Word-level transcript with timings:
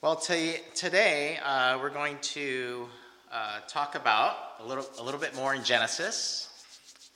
Well, 0.00 0.14
t- 0.14 0.58
today 0.76 1.40
uh, 1.44 1.76
we're 1.82 1.90
going 1.90 2.18
to 2.20 2.86
uh, 3.32 3.58
talk 3.66 3.96
about 3.96 4.36
a 4.60 4.64
little, 4.64 4.86
a 5.00 5.02
little 5.02 5.18
bit 5.18 5.34
more 5.34 5.56
in 5.56 5.64
Genesis. 5.64 6.48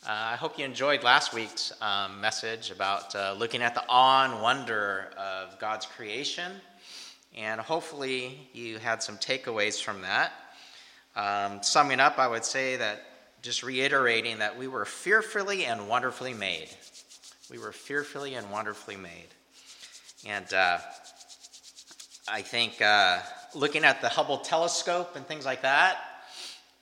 Uh, 0.05 0.11
I 0.11 0.35
hope 0.35 0.59
you 0.59 0.65
enjoyed 0.65 1.05
last 1.05 1.33
week's 1.33 1.73
um, 1.81 2.21
message 2.21 2.73
about 2.73 3.15
uh, 3.15 3.37
looking 3.39 3.63
at 3.63 3.77
the 3.77 3.85
awe 3.89 4.25
and 4.25 4.43
wonder 4.43 5.13
of 5.17 5.61
God's 5.61 5.87
creation, 5.87 6.51
and 7.39 7.61
hopefully 7.61 8.49
you 8.53 8.79
had 8.79 9.01
some 9.01 9.17
takeaways 9.17 9.81
from 9.81 10.03
that. 10.03 10.33
Um, 11.15 11.63
summing 11.63 12.01
up, 12.01 12.19
I 12.19 12.27
would 12.27 12.45
say 12.45 12.75
that 12.79 13.05
just 13.43 13.63
reiterating 13.63 14.41
that 14.41 14.59
we 14.59 14.67
were 14.67 14.87
fearfully 14.87 15.67
and 15.67 15.89
wonderfully 15.89 16.35
made. 16.35 16.71
We 17.49 17.59
were 17.59 17.71
fearfully 17.71 18.35
and 18.35 18.51
wonderfully 18.51 18.97
made. 18.97 19.29
And 20.27 20.53
uh, 20.53 20.79
I 22.29 22.43
think 22.43 22.81
uh, 22.81 23.19
looking 23.53 23.83
at 23.83 24.01
the 24.01 24.09
Hubble 24.09 24.39
telescope 24.39 25.17
and 25.17 25.27
things 25.27 25.45
like 25.45 25.63
that, 25.63 25.97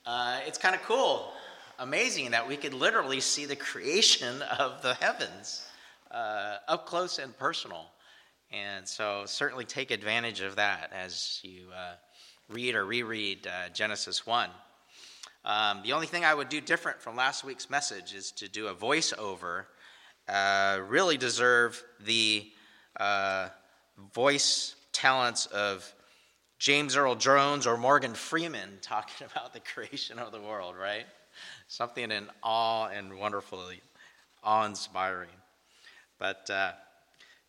uh, 0.05 0.39
it's 0.45 0.59
kind 0.59 0.75
of 0.75 0.83
cool, 0.83 1.33
amazing 1.79 2.31
that 2.31 2.47
we 2.47 2.55
could 2.57 2.75
literally 2.75 3.19
see 3.21 3.45
the 3.45 3.55
creation 3.55 4.41
of 4.59 4.83
the 4.83 4.93
heavens 4.93 5.65
uh, 6.11 6.57
up 6.67 6.85
close 6.85 7.17
and 7.17 7.35
personal. 7.39 7.87
And 8.51 8.87
so, 8.87 9.23
certainly 9.25 9.65
take 9.65 9.89
advantage 9.89 10.41
of 10.41 10.57
that 10.57 10.91
as 10.93 11.39
you 11.41 11.69
uh, 11.75 11.93
read 12.47 12.75
or 12.75 12.85
reread 12.85 13.47
uh, 13.47 13.69
Genesis 13.73 14.27
1. 14.27 14.49
Um, 15.43 15.81
the 15.83 15.93
only 15.93 16.05
thing 16.05 16.23
I 16.23 16.35
would 16.35 16.49
do 16.49 16.61
different 16.61 17.01
from 17.01 17.15
last 17.15 17.43
week's 17.43 17.67
message 17.67 18.13
is 18.13 18.31
to 18.33 18.47
do 18.47 18.67
a 18.67 18.75
voiceover. 18.75 19.63
Uh, 20.29 20.81
really 20.87 21.17
deserve 21.17 21.83
the 21.99 22.51
voice 24.13 24.75
talents 24.91 25.45
of 25.47 25.93
James 26.59 26.95
Earl 26.95 27.15
Jones 27.15 27.65
or 27.65 27.77
Morgan 27.77 28.13
Freeman 28.13 28.69
talking 28.81 29.27
about 29.31 29.53
the 29.53 29.59
creation 29.59 30.19
of 30.19 30.31
the 30.31 30.41
world, 30.41 30.75
right? 30.79 31.05
Something 31.67 32.11
in 32.11 32.27
awe 32.43 32.87
and 32.87 33.17
wonderfully 33.17 33.81
awe 34.43 34.65
inspiring. 34.65 35.29
But 36.19 36.49
uh, 36.49 36.73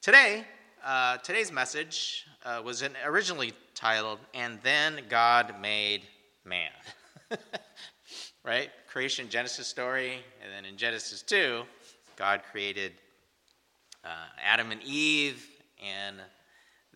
today, 0.00 0.44
uh, 0.84 1.18
today's 1.18 1.52
message 1.52 2.26
uh, 2.44 2.62
was 2.64 2.82
originally 3.04 3.52
titled, 3.74 4.18
And 4.32 4.58
Then 4.62 5.00
God 5.08 5.60
Made 5.60 6.02
Man. 6.44 6.70
right? 8.44 8.70
Creation, 8.88 9.28
Genesis 9.28 9.66
story, 9.66 10.14
and 10.42 10.52
then 10.52 10.64
in 10.64 10.76
Genesis 10.76 11.22
2, 11.22 11.62
God 12.16 12.42
created 12.50 12.92
uh, 14.04 14.08
Adam 14.42 14.70
and 14.70 14.82
Eve 14.82 15.46
and 15.82 16.16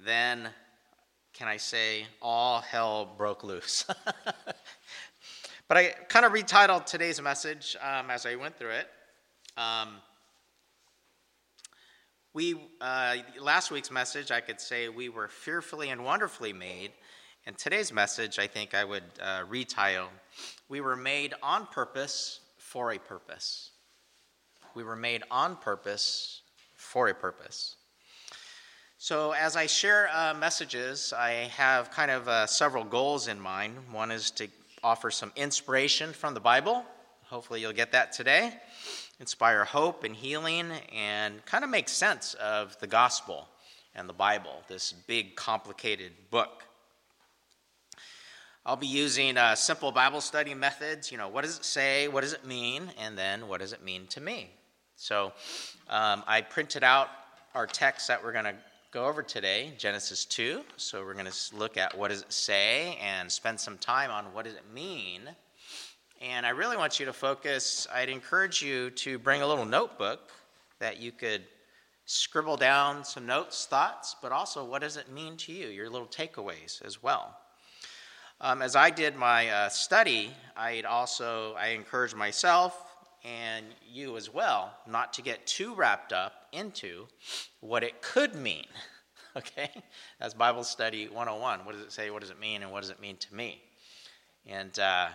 then 0.04 0.48
can 1.32 1.48
I 1.48 1.58
say 1.58 2.06
all 2.22 2.60
hell 2.60 3.14
broke 3.18 3.44
loose? 3.44 3.84
but 5.68 5.76
I 5.76 5.88
kind 6.08 6.24
of 6.24 6.32
retitled 6.32 6.86
today's 6.86 7.20
message 7.20 7.76
um, 7.82 8.10
as 8.10 8.24
I 8.24 8.36
went 8.36 8.58
through 8.58 8.70
it. 8.70 8.88
Um, 9.58 9.96
we 12.32 12.54
uh, 12.80 13.16
last 13.40 13.70
week's 13.70 13.90
message, 13.90 14.30
I 14.30 14.40
could 14.40 14.60
say 14.60 14.88
we 14.88 15.08
were 15.08 15.28
fearfully 15.28 15.90
and 15.90 16.04
wonderfully 16.04 16.52
made, 16.52 16.92
and 17.46 17.56
today's 17.56 17.92
message, 17.92 18.38
I 18.38 18.46
think 18.46 18.74
I 18.74 18.84
would 18.84 19.04
uh, 19.20 19.44
retitle, 19.44 20.08
"We 20.68 20.80
were 20.80 20.96
made 20.96 21.32
on 21.42 21.66
purpose 21.66 22.40
for 22.58 22.92
a 22.92 22.98
purpose." 22.98 23.70
We 24.74 24.84
were 24.84 24.96
made 24.96 25.22
on 25.30 25.56
purpose 25.56 26.42
for 26.74 27.08
a 27.08 27.14
purpose. 27.14 27.76
So, 28.98 29.32
as 29.32 29.56
I 29.56 29.66
share 29.66 30.08
uh, 30.10 30.32
messages, 30.32 31.12
I 31.12 31.50
have 31.54 31.90
kind 31.90 32.10
of 32.10 32.28
uh, 32.28 32.46
several 32.46 32.82
goals 32.82 33.28
in 33.28 33.38
mind. 33.38 33.76
One 33.92 34.10
is 34.10 34.30
to 34.32 34.48
offer 34.82 35.10
some 35.10 35.32
inspiration 35.36 36.14
from 36.14 36.32
the 36.32 36.40
Bible. 36.40 36.82
Hopefully, 37.24 37.60
you'll 37.60 37.74
get 37.74 37.92
that 37.92 38.14
today. 38.14 38.54
Inspire 39.20 39.64
hope 39.64 40.02
and 40.04 40.16
healing, 40.16 40.72
and 40.94 41.44
kind 41.44 41.62
of 41.62 41.68
make 41.68 41.90
sense 41.90 42.32
of 42.34 42.78
the 42.80 42.86
gospel 42.86 43.46
and 43.94 44.08
the 44.08 44.14
Bible, 44.14 44.62
this 44.66 44.92
big, 44.92 45.36
complicated 45.36 46.12
book. 46.30 46.64
I'll 48.64 48.76
be 48.76 48.86
using 48.86 49.36
uh, 49.36 49.56
simple 49.56 49.92
Bible 49.92 50.22
study 50.22 50.54
methods. 50.54 51.12
You 51.12 51.18
know, 51.18 51.28
what 51.28 51.44
does 51.44 51.58
it 51.58 51.66
say? 51.66 52.08
What 52.08 52.22
does 52.22 52.32
it 52.32 52.46
mean? 52.46 52.90
And 52.98 53.16
then, 53.16 53.46
what 53.46 53.60
does 53.60 53.74
it 53.74 53.84
mean 53.84 54.06
to 54.06 54.22
me? 54.22 54.48
So, 54.96 55.34
um, 55.90 56.24
I 56.26 56.40
printed 56.40 56.82
out 56.82 57.10
our 57.54 57.66
text 57.66 58.08
that 58.08 58.24
we're 58.24 58.32
going 58.32 58.46
to 58.46 58.54
go 58.96 59.04
over 59.04 59.22
today, 59.22 59.74
Genesis 59.76 60.24
2. 60.24 60.62
So 60.78 61.04
we're 61.04 61.12
going 61.12 61.26
to 61.26 61.54
look 61.54 61.76
at 61.76 61.98
what 61.98 62.08
does 62.08 62.22
it 62.22 62.32
say 62.32 62.96
and 63.02 63.30
spend 63.30 63.60
some 63.60 63.76
time 63.76 64.10
on 64.10 64.24
what 64.32 64.46
does 64.46 64.54
it 64.54 64.62
mean. 64.72 65.20
And 66.22 66.46
I 66.46 66.48
really 66.48 66.78
want 66.78 66.98
you 66.98 67.04
to 67.04 67.12
focus, 67.12 67.86
I'd 67.94 68.08
encourage 68.08 68.62
you 68.62 68.88
to 68.92 69.18
bring 69.18 69.42
a 69.42 69.46
little 69.46 69.66
notebook 69.66 70.30
that 70.78 70.98
you 70.98 71.12
could 71.12 71.42
scribble 72.06 72.56
down 72.56 73.04
some 73.04 73.26
notes, 73.26 73.66
thoughts, 73.66 74.16
but 74.22 74.32
also 74.32 74.64
what 74.64 74.80
does 74.80 74.96
it 74.96 75.12
mean 75.12 75.36
to 75.36 75.52
you, 75.52 75.66
your 75.66 75.90
little 75.90 76.08
takeaways 76.08 76.82
as 76.82 77.02
well. 77.02 77.36
Um, 78.40 78.62
as 78.62 78.76
I 78.76 78.88
did 78.88 79.14
my 79.14 79.50
uh, 79.50 79.68
study, 79.68 80.30
I'd 80.56 80.86
also 80.86 81.52
I 81.58 81.66
encourage 81.68 82.14
myself 82.14 82.85
and 83.24 83.66
you 83.90 84.16
as 84.16 84.32
well 84.32 84.72
not 84.86 85.12
to 85.14 85.22
get 85.22 85.46
too 85.46 85.74
wrapped 85.74 86.12
up 86.12 86.46
into 86.52 87.06
what 87.60 87.82
it 87.82 88.02
could 88.02 88.34
mean. 88.34 88.66
Okay? 89.36 89.68
That's 90.18 90.32
Bible 90.32 90.64
Study 90.64 91.08
101. 91.08 91.66
What 91.66 91.72
does 91.74 91.82
it 91.82 91.92
say? 91.92 92.08
What 92.08 92.22
does 92.22 92.30
it 92.30 92.40
mean? 92.40 92.62
And 92.62 92.72
what 92.72 92.80
does 92.80 92.88
it 92.88 93.02
mean 93.02 93.18
to 93.18 93.34
me? 93.34 93.60
And 94.46 94.78
uh, 94.78 95.08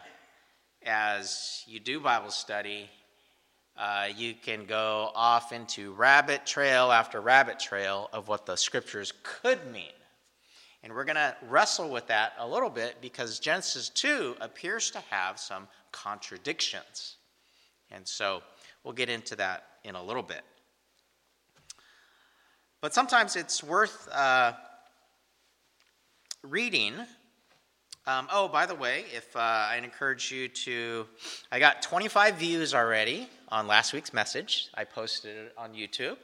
as 0.86 1.64
you 1.66 1.80
do 1.80 2.00
Bible 2.00 2.30
study, 2.30 2.88
uh, 3.78 4.10
you 4.16 4.36
can 4.36 4.66
go 4.66 5.12
off 5.16 5.52
into 5.52 5.94
rabbit 5.94 6.46
trail 6.46 6.92
after 6.92 7.20
rabbit 7.20 7.60
trail 7.60 8.10
of 8.14 8.28
what 8.28 8.46
the 8.46 8.56
scriptures 8.56 9.14
could 9.24 9.72
mean. 9.72 9.94
And 10.84 10.94
we're 10.94 11.06
going 11.06 11.16
to 11.16 11.36
wrestle 11.48 11.90
with 11.90 12.08
that 12.08 12.34
a 12.40 12.48
little 12.48 12.70
bit 12.70 12.98
because 13.02 13.40
Genesis 13.40 13.90
2 13.90 14.38
appears 14.42 14.92
to 14.92 15.00
have 15.10 15.40
some 15.40 15.68
contradictions. 15.92 17.18
And 17.92 18.08
so 18.08 18.42
we'll 18.84 18.94
get 18.94 19.10
into 19.10 19.36
that 19.36 19.66
in 19.84 19.96
a 19.96 20.04
little 20.04 20.24
bit. 20.24 20.42
But 22.82 22.94
sometimes 22.94 23.36
it's 23.36 23.64
worth 23.64 24.10
uh, 24.12 24.54
reading. 26.44 26.96
Um, 28.08 28.28
oh, 28.34 28.48
by 28.48 28.66
the 28.66 28.74
way, 28.74 29.06
if 29.16 29.36
uh, 29.36 29.40
I 29.40 29.80
encourage 29.84 30.32
you 30.32 30.48
to, 30.48 31.06
I 31.52 31.60
got 31.60 31.84
25 31.84 32.36
views 32.36 32.74
already 32.74 33.30
on 33.50 33.68
last 33.68 33.94
week's 33.94 34.14
message. 34.14 34.70
I 34.74 34.86
posted 34.86 35.38
it 35.38 35.54
on 35.58 35.74
YouTube. 35.74 36.18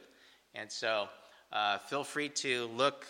And 0.54 0.70
so 0.70 1.08
uh, 1.52 1.78
feel 1.78 2.02
free 2.02 2.28
to 2.30 2.66
look, 2.76 3.06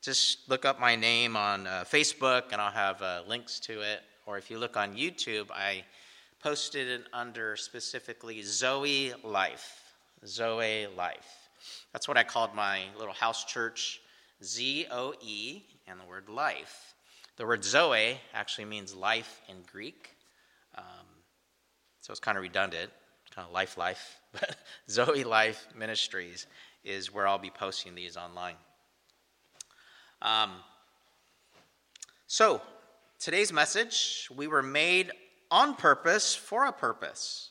just 0.00 0.48
look 0.48 0.64
up 0.64 0.80
my 0.80 0.96
name 0.96 1.36
on 1.36 1.66
uh, 1.66 1.84
Facebook 1.86 2.44
and 2.52 2.60
I'll 2.60 2.72
have 2.72 3.02
uh, 3.02 3.22
links 3.28 3.60
to 3.60 3.82
it. 3.82 4.00
Or 4.24 4.38
if 4.38 4.50
you 4.50 4.58
look 4.58 4.78
on 4.78 4.96
YouTube, 4.96 5.50
I 5.50 5.84
posted 6.40 6.88
it 6.88 7.04
under 7.12 7.56
specifically 7.56 8.42
Zoe 8.42 9.12
Life. 9.24 9.94
Zoe 10.26 10.86
Life. 10.96 11.48
That's 11.92 12.06
what 12.06 12.16
I 12.16 12.24
called 12.24 12.54
my 12.54 12.82
little 12.98 13.14
house 13.14 13.44
church 13.44 14.00
Z 14.42 14.86
O 14.90 15.14
E 15.20 15.62
and 15.86 15.98
the 15.98 16.04
word 16.04 16.28
life. 16.28 16.94
The 17.36 17.46
word 17.46 17.64
Zoe 17.64 18.20
actually 18.34 18.64
means 18.66 18.94
life 18.94 19.40
in 19.48 19.56
Greek. 19.70 20.16
Um, 20.76 20.84
so 22.00 22.10
it's 22.10 22.20
kind 22.20 22.36
of 22.36 22.42
redundant, 22.42 22.90
kind 23.34 23.46
of 23.46 23.52
life, 23.52 23.76
life. 23.76 24.20
But 24.32 24.56
Zoe 24.90 25.24
Life 25.24 25.66
Ministries 25.74 26.46
is 26.84 27.12
where 27.12 27.26
I'll 27.26 27.38
be 27.38 27.50
posting 27.50 27.94
these 27.94 28.16
online. 28.16 28.56
Um, 30.20 30.50
so, 32.26 32.60
today's 33.18 33.52
message 33.52 34.28
we 34.36 34.46
were 34.48 34.62
made 34.62 35.12
on 35.50 35.74
purpose 35.74 36.34
for 36.34 36.66
a 36.66 36.72
purpose, 36.72 37.50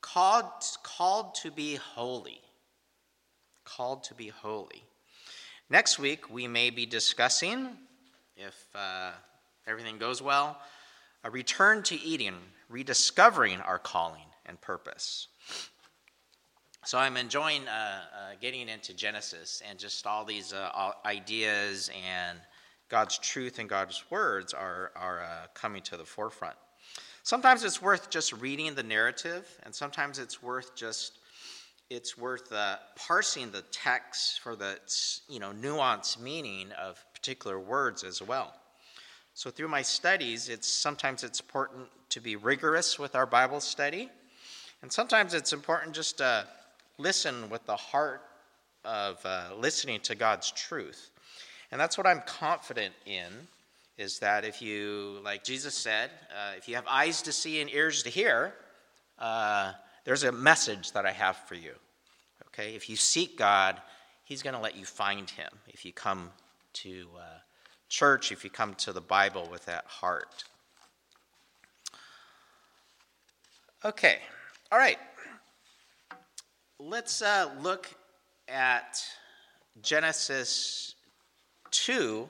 called, 0.00 0.44
called 0.82 1.34
to 1.36 1.50
be 1.50 1.76
holy. 1.76 2.40
Called 3.64 4.04
to 4.04 4.14
be 4.14 4.28
holy. 4.28 4.84
Next 5.70 5.98
week, 5.98 6.30
we 6.30 6.48
may 6.48 6.70
be 6.70 6.86
discussing, 6.86 7.68
if 8.36 8.66
uh, 8.74 9.10
everything 9.66 9.98
goes 9.98 10.22
well, 10.22 10.58
a 11.24 11.30
return 11.30 11.82
to 11.84 12.00
Eden, 12.00 12.36
rediscovering 12.68 13.60
our 13.60 13.78
calling 13.78 14.24
and 14.46 14.58
purpose. 14.60 15.28
So 16.84 16.96
I'm 16.96 17.18
enjoying 17.18 17.68
uh, 17.68 17.70
uh, 17.70 18.34
getting 18.40 18.68
into 18.68 18.94
Genesis 18.94 19.62
and 19.68 19.78
just 19.78 20.06
all 20.06 20.24
these 20.24 20.54
uh, 20.54 20.92
ideas 21.04 21.90
and 22.08 22.38
God's 22.88 23.18
truth 23.18 23.58
and 23.58 23.68
God's 23.68 24.02
words 24.10 24.54
are, 24.54 24.92
are 24.96 25.20
uh, 25.20 25.46
coming 25.52 25.82
to 25.82 25.98
the 25.98 26.04
forefront. 26.06 26.56
Sometimes 27.28 27.62
it's 27.62 27.82
worth 27.82 28.08
just 28.08 28.32
reading 28.32 28.74
the 28.74 28.82
narrative, 28.82 29.46
and 29.64 29.74
sometimes 29.74 30.18
it's 30.18 30.42
worth 30.42 30.74
just 30.74 31.18
it's 31.90 32.16
worth 32.16 32.50
uh, 32.50 32.76
parsing 32.96 33.50
the 33.50 33.60
text 33.70 34.40
for 34.40 34.56
the 34.56 34.78
you 35.28 35.38
know 35.38 35.52
nuanced 35.52 36.18
meaning 36.18 36.72
of 36.80 37.04
particular 37.12 37.60
words 37.60 38.02
as 38.02 38.22
well. 38.22 38.54
So 39.34 39.50
through 39.50 39.68
my 39.68 39.82
studies, 39.82 40.48
it's 40.48 40.66
sometimes 40.66 41.22
it's 41.22 41.38
important 41.38 41.88
to 42.08 42.20
be 42.20 42.36
rigorous 42.36 42.98
with 42.98 43.14
our 43.14 43.26
Bible 43.26 43.60
study, 43.60 44.08
and 44.80 44.90
sometimes 44.90 45.34
it's 45.34 45.52
important 45.52 45.94
just 45.94 46.16
to 46.16 46.46
listen 46.96 47.50
with 47.50 47.66
the 47.66 47.76
heart 47.76 48.22
of 48.86 49.20
uh, 49.26 49.50
listening 49.54 50.00
to 50.00 50.14
God's 50.14 50.50
truth. 50.52 51.10
And 51.72 51.78
that's 51.78 51.98
what 51.98 52.06
I'm 52.06 52.22
confident 52.22 52.94
in 53.04 53.48
is 53.98 54.20
that 54.20 54.44
if 54.44 54.62
you, 54.62 55.18
like 55.24 55.42
Jesus 55.42 55.74
said, 55.74 56.10
uh, 56.30 56.52
if 56.56 56.68
you 56.68 56.76
have 56.76 56.86
eyes 56.88 57.20
to 57.22 57.32
see 57.32 57.60
and 57.60 57.68
ears 57.68 58.04
to 58.04 58.08
hear, 58.10 58.54
uh, 59.18 59.72
there's 60.04 60.22
a 60.22 60.30
message 60.30 60.92
that 60.92 61.04
I 61.04 61.10
have 61.10 61.36
for 61.36 61.56
you. 61.56 61.72
Okay? 62.46 62.76
If 62.76 62.88
you 62.88 62.96
seek 62.96 63.36
God, 63.36 63.82
He's 64.24 64.42
going 64.42 64.54
to 64.54 64.60
let 64.60 64.76
you 64.76 64.84
find 64.84 65.28
Him 65.28 65.50
if 65.66 65.84
you 65.84 65.92
come 65.92 66.30
to 66.74 67.08
uh, 67.18 67.38
church, 67.88 68.30
if 68.30 68.44
you 68.44 68.50
come 68.50 68.74
to 68.76 68.92
the 68.92 69.00
Bible 69.00 69.48
with 69.50 69.64
that 69.66 69.84
heart. 69.86 70.44
Okay, 73.84 74.18
all 74.70 74.78
right. 74.78 74.98
Let's 76.78 77.22
uh, 77.22 77.50
look 77.60 77.88
at 78.48 79.02
Genesis 79.82 80.94
2 81.70 82.28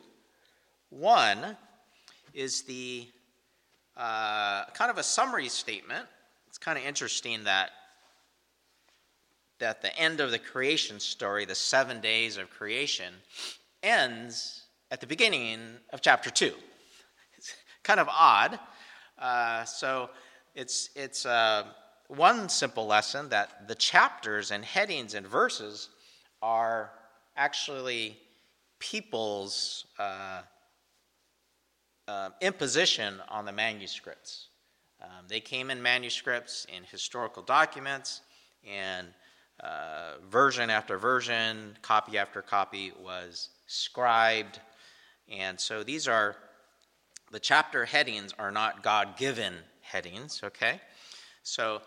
1 0.90 1.56
is 2.34 2.62
the 2.62 3.06
uh, 3.96 4.64
kind 4.74 4.90
of 4.90 4.98
a 4.98 5.02
summary 5.02 5.48
statement. 5.48 6.06
It's 6.48 6.58
kind 6.58 6.78
of 6.78 6.84
interesting 6.84 7.44
that 7.44 7.70
that 9.58 9.82
the 9.82 9.96
end 9.98 10.20
of 10.20 10.30
the 10.30 10.38
creation 10.38 11.00
story, 11.00 11.44
the 11.44 11.54
seven 11.54 12.00
days 12.00 12.36
of 12.36 12.50
creation, 12.50 13.12
ends 13.82 14.66
at 14.90 15.00
the 15.00 15.06
beginning 15.06 15.58
of 15.92 16.00
chapter 16.00 16.30
2. 16.30 16.52
It's 17.36 17.54
kind 17.82 18.00
of 18.00 18.08
odd. 18.08 18.58
Uh, 19.18 19.64
so 19.64 20.10
it's, 20.54 20.90
it's 20.94 21.26
uh, 21.26 21.64
one 22.08 22.48
simple 22.48 22.86
lesson 22.86 23.28
that 23.30 23.68
the 23.68 23.74
chapters 23.74 24.50
and 24.50 24.64
headings 24.64 25.14
and 25.14 25.26
verses 25.26 25.88
are 26.40 26.92
actually 27.36 28.16
people's 28.78 29.86
uh, 29.98 30.42
uh, 32.08 32.30
imposition 32.40 33.20
on 33.28 33.44
the 33.44 33.52
manuscripts. 33.52 34.48
Um, 35.00 35.26
they 35.28 35.40
came 35.40 35.70
in 35.70 35.80
manuscripts, 35.80 36.66
in 36.74 36.82
historical 36.84 37.42
documents, 37.42 38.22
and 38.68 39.06
uh, 39.60 40.14
version 40.28 40.70
after 40.70 40.98
version, 40.98 41.76
copy 41.82 42.18
after 42.18 42.42
copy 42.42 42.92
was 43.00 43.50
scribed. 43.66 44.58
And 45.30 45.60
so 45.60 45.84
these 45.84 46.08
are 46.08 46.34
the 47.30 47.38
chapter 47.38 47.84
headings 47.84 48.32
are 48.38 48.50
not 48.50 48.82
God 48.82 49.16
given 49.16 49.54
headings, 49.82 50.40
okay? 50.42 50.80
So 51.42 51.82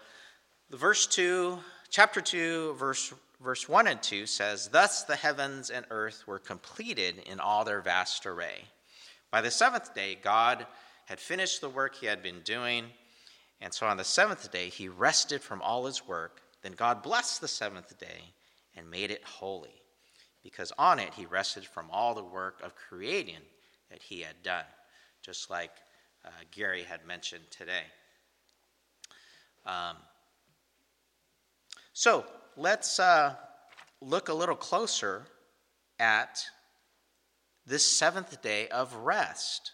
the 0.69 0.77
verse 0.77 1.07
2, 1.07 1.57
chapter 1.89 2.21
2, 2.21 2.73
verse 2.73 3.13
verse 3.41 3.68
1 3.68 3.88
and 3.88 4.01
2 4.01 4.25
says, 4.27 4.69
Thus 4.69 5.03
the 5.03 5.15
heavens 5.15 5.69
and 5.69 5.85
earth 5.89 6.27
were 6.27 6.39
completed 6.39 7.23
in 7.25 7.39
all 7.39 7.65
their 7.65 7.81
vast 7.81 8.25
array. 8.25 8.65
By 9.31 9.39
the 9.39 9.50
seventh 9.50 9.95
day, 9.95 10.18
God 10.22 10.68
had 11.06 11.19
finished 11.19 11.62
the 11.62 11.69
work 11.69 11.95
he 11.95 12.06
had 12.06 12.22
been 12.22 12.42
doing, 12.42 12.86
and 13.62 13.74
so 13.74 13.88
on 13.88 13.98
the 13.98 14.04
seventh 14.04 14.51
day, 14.51 14.68
he 14.68 14.89
rested 14.89 15.42
from 15.42 15.62
all 15.62 15.86
his 15.86 16.06
work. 16.06 16.42
Then 16.62 16.74
God 16.74 17.01
blessed 17.01 17.39
the 17.39 17.48
seventh 17.48 17.98
day 17.98 18.33
and 18.75 18.89
made 18.89 19.10
it 19.10 19.24
holy, 19.24 19.81
because 20.44 20.74
on 20.78 21.00
it 21.00 21.13
he 21.13 21.25
rested 21.25 21.66
from 21.66 21.88
all 21.92 22.13
the 22.13 22.24
work 22.24 22.62
of 22.62 22.75
creating 22.75 23.39
that 23.89 24.01
he 24.01 24.19
had 24.19 24.44
done, 24.44 24.66
just 25.22 25.50
like 25.50 25.72
uh, 26.25 26.30
Gary 26.51 26.83
had 26.83 27.06
mentioned 27.06 27.44
today. 27.50 27.83
Um, 29.66 29.95
so, 31.94 32.25
let's 32.57 33.00
uh, 33.00 33.36
look 34.01 34.30
a 34.30 34.33
little 34.33 34.56
closer 34.56 35.25
at 36.00 36.44
this 37.66 37.86
seventh 37.86 38.42
day 38.42 38.68
of 38.69 38.94
rest. 38.96 39.72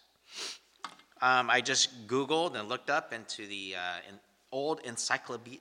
Um, 1.21 1.49
I 1.49 1.61
just 1.61 2.07
Googled 2.07 2.55
and 2.55 2.69
looked 2.69 2.89
up 2.89 3.13
into 3.13 3.47
the 3.47 3.75
uh, 3.75 4.09
in 4.09 4.19
old 4.51 4.81
Encyclopedia, 4.81 5.59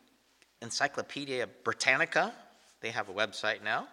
Encyclopedia 0.63 1.47
Britannica. 1.65 2.33
They 2.81 2.91
have 2.91 3.09
a 3.09 3.13
website 3.13 3.63
now. 3.63 3.89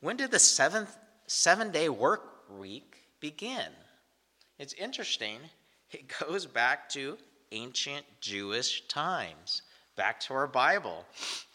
When 0.00 0.16
did 0.16 0.30
the 0.30 0.38
seventh 0.38 0.94
seven 1.26 1.70
day 1.70 1.88
work 1.88 2.50
week 2.50 2.96
begin? 3.20 3.70
It's 4.58 4.74
interesting. 4.74 5.38
It 5.90 6.12
goes 6.20 6.46
back 6.46 6.88
to 6.90 7.16
ancient 7.52 8.04
Jewish 8.20 8.86
times 8.88 9.62
back 9.96 10.18
to 10.20 10.34
our 10.34 10.46
Bible. 10.46 11.04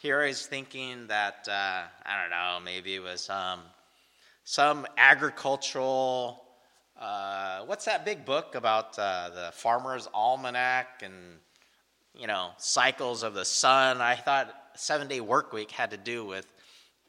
Here 0.02 0.22
I 0.22 0.28
was 0.28 0.46
thinking 0.46 1.08
that, 1.08 1.48
uh, 1.50 1.84
I 2.06 2.22
don't 2.22 2.30
know, 2.30 2.60
maybe 2.64 2.96
it 2.96 3.04
was 3.04 3.30
um, 3.30 3.60
some 4.50 4.88
agricultural, 4.98 6.44
uh, 7.00 7.60
what's 7.68 7.86
that 7.86 8.04
big 8.04 8.26
book 8.26 8.56
about 8.56 8.98
uh, 8.98 9.30
the 9.30 9.52
farmer's 9.54 10.10
almanac 10.12 11.04
and, 11.04 11.14
you 12.16 12.26
know, 12.26 12.50
cycles 12.58 13.22
of 13.22 13.36
the 13.36 13.46
sun? 13.46 14.02
I 14.02 14.16
thought 14.16 14.52
seven 14.74 15.08
day 15.08 15.22
work 15.22 15.54
week 15.54 15.70
had 15.70 15.92
to 15.92 15.98
do 15.98 16.26
with 16.26 16.48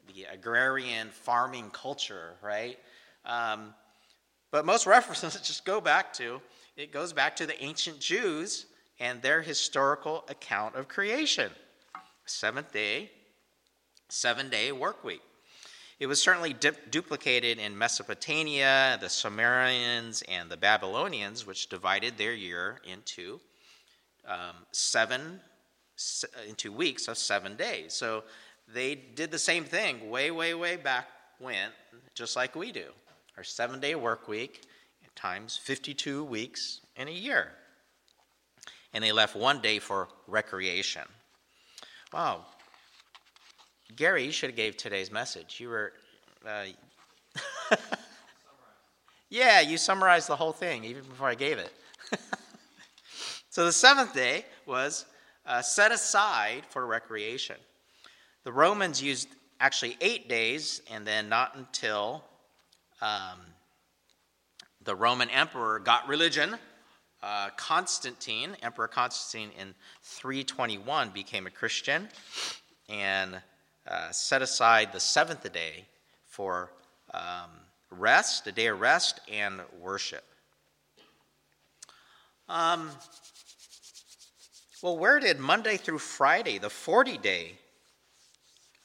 the 0.07 0.27
agrarian 0.31 1.09
farming 1.09 1.71
culture, 1.71 2.35
right? 2.43 2.79
Um, 3.25 3.73
but 4.51 4.67
most 4.67 4.87
references 4.87 5.33
just 5.43 5.65
go 5.65 5.81
back 5.81 6.13
to, 6.13 6.43
it 6.77 6.93
goes 6.93 7.15
back 7.15 7.37
to 7.37 7.47
the 7.47 7.59
ancient 7.65 8.01
Jews 8.01 8.67
and 8.99 9.23
their 9.23 9.41
historical 9.41 10.27
account 10.29 10.75
of 10.75 10.89
creation. 10.89 11.51
Seventh 12.27 12.71
day, 12.71 13.11
seven 14.11 14.51
day 14.51 14.73
work 14.73 15.03
week. 15.03 15.23
It 16.01 16.07
was 16.07 16.21
certainly 16.21 16.55
duplicated 16.91 17.59
in 17.59 17.77
Mesopotamia, 17.77 18.99
the 19.01 19.09
Sumerians, 19.09 20.23
and 20.29 20.51
the 20.51 20.57
Babylonians, 20.57 21.47
which 21.47 21.69
divided 21.69 22.17
their 22.19 22.33
year 22.33 22.81
into 22.91 23.39
um, 24.27 24.57
seven 24.73 25.41
into 26.49 26.73
weeks 26.73 27.09
of 27.09 27.19
seven 27.19 27.57
days. 27.57 27.93
So 27.93 28.25
they 28.67 28.95
did 28.95 29.31
the 29.31 29.39
same 29.39 29.65
thing 29.65 30.09
way, 30.09 30.31
way, 30.31 30.55
way 30.55 30.77
back 30.77 31.09
when, 31.39 31.69
just 32.15 32.37
like 32.37 32.57
we 32.57 32.73
do. 32.73 32.87
Our 33.37 33.45
seven 33.45 33.81
day 33.81 33.95
work 33.95 34.27
week 34.27 34.63
times 35.15 35.59
52 35.59 36.25
weeks 36.25 36.81
in 36.97 37.09
a 37.09 37.13
year 37.13 37.53
and 38.93 39.05
they 39.05 39.13
left 39.13 39.37
one 39.37 39.61
day 39.61 39.79
for 39.79 40.09
recreation. 40.27 41.03
Wow. 42.13 42.47
Gary, 43.97 44.25
you 44.25 44.33
should 44.33 44.51
have 44.51 44.57
gave 44.57 44.77
today's 44.77 45.11
message. 45.11 45.59
You 45.61 45.69
were, 45.69 45.93
uh, 46.47 46.65
yeah, 49.31 49.61
you 49.61 49.77
summarized 49.77 50.29
the 50.29 50.37
whole 50.37 50.53
thing 50.53 50.85
even 50.85 51.03
before 51.05 51.29
I 51.29 51.35
gave 51.35 51.59
it. 51.59 51.73
so 53.51 53.65
the 53.65 53.73
seventh 53.73 54.15
day 54.15 54.45
was 54.67 55.07
uh, 55.47 55.63
set 55.63 55.93
aside 55.93 56.65
for 56.69 56.87
recreation. 56.87 57.57
The 58.45 58.53
Romans 58.53 59.03
used 59.03 59.29
actually 59.61 59.97
eight 60.01 60.29
days, 60.29 60.83
and 60.91 61.07
then 61.07 61.29
not 61.29 61.55
until 61.57 62.25
um, 63.03 63.41
the 64.85 64.95
Roman 64.95 65.29
emperor 65.31 65.79
got 65.79 66.09
religion 66.09 66.57
uh, 67.23 67.51
Constantine, 67.57 68.57
Emperor 68.63 68.89
Constantine, 68.89 69.51
in 69.59 69.75
321 70.03 71.11
became 71.11 71.47
a 71.47 71.51
Christian 71.51 72.09
and 72.89 73.41
uh, 73.89 74.11
set 74.11 74.43
aside 74.43 74.93
the 74.93 75.01
seventh 75.01 75.51
day 75.53 75.85
for 76.27 76.71
um, 77.13 77.51
rest, 77.91 78.47
a 78.47 78.53
day 78.53 78.67
of 78.67 78.81
rest 78.81 79.21
and 79.31 79.61
worship. 79.81 80.25
Um, 82.49 82.91
well, 84.83 84.97
where 84.97 85.21
did 85.21 85.39
Monday 85.39 85.77
through 85.77 85.99
Friday, 85.99 86.59
the 86.59 86.71
40 86.71 87.19
day 87.19 87.53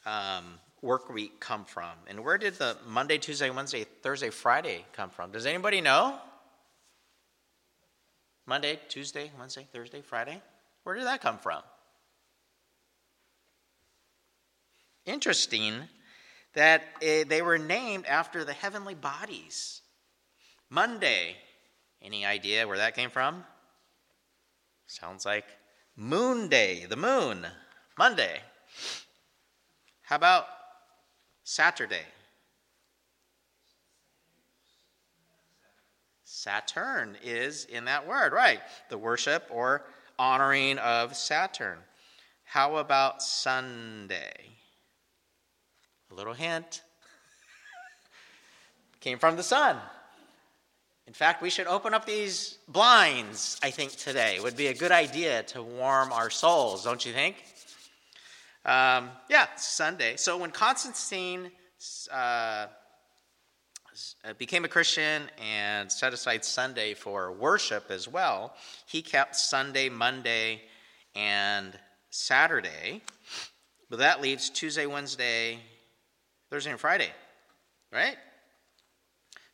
um, 0.06 0.60
work 0.82 1.10
week, 1.10 1.40
come 1.40 1.66
from? 1.66 1.92
And 2.08 2.24
where 2.24 2.38
did 2.38 2.56
the 2.56 2.78
Monday, 2.88 3.18
Tuesday, 3.18 3.50
Wednesday, 3.50 3.86
Thursday, 4.04 4.30
Friday 4.30 4.86
come 4.94 5.10
from? 5.10 5.32
Does 5.32 5.46
anybody 5.46 5.82
know? 5.82 6.18
Monday, 8.46 8.80
Tuesday, 8.88 9.32
Wednesday, 9.40 9.66
Thursday, 9.74 10.02
Friday? 10.02 10.42
Where 10.84 10.96
did 10.96 11.06
that 11.06 11.22
come 11.22 11.40
from? 11.40 11.64
Interesting 15.06 15.74
that 16.54 16.82
uh, 17.02 17.26
they 17.28 17.42
were 17.42 17.58
named 17.58 18.06
after 18.06 18.44
the 18.44 18.54
heavenly 18.54 18.96
bodies. 18.96 19.82
Monday, 20.70 21.36
any 22.02 22.26
idea 22.26 22.68
where 22.68 22.78
that 22.78 22.96
came 22.96 23.10
from? 23.10 23.44
Sounds 24.88 25.26
like 25.26 25.46
Moon 25.96 26.48
Day, 26.48 26.86
the 26.90 26.96
moon. 26.96 27.46
Monday. 27.98 28.40
How 30.02 30.18
about 30.18 30.48
Saturday? 31.44 32.06
Saturn 36.24 37.18
is 37.24 37.66
in 37.66 37.86
that 37.86 38.08
word, 38.08 38.34
right? 38.34 38.60
The 38.90 38.98
worship 38.98 39.48
or 39.50 39.86
honoring 40.20 40.78
of 40.80 41.16
Saturn. 41.16 41.78
How 42.44 42.76
about 42.76 43.24
Sunday? 43.24 44.34
A 46.12 46.14
little 46.14 46.34
hint. 46.34 46.82
Came 49.00 49.20
from 49.20 49.36
the 49.36 49.44
sun. 49.44 49.78
In 51.08 51.14
fact, 51.14 51.42
we 51.42 51.52
should 51.52 51.68
open 51.68 51.94
up 51.94 52.06
these 52.06 52.58
blinds, 52.68 53.60
I 53.62 53.70
think, 53.70 53.92
today. 53.92 54.40
Would 54.40 54.58
be 54.58 54.68
a 54.68 54.74
good 54.74 54.92
idea 54.92 55.44
to 55.44 55.62
warm 55.62 56.12
our 56.12 56.32
souls, 56.32 56.84
don't 56.84 57.06
you 57.06 57.14
think? 57.14 57.36
Um, 58.66 59.12
yeah, 59.30 59.46
Sunday. 59.58 60.16
So 60.16 60.38
when 60.38 60.50
Constantine 60.50 61.52
uh, 62.12 62.66
became 64.40 64.66
a 64.66 64.68
Christian 64.68 65.24
and 65.40 65.92
set 65.92 66.14
aside 66.14 66.44
Sunday 66.44 66.96
for 66.96 67.32
worship 67.32 67.92
as 67.92 68.08
well, 68.08 68.56
he 68.88 69.04
kept 69.04 69.36
Sunday, 69.36 69.90
Monday, 69.90 70.64
and 71.14 71.78
Saturday. 72.10 73.02
But 73.92 74.00
that 74.00 74.22
leaves 74.22 74.50
Tuesday, 74.50 74.88
Wednesday, 74.88 75.60
Thursday, 76.50 76.72
and 76.72 76.80
Friday, 76.80 77.10
right? 77.92 78.18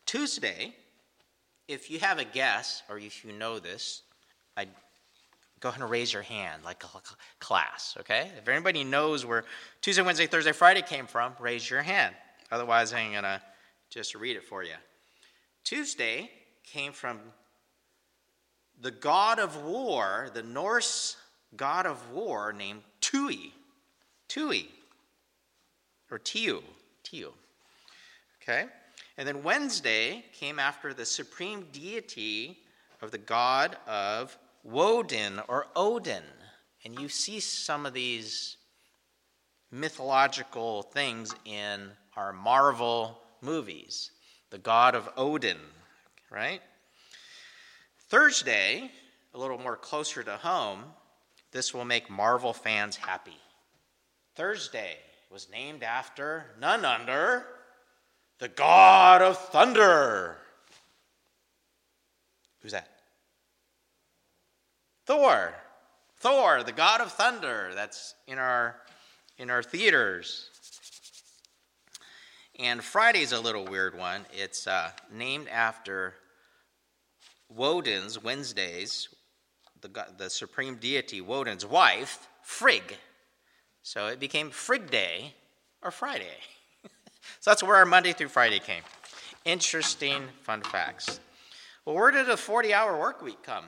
Tuesday 0.06 0.74
if 1.72 1.90
you 1.90 2.00
have 2.00 2.20
a 2.20 2.26
guess 2.26 2.84
or 2.90 2.98
if 2.98 3.24
you 3.24 3.32
know 3.32 3.58
this, 3.58 4.04
I 4.58 4.68
go 5.62 5.70
ahead 5.70 5.82
and 5.82 5.90
raise 5.90 6.12
your 6.12 6.22
hand 6.22 6.64
like 6.66 6.84
a 6.84 6.88
class, 7.40 7.96
okay? 8.00 8.30
If 8.38 8.48
anybody 8.48 8.84
knows 8.84 9.26
where 9.26 9.46
Tuesday, 9.80 10.02
Wednesday, 10.02 10.28
Thursday, 10.28 10.52
Friday 10.52 10.82
came 10.82 11.08
from, 11.08 11.34
raise 11.40 11.70
your 11.70 11.82
hand. 11.82 12.14
Otherwise, 12.52 12.94
I'm 12.94 13.12
going 13.12 13.24
to 13.24 13.42
just 13.90 14.16
read 14.16 14.36
it 14.36 14.44
for 14.44 14.64
you. 14.64 14.74
Tuesday 15.64 16.30
came 16.64 16.92
from 16.92 17.20
the 18.82 18.92
god 18.92 19.40
of 19.40 19.64
war, 19.64 20.30
the 20.34 20.44
Norse 20.44 21.16
god 21.56 21.86
of 21.86 22.12
war 22.12 22.52
named 22.52 22.82
Tui. 23.00 23.54
Tui. 24.28 24.68
Or 26.10 26.20
Tiu. 26.20 26.62
Tiu. 27.12 27.34
Okay? 28.42 28.66
And 29.18 29.28
then 29.28 29.44
Wednesday 29.44 30.26
came 30.34 30.60
after 30.60 30.94
the 30.94 31.06
supreme 31.06 31.68
deity 31.72 32.58
of 33.02 33.12
the 33.12 33.18
god 33.18 33.78
of 33.88 34.38
Woden 34.64 35.42
or 35.48 35.68
Odin. 35.76 36.24
And 36.84 37.00
you 37.00 37.10
see 37.10 37.40
some 37.40 37.86
of 37.86 37.94
these 37.94 38.58
mythological 39.72 40.84
things 40.84 41.34
in 41.46 41.92
our 42.16 42.34
Marvel 42.34 43.20
movies. 43.42 44.12
The 44.50 44.58
god 44.58 44.96
of 44.96 45.10
Odin, 45.16 45.58
right? 46.30 46.62
Thursday, 48.10 48.92
a 49.34 49.38
little 49.38 49.58
more 49.58 49.78
closer 49.78 50.24
to 50.24 50.38
home, 50.38 50.84
this 51.52 51.74
will 51.74 51.86
make 51.86 52.10
Marvel 52.10 52.54
fans 52.54 52.96
happy. 52.96 53.38
Thursday 54.36 54.98
was 55.32 55.48
named 55.50 55.82
after 55.82 56.46
none 56.60 56.84
under 56.84 57.46
the 58.40 58.50
God 58.50 59.22
of 59.22 59.38
thunder. 59.38 60.38
Who's 62.62 62.74
that? 62.74 62.90
Thor. 65.06 65.54
Thor, 66.18 66.64
the 66.64 66.72
God 66.72 67.02
of 67.02 67.12
thunder. 67.12 67.72
That's 67.74 68.14
in 68.28 68.38
our 68.38 68.76
in 69.38 69.50
our 69.50 69.64
theaters. 69.64 70.50
And 72.60 72.84
Friday's 72.84 73.32
a 73.32 73.40
little 73.40 73.66
weird 73.66 73.98
one. 73.98 74.26
It's 74.34 74.68
uh, 74.68 74.92
named 75.12 75.48
after 75.48 76.14
Woden's 77.50 78.22
Wednesdays, 78.22 79.10
the, 79.82 80.06
the 80.18 80.30
supreme 80.30 80.76
deity 80.76 81.22
Woden's 81.22 81.66
wife, 81.66 82.28
Frigg. 82.44 82.98
So 83.84 84.08
it 84.08 84.20
became 84.20 84.50
Frigg 84.50 84.90
Day 84.90 85.34
or 85.82 85.92
Friday. 85.92 86.38
So 87.40 87.52
that's 87.52 87.64
where 87.64 87.76
our 87.76 87.86
Monday 87.86 88.14
through 88.14 88.28
Friday 88.28 88.60
came. 88.60 88.84
Interesting 89.46 90.24
fun 90.42 90.62
facts. 90.62 91.20
Well, 91.86 91.96
where 91.96 92.12
did 92.12 92.30
a 92.30 92.38
40 92.38 92.74
hour 92.74 93.00
work 93.00 93.22
week 93.22 93.42
come? 93.42 93.66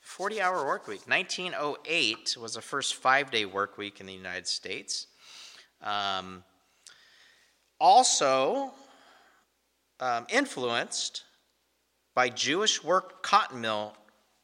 40 0.00 0.40
hour 0.40 0.66
work 0.66 0.86
week. 0.86 1.02
1908 1.06 2.36
was 2.40 2.54
the 2.54 2.60
first 2.60 2.96
five 2.96 3.30
day 3.30 3.44
work 3.44 3.78
week 3.78 4.00
in 4.00 4.06
the 4.06 4.12
United 4.12 4.46
States. 4.46 5.06
Um, 5.80 6.44
also 7.80 8.72
um, 10.00 10.26
influenced 10.28 11.24
by 12.14 12.28
Jewish 12.28 12.84
work 12.84 13.22
cotton 13.22 13.60
mill 13.60 13.96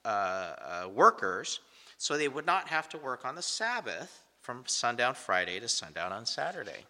uh, 0.05 0.09
uh, 0.09 0.89
workers, 0.89 1.61
so 1.99 2.17
they 2.17 2.29
would 2.29 2.47
not 2.47 2.69
have 2.69 2.89
to 2.89 2.99
work 2.99 3.25
on 3.25 3.35
the 3.35 3.43
Sabbath 3.43 4.23
from 4.49 4.63
sundown 4.65 5.13
Friday 5.13 5.61
to 5.61 5.69
sundown 5.69 6.11
on 6.11 6.25
Saturday. 6.25 6.87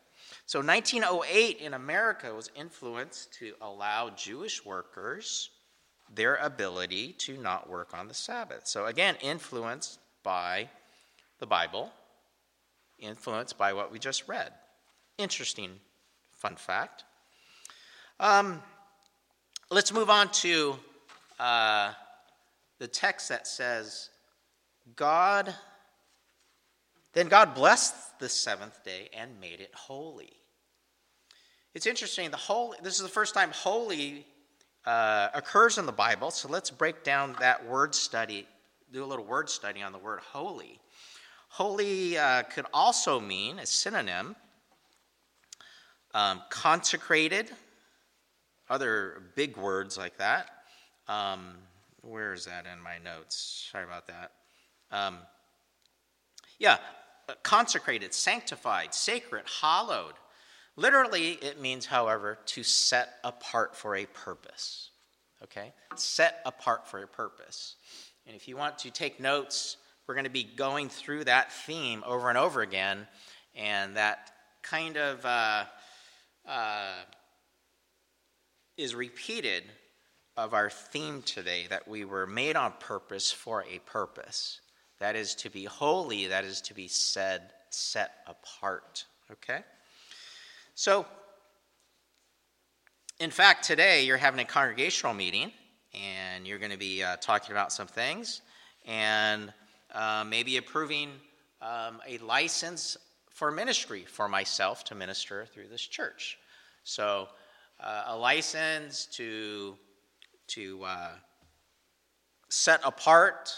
So 0.46 0.60
1908 0.60 1.58
in 1.58 1.74
America 1.74 2.32
was 2.32 2.52
influenced 2.54 3.34
to 3.40 3.52
allow 3.60 4.10
Jewish 4.10 4.64
workers 4.64 5.50
their 6.14 6.36
ability 6.36 7.14
to 7.14 7.36
not 7.36 7.68
work 7.68 7.98
on 7.98 8.06
the 8.06 8.14
Sabbath. 8.14 8.68
So 8.68 8.86
again, 8.86 9.16
influenced 9.20 9.98
by 10.22 10.68
the 11.40 11.46
Bible, 11.46 11.90
influenced 13.00 13.58
by 13.58 13.72
what 13.72 13.90
we 13.90 13.98
just 13.98 14.28
read. 14.28 14.52
Interesting 15.18 15.80
fun 16.30 16.54
fact. 16.54 17.02
Um, 18.20 18.62
let's 19.68 19.92
move 19.92 20.10
on 20.10 20.30
to 20.30 20.76
uh, 21.40 21.90
the 22.78 22.86
text 22.86 23.28
that 23.30 23.48
says, 23.48 24.10
God, 24.94 25.52
then 27.18 27.26
God 27.26 27.54
blessed 27.54 28.20
the 28.20 28.28
seventh 28.28 28.84
day 28.84 29.08
and 29.12 29.40
made 29.40 29.60
it 29.60 29.72
holy. 29.74 30.32
It's 31.74 31.86
interesting. 31.86 32.30
The 32.30 32.36
holy. 32.36 32.78
This 32.80 32.94
is 32.94 33.02
the 33.02 33.08
first 33.08 33.34
time 33.34 33.50
holy 33.50 34.24
uh, 34.86 35.28
occurs 35.34 35.78
in 35.78 35.86
the 35.86 35.92
Bible. 35.92 36.30
So 36.30 36.48
let's 36.48 36.70
break 36.70 37.02
down 37.02 37.34
that 37.40 37.66
word 37.66 37.92
study. 37.92 38.46
Do 38.92 39.02
a 39.02 39.06
little 39.06 39.24
word 39.24 39.50
study 39.50 39.82
on 39.82 39.90
the 39.90 39.98
word 39.98 40.20
holy. 40.20 40.78
Holy 41.48 42.16
uh, 42.16 42.44
could 42.44 42.66
also 42.72 43.18
mean 43.18 43.58
a 43.58 43.66
synonym. 43.66 44.36
Um, 46.14 46.42
consecrated. 46.50 47.50
Other 48.70 49.24
big 49.34 49.56
words 49.56 49.98
like 49.98 50.16
that. 50.18 50.50
Um, 51.08 51.56
where 52.02 52.32
is 52.32 52.44
that 52.44 52.64
in 52.72 52.80
my 52.80 52.98
notes? 52.98 53.68
Sorry 53.72 53.84
about 53.84 54.06
that. 54.06 54.30
Um, 54.92 55.18
yeah, 56.58 56.78
consecrated, 57.42 58.14
sanctified, 58.14 58.94
sacred, 58.94 59.44
hallowed. 59.60 60.14
Literally, 60.76 61.32
it 61.32 61.60
means, 61.60 61.86
however, 61.86 62.38
to 62.46 62.62
set 62.62 63.14
apart 63.24 63.74
for 63.74 63.96
a 63.96 64.06
purpose. 64.06 64.90
Okay? 65.42 65.72
Set 65.96 66.40
apart 66.46 66.86
for 66.86 67.02
a 67.02 67.06
purpose. 67.06 67.76
And 68.26 68.36
if 68.36 68.48
you 68.48 68.56
want 68.56 68.78
to 68.78 68.90
take 68.90 69.20
notes, 69.20 69.76
we're 70.06 70.14
going 70.14 70.24
to 70.24 70.30
be 70.30 70.44
going 70.44 70.88
through 70.88 71.24
that 71.24 71.52
theme 71.52 72.02
over 72.06 72.28
and 72.28 72.38
over 72.38 72.62
again. 72.62 73.06
And 73.54 73.96
that 73.96 74.30
kind 74.62 74.96
of 74.96 75.24
uh, 75.24 75.64
uh, 76.46 76.92
is 78.76 78.94
repeated 78.94 79.64
of 80.36 80.54
our 80.54 80.70
theme 80.70 81.22
today 81.22 81.66
that 81.68 81.88
we 81.88 82.04
were 82.04 82.26
made 82.26 82.54
on 82.54 82.72
purpose 82.78 83.32
for 83.32 83.64
a 83.68 83.80
purpose. 83.80 84.60
That 85.00 85.16
is 85.16 85.34
to 85.36 85.50
be 85.50 85.64
holy, 85.64 86.26
that 86.26 86.44
is 86.44 86.60
to 86.62 86.74
be 86.74 86.88
said, 86.88 87.52
set 87.70 88.12
apart. 88.26 89.04
Okay? 89.30 89.60
So, 90.74 91.06
in 93.20 93.30
fact, 93.30 93.64
today 93.64 94.04
you're 94.04 94.16
having 94.16 94.40
a 94.40 94.44
congregational 94.44 95.14
meeting 95.14 95.52
and 95.94 96.46
you're 96.46 96.58
going 96.58 96.72
to 96.72 96.78
be 96.78 97.02
uh, 97.02 97.16
talking 97.16 97.52
about 97.52 97.72
some 97.72 97.86
things 97.86 98.42
and 98.86 99.52
uh, 99.92 100.24
maybe 100.26 100.56
approving 100.56 101.10
um, 101.62 102.00
a 102.06 102.18
license 102.18 102.96
for 103.30 103.50
ministry 103.50 104.04
for 104.06 104.28
myself 104.28 104.84
to 104.84 104.94
minister 104.94 105.46
through 105.52 105.68
this 105.68 105.82
church. 105.82 106.38
So, 106.84 107.28
uh, 107.80 108.04
a 108.06 108.16
license 108.16 109.06
to, 109.06 109.76
to 110.48 110.84
uh, 110.84 111.10
set 112.48 112.80
apart, 112.84 113.52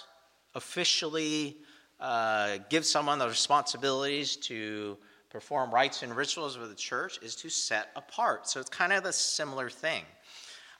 officially 0.55 1.57
uh, 2.01 2.59
give 2.69 2.85
someone 2.85 3.19
the 3.19 3.29
responsibilities 3.29 4.37
to 4.37 4.97
perform 5.29 5.71
rites 5.71 6.03
and 6.03 6.17
rituals 6.17 6.57
of 6.57 6.69
the 6.69 6.75
church 6.75 7.19
is 7.23 7.37
to 7.37 7.49
set 7.49 7.91
apart. 7.95 8.49
So 8.49 8.61
it's 8.61 8.71
kind 8.71 8.93
of 8.93 9.05
a 9.05 9.13
similar 9.13 9.71
thing. 9.71 10.05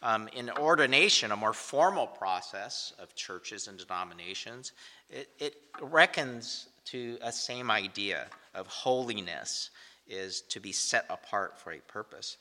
Um, 0.03 0.29
in 0.35 0.51
ordination, 0.51 1.31
a 1.31 1.37
more 1.37 1.53
formal 1.53 2.07
process 2.07 2.95
of 2.99 3.15
churches 3.15 3.69
and 3.69 3.79
denominations, 3.79 4.73
it, 5.11 5.29
it 5.39 5.57
reckons 5.83 6.69
to 6.87 7.19
a 7.21 7.31
same 7.31 7.71
idea 7.71 8.27
of 8.55 8.67
holiness 8.67 9.71
is 10.09 10.41
to 10.43 10.59
be 10.59 10.73
set 10.73 11.05
apart 11.11 11.59
for 11.59 11.73
a 11.73 11.79
purpose. 11.81 12.39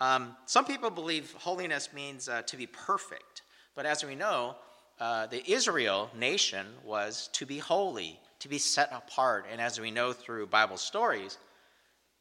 Um, 0.00 0.36
some 0.46 0.64
people 0.64 0.90
believe 0.90 1.32
holiness 1.38 1.90
means 1.94 2.28
uh, 2.28 2.42
to 2.42 2.56
be 2.56 2.66
perfect. 2.66 3.42
But 3.74 3.86
as 3.86 4.04
we 4.04 4.16
know, 4.16 4.56
uh, 5.00 5.26
the 5.26 5.42
Israel 5.50 6.10
nation 6.16 6.66
was 6.84 7.28
to 7.32 7.46
be 7.46 7.58
holy, 7.58 8.20
to 8.40 8.48
be 8.48 8.58
set 8.58 8.92
apart. 8.92 9.46
And 9.50 9.60
as 9.60 9.80
we 9.80 9.90
know 9.90 10.12
through 10.12 10.46
Bible 10.46 10.76
stories, 10.76 11.38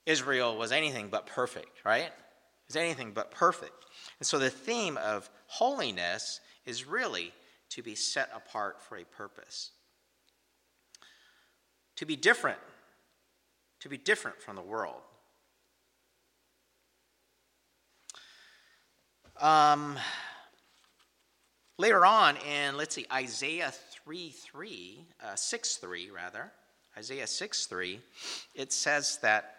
Israel 0.06 0.58
was 0.58 0.72
anything 0.72 1.10
but 1.10 1.28
perfect, 1.28 1.86
right? 1.86 2.06
It 2.06 2.14
was 2.68 2.76
anything 2.76 3.12
but 3.12 3.32
perfect. 3.32 3.86
And 4.20 4.26
so 4.28 4.40
the 4.40 4.50
theme 4.50 4.98
of 4.98 5.30
holiness 5.48 6.40
is 6.66 6.88
really 6.88 7.34
to 7.70 7.82
be 7.82 7.96
set 7.96 8.30
apart 8.36 8.82
for 8.82 8.98
a 8.98 9.06
purpose. 9.06 9.72
To 11.98 12.06
be 12.06 12.16
different, 12.16 12.60
to 13.82 13.90
be 13.90 13.98
different 13.98 14.42
from 14.42 14.56
the 14.56 14.62
world. 14.62 15.02
Um, 19.40 19.98
later 21.82 22.06
on 22.06 22.38
in, 22.38 22.78
let's 22.78 22.94
see, 22.94 23.08
Isaiah 23.12 23.74
3 24.06 24.30
3, 24.30 25.06
uh, 25.24 25.36
6 25.36 25.76
3, 25.78 26.12
rather, 26.12 26.52
Isaiah 26.96 27.26
6 27.26 27.66
3, 27.66 28.00
it 28.54 28.72
says 28.72 29.18
that 29.24 29.56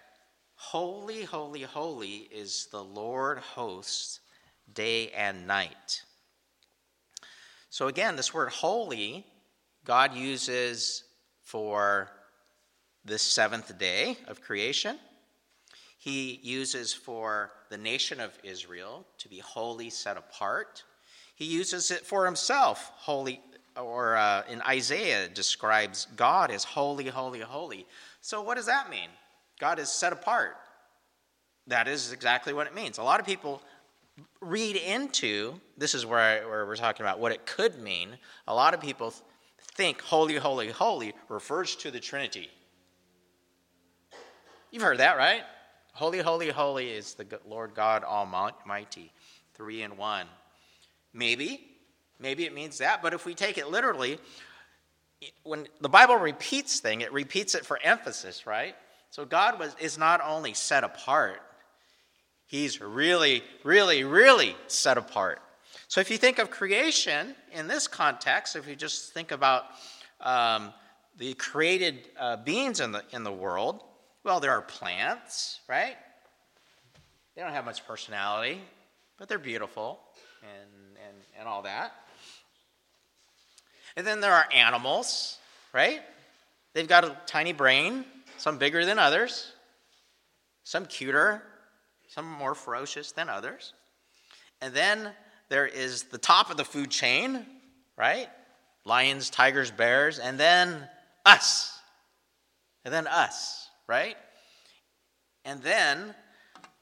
holy, 0.54 1.24
holy, 1.24 1.62
holy 1.62 2.28
is 2.32 2.68
the 2.70 2.82
Lord 2.82 3.38
hosts 3.38 4.20
day 4.72 5.10
and 5.10 5.48
night. 5.48 6.02
So 7.70 7.88
again, 7.88 8.14
this 8.14 8.32
word 8.32 8.50
holy, 8.50 9.26
God 9.84 10.14
uses 10.14 11.02
for 11.42 12.08
the 13.04 13.18
seventh 13.18 13.76
day 13.78 14.16
of 14.28 14.40
creation. 14.40 14.96
He 15.98 16.38
uses 16.44 16.92
for 16.92 17.50
the 17.68 17.78
nation 17.78 18.20
of 18.20 18.38
Israel 18.44 19.06
to 19.18 19.28
be 19.28 19.40
holy, 19.40 19.90
set 19.90 20.16
apart. 20.16 20.84
He 21.42 21.48
uses 21.48 21.90
it 21.90 22.06
for 22.06 22.24
himself, 22.24 22.92
holy, 22.94 23.40
or 23.76 24.14
uh, 24.14 24.44
in 24.48 24.62
Isaiah 24.62 25.28
describes 25.28 26.06
God 26.14 26.52
as 26.52 26.62
holy, 26.62 27.08
holy, 27.08 27.40
holy. 27.40 27.84
So 28.20 28.42
what 28.42 28.54
does 28.54 28.66
that 28.66 28.88
mean? 28.88 29.08
God 29.58 29.80
is 29.80 29.88
set 29.88 30.12
apart. 30.12 30.56
That 31.66 31.88
is 31.88 32.12
exactly 32.12 32.52
what 32.52 32.68
it 32.68 32.76
means. 32.76 32.98
A 32.98 33.02
lot 33.02 33.18
of 33.18 33.26
people 33.26 33.60
read 34.40 34.76
into 34.76 35.54
this 35.76 35.96
is 35.96 36.06
where, 36.06 36.20
I, 36.20 36.46
where 36.46 36.64
we're 36.64 36.76
talking 36.76 37.04
about 37.04 37.18
what 37.18 37.32
it 37.32 37.44
could 37.44 37.76
mean. 37.76 38.10
A 38.46 38.54
lot 38.54 38.72
of 38.72 38.80
people 38.80 39.12
think 39.58 40.00
holy, 40.00 40.36
holy, 40.36 40.68
holy 40.68 41.12
refers 41.28 41.74
to 41.74 41.90
the 41.90 41.98
Trinity. 41.98 42.50
You've 44.70 44.84
heard 44.84 44.98
that, 44.98 45.16
right? 45.16 45.42
Holy, 45.92 46.20
holy, 46.20 46.50
holy 46.50 46.90
is 46.90 47.14
the 47.14 47.26
Lord 47.48 47.74
God 47.74 48.04
Almighty, 48.04 49.10
three 49.54 49.82
in 49.82 49.96
one. 49.96 50.28
Maybe, 51.14 51.60
maybe 52.18 52.44
it 52.44 52.54
means 52.54 52.78
that, 52.78 53.02
but 53.02 53.12
if 53.12 53.26
we 53.26 53.34
take 53.34 53.58
it 53.58 53.68
literally, 53.68 54.18
when 55.42 55.68
the 55.80 55.88
Bible 55.88 56.16
repeats 56.16 56.80
thing, 56.80 57.00
it 57.00 57.12
repeats 57.12 57.54
it 57.54 57.66
for 57.66 57.78
emphasis, 57.82 58.46
right? 58.46 58.74
So 59.10 59.24
God 59.24 59.58
was 59.58 59.76
is 59.78 59.98
not 59.98 60.20
only 60.26 60.54
set 60.54 60.84
apart, 60.84 61.42
he's 62.46 62.80
really, 62.80 63.42
really, 63.62 64.04
really 64.04 64.56
set 64.68 64.96
apart. 64.96 65.40
So 65.88 66.00
if 66.00 66.10
you 66.10 66.16
think 66.16 66.38
of 66.38 66.50
creation 66.50 67.34
in 67.52 67.68
this 67.68 67.86
context, 67.86 68.56
if 68.56 68.66
you 68.66 68.74
just 68.74 69.12
think 69.12 69.30
about 69.30 69.64
um, 70.20 70.72
the 71.18 71.34
created 71.34 72.08
uh, 72.18 72.36
beings 72.38 72.80
in 72.80 72.92
the 72.92 73.04
in 73.12 73.22
the 73.22 73.32
world, 73.32 73.84
well, 74.24 74.40
there 74.40 74.52
are 74.52 74.62
plants, 74.62 75.60
right? 75.68 75.96
They 77.34 77.42
don't 77.42 77.52
have 77.52 77.64
much 77.64 77.86
personality, 77.86 78.60
but 79.18 79.28
they're 79.28 79.38
beautiful 79.38 80.00
and, 80.42 80.81
and, 81.42 81.48
all 81.48 81.62
that. 81.62 81.92
And 83.96 84.06
then 84.06 84.20
there 84.20 84.32
are 84.32 84.46
animals, 84.54 85.38
right? 85.72 86.00
They've 86.72 86.86
got 86.86 87.04
a 87.04 87.16
tiny 87.26 87.52
brain, 87.52 88.04
some 88.38 88.58
bigger 88.58 88.86
than 88.86 88.98
others, 88.98 89.52
some 90.62 90.86
cuter, 90.86 91.42
some 92.06 92.30
more 92.30 92.54
ferocious 92.54 93.10
than 93.10 93.28
others. 93.28 93.74
And 94.60 94.72
then 94.72 95.10
there 95.48 95.66
is 95.66 96.04
the 96.04 96.18
top 96.18 96.50
of 96.50 96.56
the 96.56 96.64
food 96.64 96.90
chain, 96.90 97.44
right? 97.98 98.28
Lions, 98.84 99.28
tigers, 99.28 99.72
bears, 99.72 100.20
and 100.20 100.38
then 100.38 100.88
us. 101.26 101.76
And 102.84 102.94
then 102.94 103.08
us 103.08 103.62
right? 103.92 104.16
And 105.44 105.62
then 105.62 106.14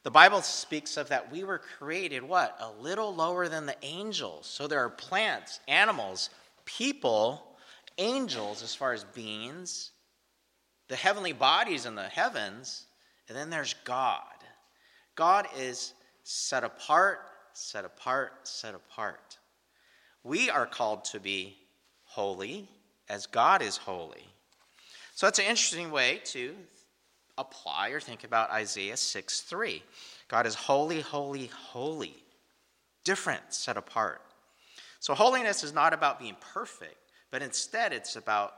the 0.03 0.11
Bible 0.11 0.41
speaks 0.41 0.97
of 0.97 1.09
that 1.09 1.31
we 1.31 1.45
were 1.45 1.59
created 1.79 2.23
what? 2.23 2.57
A 2.61 2.71
little 2.83 3.15
lower 3.15 3.49
than 3.49 3.67
the 3.67 3.77
angels. 3.83 4.47
So 4.47 4.67
there 4.67 4.85
are 4.85 4.91
plants, 4.91 5.61
animals, 5.69 6.31
people, 6.65 7.57
angels 7.99 8.63
as 8.63 8.75
far 8.75 8.93
as 8.93 9.05
beings, 9.05 9.91
the 10.89 10.97
heavenly 10.97 11.33
bodies 11.33 11.85
in 11.87 11.95
the 11.95 12.03
heavens, 12.05 12.87
and 13.29 13.37
then 13.37 13.51
there's 13.51 13.75
God. 13.85 14.23
God 15.17 15.47
is 15.59 15.93
set 16.25 16.65
apart, 16.65 17.21
set 17.53 17.85
apart, 17.85 18.33
set 18.45 18.75
apart. 18.75 19.39
We 20.25 20.49
are 20.49 20.67
called 20.67 21.05
to 21.07 21.21
be 21.21 21.57
holy 22.05 22.69
as 23.09 23.27
God 23.27 23.61
is 23.61 23.77
holy. 23.77 24.27
So 25.15 25.27
that's 25.27 25.39
an 25.39 25.45
interesting 25.45 25.91
way 25.91 26.21
to 26.27 26.55
apply 27.41 27.91
or 27.91 28.01
think 28.01 28.25
about 28.25 28.51
Isaiah 28.51 28.97
6 28.97 29.41
3. 29.41 29.83
God 30.29 30.47
is 30.47 30.55
holy, 30.55 31.01
holy, 31.01 31.47
holy, 31.47 32.17
different, 33.05 33.53
set 33.53 33.77
apart. 33.77 34.21
So, 35.01 35.15
holiness 35.15 35.65
is 35.65 35.73
not 35.73 35.93
about 35.93 36.21
being 36.21 36.37
perfect, 36.41 36.97
but 37.31 37.43
instead 37.43 37.93
it's 37.93 38.17
about 38.17 38.55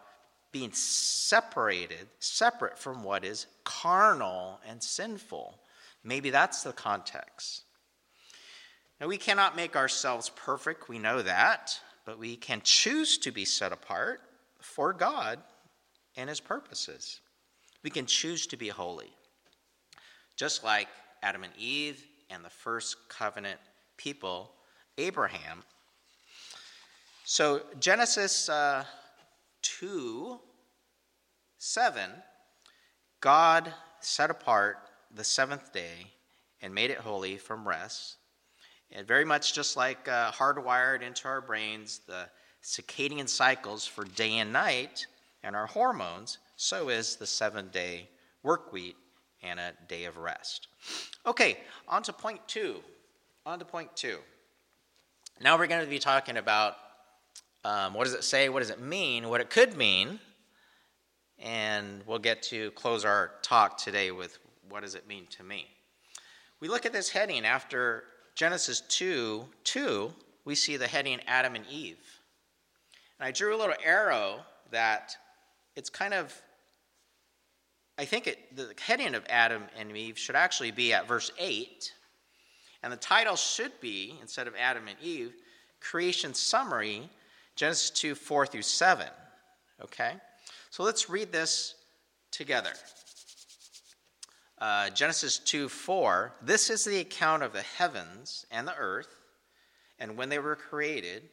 being 0.50 0.72
separated, 0.72 2.06
separate 2.18 2.78
from 2.78 3.02
what 3.02 3.24
is 3.24 3.46
carnal 3.64 4.60
and 4.68 4.82
sinful. 4.82 5.58
Maybe 6.04 6.30
that's 6.30 6.62
the 6.62 6.72
context. 6.72 7.62
Now, 9.00 9.08
we 9.08 9.16
cannot 9.16 9.56
make 9.56 9.76
ourselves 9.76 10.30
perfect, 10.30 10.88
we 10.88 10.98
know 10.98 11.22
that, 11.22 11.78
but 12.04 12.18
we 12.18 12.36
can 12.36 12.60
choose 12.62 13.18
to 13.18 13.30
be 13.32 13.44
set 13.44 13.72
apart 13.72 14.20
for 14.60 14.92
God 14.92 15.40
and 16.16 16.28
His 16.28 16.40
purposes. 16.40 17.20
We 17.82 17.90
can 17.90 18.06
choose 18.06 18.46
to 18.48 18.56
be 18.56 18.68
holy, 18.68 19.12
just 20.36 20.62
like 20.62 20.88
Adam 21.22 21.44
and 21.44 21.52
Eve 21.58 22.04
and 22.30 22.44
the 22.44 22.50
first 22.50 23.08
covenant 23.08 23.58
people, 23.96 24.52
Abraham. 24.98 25.62
So, 27.24 27.62
Genesis 27.78 28.48
uh, 28.48 28.84
2 29.62 30.38
7, 31.58 32.10
God 33.20 33.72
set 34.00 34.30
apart 34.30 34.78
the 35.14 35.22
seventh 35.22 35.72
day 35.72 36.10
and 36.60 36.74
made 36.74 36.90
it 36.90 36.98
holy 36.98 37.36
from 37.36 37.66
rest. 37.66 38.16
And 38.90 39.06
very 39.06 39.24
much 39.24 39.54
just 39.54 39.76
like 39.76 40.08
uh, 40.08 40.32
hardwired 40.32 41.02
into 41.02 41.28
our 41.28 41.40
brains 41.40 42.00
the 42.06 42.28
circadian 42.62 43.28
cycles 43.28 43.86
for 43.86 44.04
day 44.04 44.38
and 44.38 44.52
night 44.52 45.06
and 45.42 45.56
our 45.56 45.66
hormones, 45.66 46.38
so 46.56 46.88
is 46.88 47.16
the 47.16 47.26
seven 47.26 47.68
day 47.68 48.08
work 48.42 48.72
week 48.72 48.96
and 49.42 49.58
a 49.58 49.72
day 49.88 50.04
of 50.04 50.16
rest. 50.16 50.68
Okay, 51.26 51.58
on 51.88 52.02
to 52.04 52.12
point 52.12 52.40
two. 52.46 52.76
On 53.44 53.58
to 53.58 53.64
point 53.64 53.94
two. 53.96 54.18
Now 55.40 55.58
we're 55.58 55.66
going 55.66 55.84
to 55.84 55.90
be 55.90 55.98
talking 55.98 56.36
about 56.36 56.76
um, 57.64 57.94
what 57.94 58.04
does 58.04 58.14
it 58.14 58.24
say, 58.24 58.48
what 58.48 58.60
does 58.60 58.70
it 58.70 58.80
mean, 58.80 59.28
what 59.28 59.40
it 59.40 59.50
could 59.50 59.76
mean, 59.76 60.18
and 61.38 62.02
we'll 62.06 62.18
get 62.18 62.42
to 62.44 62.70
close 62.72 63.04
our 63.04 63.32
talk 63.42 63.76
today 63.76 64.10
with 64.10 64.38
what 64.68 64.82
does 64.82 64.94
it 64.94 65.06
mean 65.06 65.26
to 65.30 65.42
me. 65.42 65.66
We 66.60 66.68
look 66.68 66.86
at 66.86 66.92
this 66.92 67.08
heading 67.10 67.44
after 67.44 68.04
Genesis 68.34 68.80
2 68.80 69.44
2, 69.64 70.12
we 70.44 70.54
see 70.54 70.76
the 70.76 70.86
heading 70.86 71.20
Adam 71.26 71.54
and 71.54 71.64
Eve. 71.70 72.20
And 73.18 73.26
I 73.26 73.30
drew 73.30 73.54
a 73.54 73.58
little 73.58 73.74
arrow 73.84 74.40
that 74.70 75.16
it's 75.76 75.90
kind 75.90 76.14
of 76.14 76.34
I 77.98 78.04
think 78.04 78.26
it, 78.26 78.56
the 78.56 78.74
heading 78.80 79.14
of 79.14 79.24
Adam 79.28 79.62
and 79.78 79.96
Eve 79.96 80.18
should 80.18 80.34
actually 80.34 80.70
be 80.70 80.92
at 80.92 81.06
verse 81.06 81.30
8. 81.38 81.92
And 82.82 82.92
the 82.92 82.96
title 82.96 83.36
should 83.36 83.72
be, 83.80 84.16
instead 84.20 84.48
of 84.48 84.54
Adam 84.58 84.88
and 84.88 84.96
Eve, 85.00 85.32
Creation 85.80 86.34
Summary, 86.34 87.08
Genesis 87.54 87.90
2 87.90 88.14
4 88.14 88.46
through 88.46 88.62
7. 88.62 89.06
Okay? 89.82 90.14
So 90.70 90.82
let's 90.82 91.10
read 91.10 91.32
this 91.32 91.74
together. 92.30 92.72
Uh, 94.58 94.90
Genesis 94.90 95.38
2 95.38 95.68
4. 95.68 96.32
This 96.42 96.70
is 96.70 96.84
the 96.84 97.00
account 97.00 97.42
of 97.42 97.52
the 97.52 97.62
heavens 97.62 98.46
and 98.50 98.66
the 98.66 98.76
earth, 98.76 99.14
and 99.98 100.16
when 100.16 100.28
they 100.28 100.38
were 100.38 100.56
created, 100.56 101.28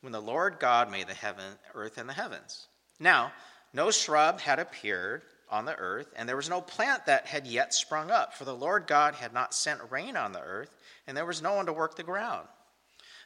when 0.00 0.12
the 0.12 0.22
Lord 0.22 0.58
God 0.58 0.90
made 0.90 1.06
the 1.06 1.14
heaven, 1.14 1.44
earth 1.74 1.98
and 1.98 2.08
the 2.08 2.14
heavens. 2.14 2.68
Now, 2.98 3.32
no 3.72 3.90
shrub 3.90 4.40
had 4.40 4.58
appeared 4.58 5.22
on 5.50 5.64
the 5.64 5.76
earth, 5.76 6.12
and 6.16 6.28
there 6.28 6.36
was 6.36 6.48
no 6.50 6.60
plant 6.60 7.06
that 7.06 7.26
had 7.26 7.46
yet 7.46 7.72
sprung 7.72 8.10
up, 8.10 8.34
for 8.34 8.44
the 8.44 8.54
Lord 8.54 8.86
God 8.86 9.14
had 9.14 9.32
not 9.32 9.54
sent 9.54 9.90
rain 9.90 10.16
on 10.16 10.32
the 10.32 10.40
earth, 10.40 10.70
and 11.06 11.16
there 11.16 11.26
was 11.26 11.42
no 11.42 11.54
one 11.54 11.66
to 11.66 11.72
work 11.72 11.96
the 11.96 12.02
ground. 12.02 12.48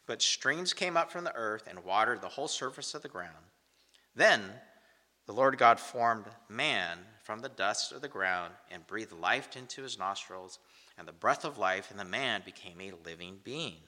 but 0.06 0.20
streams 0.20 0.72
came 0.72 0.96
up 0.96 1.12
from 1.12 1.22
the 1.22 1.34
earth 1.34 1.68
and 1.68 1.84
watered 1.84 2.20
the 2.20 2.28
whole 2.28 2.48
surface 2.48 2.92
of 2.92 3.02
the 3.02 3.08
ground. 3.08 3.44
Then 4.16 4.42
the 5.26 5.32
Lord 5.32 5.56
God 5.56 5.78
formed 5.78 6.26
man 6.48 6.98
from 7.22 7.40
the 7.40 7.48
dust 7.48 7.92
of 7.92 8.00
the 8.00 8.08
ground 8.08 8.52
and 8.70 8.86
breathed 8.86 9.12
life 9.12 9.56
into 9.56 9.82
his 9.82 9.98
nostrils, 9.98 10.58
and 10.98 11.06
the 11.06 11.12
breath 11.12 11.44
of 11.44 11.56
life 11.56 11.90
in 11.90 11.96
the 11.96 12.04
man 12.04 12.42
became 12.44 12.80
a 12.80 12.92
living 13.04 13.38
being. 13.44 13.78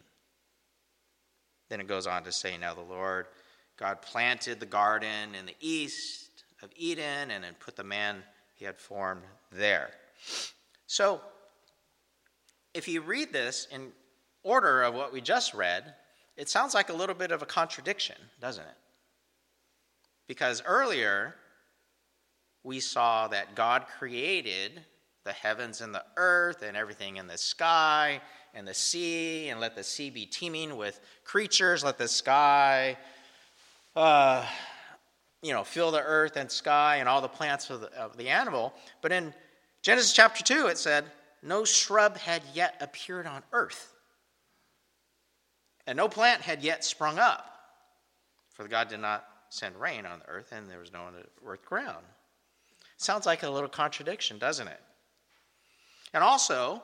Then 1.68 1.80
it 1.80 1.88
goes 1.88 2.06
on 2.06 2.22
to 2.24 2.32
say, 2.32 2.56
Now 2.56 2.74
the 2.74 2.80
Lord 2.80 3.26
God 3.76 4.00
planted 4.00 4.60
the 4.60 4.66
garden 4.66 5.34
in 5.34 5.46
the 5.46 5.56
east 5.60 6.23
of 6.64 6.70
Eden 6.76 7.30
and 7.30 7.44
then 7.44 7.54
put 7.60 7.76
the 7.76 7.84
man 7.84 8.22
he 8.54 8.64
had 8.64 8.78
formed 8.78 9.22
there. 9.52 9.90
So, 10.86 11.20
if 12.72 12.88
you 12.88 13.02
read 13.02 13.32
this 13.32 13.68
in 13.70 13.92
order 14.42 14.82
of 14.82 14.94
what 14.94 15.12
we 15.12 15.20
just 15.20 15.54
read, 15.54 15.94
it 16.36 16.48
sounds 16.48 16.74
like 16.74 16.88
a 16.88 16.92
little 16.92 17.14
bit 17.14 17.30
of 17.30 17.42
a 17.42 17.46
contradiction, 17.46 18.16
doesn't 18.40 18.64
it? 18.64 18.76
Because 20.26 20.62
earlier, 20.66 21.34
we 22.64 22.80
saw 22.80 23.28
that 23.28 23.54
God 23.54 23.84
created 23.98 24.80
the 25.24 25.32
heavens 25.32 25.80
and 25.80 25.94
the 25.94 26.04
earth 26.16 26.62
and 26.62 26.76
everything 26.76 27.18
in 27.18 27.26
the 27.26 27.38
sky 27.38 28.20
and 28.54 28.66
the 28.66 28.74
sea, 28.74 29.48
and 29.48 29.60
let 29.60 29.74
the 29.74 29.82
sea 29.82 30.10
be 30.10 30.26
teeming 30.26 30.76
with 30.76 31.00
creatures. 31.24 31.82
Let 31.82 31.98
the 31.98 32.06
sky, 32.08 32.96
uh, 33.96 34.46
you 35.44 35.52
know, 35.52 35.62
fill 35.62 35.90
the 35.90 36.02
earth 36.02 36.36
and 36.36 36.50
sky 36.50 36.96
and 36.96 37.08
all 37.08 37.20
the 37.20 37.28
plants 37.28 37.68
of 37.68 37.82
the, 37.82 37.92
of 37.92 38.16
the 38.16 38.30
animal. 38.30 38.72
But 39.02 39.12
in 39.12 39.34
Genesis 39.82 40.14
chapter 40.14 40.42
2, 40.42 40.68
it 40.68 40.78
said, 40.78 41.04
no 41.42 41.66
shrub 41.66 42.16
had 42.16 42.42
yet 42.54 42.76
appeared 42.80 43.26
on 43.26 43.42
earth, 43.52 43.92
and 45.86 45.98
no 45.98 46.08
plant 46.08 46.40
had 46.40 46.62
yet 46.62 46.82
sprung 46.82 47.18
up, 47.18 47.44
for 48.54 48.66
God 48.66 48.88
did 48.88 49.00
not 49.00 49.26
send 49.50 49.76
rain 49.76 50.06
on 50.06 50.20
the 50.20 50.28
earth, 50.28 50.52
and 50.52 50.70
there 50.70 50.78
was 50.78 50.90
no 50.90 51.08
earth 51.46 51.66
ground. 51.66 52.06
Sounds 52.96 53.26
like 53.26 53.42
a 53.42 53.50
little 53.50 53.68
contradiction, 53.68 54.38
doesn't 54.38 54.68
it? 54.68 54.80
And 56.14 56.24
also, 56.24 56.82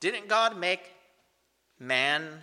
didn't 0.00 0.28
God 0.28 0.58
make 0.58 0.92
man, 1.78 2.38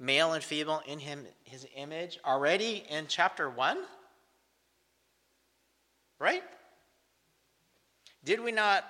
male 0.00 0.32
and 0.32 0.42
female, 0.42 0.82
in 0.84 0.98
him, 0.98 1.26
his 1.44 1.64
image 1.76 2.18
already 2.24 2.84
in 2.90 3.04
chapter 3.06 3.48
1? 3.48 3.78
Right? 6.18 6.42
Did 8.24 8.40
we 8.40 8.52
not 8.52 8.84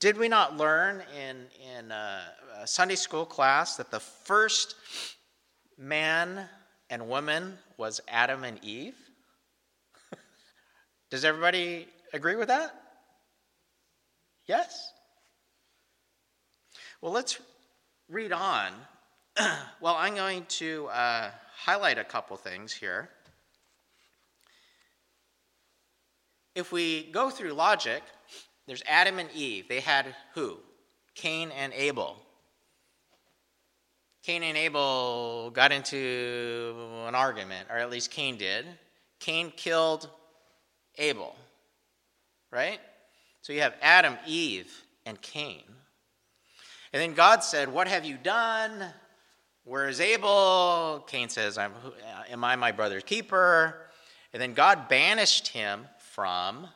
did 0.00 0.16
we 0.16 0.28
not 0.28 0.56
learn 0.56 1.02
in, 1.18 1.46
in 1.76 1.90
a, 1.90 2.20
a 2.60 2.66
Sunday 2.66 2.94
school 2.94 3.24
class 3.24 3.76
that 3.76 3.90
the 3.90 3.98
first 3.98 4.76
man 5.76 6.46
and 6.90 7.08
woman 7.08 7.58
was 7.76 8.00
Adam 8.06 8.44
and 8.44 8.62
Eve? 8.62 8.94
Does 11.10 11.24
everybody 11.24 11.88
agree 12.12 12.36
with 12.36 12.48
that? 12.48 12.74
Yes? 14.46 14.92
Well, 17.00 17.12
let's 17.12 17.40
read 18.08 18.32
on. 18.32 18.72
well, 19.80 19.96
I'm 19.96 20.14
going 20.14 20.44
to 20.46 20.86
uh, 20.88 21.30
highlight 21.56 21.98
a 21.98 22.04
couple 22.04 22.36
things 22.36 22.72
here. 22.72 23.08
If 26.58 26.72
we 26.72 27.04
go 27.12 27.30
through 27.30 27.52
logic, 27.52 28.02
there's 28.66 28.82
Adam 28.88 29.20
and 29.20 29.30
Eve. 29.30 29.68
They 29.68 29.78
had 29.78 30.06
who? 30.34 30.58
Cain 31.14 31.52
and 31.52 31.72
Abel. 31.72 32.16
Cain 34.24 34.42
and 34.42 34.58
Abel 34.58 35.52
got 35.54 35.70
into 35.70 36.74
an 37.06 37.14
argument, 37.14 37.68
or 37.70 37.76
at 37.76 37.90
least 37.90 38.10
Cain 38.10 38.36
did. 38.38 38.66
Cain 39.20 39.52
killed 39.56 40.10
Abel, 40.98 41.36
right? 42.50 42.80
So 43.42 43.52
you 43.52 43.60
have 43.60 43.74
Adam, 43.80 44.18
Eve, 44.26 44.82
and 45.06 45.22
Cain. 45.22 45.62
And 46.92 47.00
then 47.00 47.14
God 47.14 47.44
said, 47.44 47.72
What 47.72 47.86
have 47.86 48.04
you 48.04 48.16
done? 48.20 48.84
Where 49.62 49.88
is 49.88 50.00
Abel? 50.00 51.04
Cain 51.06 51.28
says, 51.28 51.56
Am 51.56 52.42
I 52.42 52.56
my 52.56 52.72
brother's 52.72 53.04
keeper? 53.04 53.76
And 54.32 54.42
then 54.42 54.54
God 54.54 54.88
banished 54.88 55.46
him 55.46 55.86
from 56.18 56.66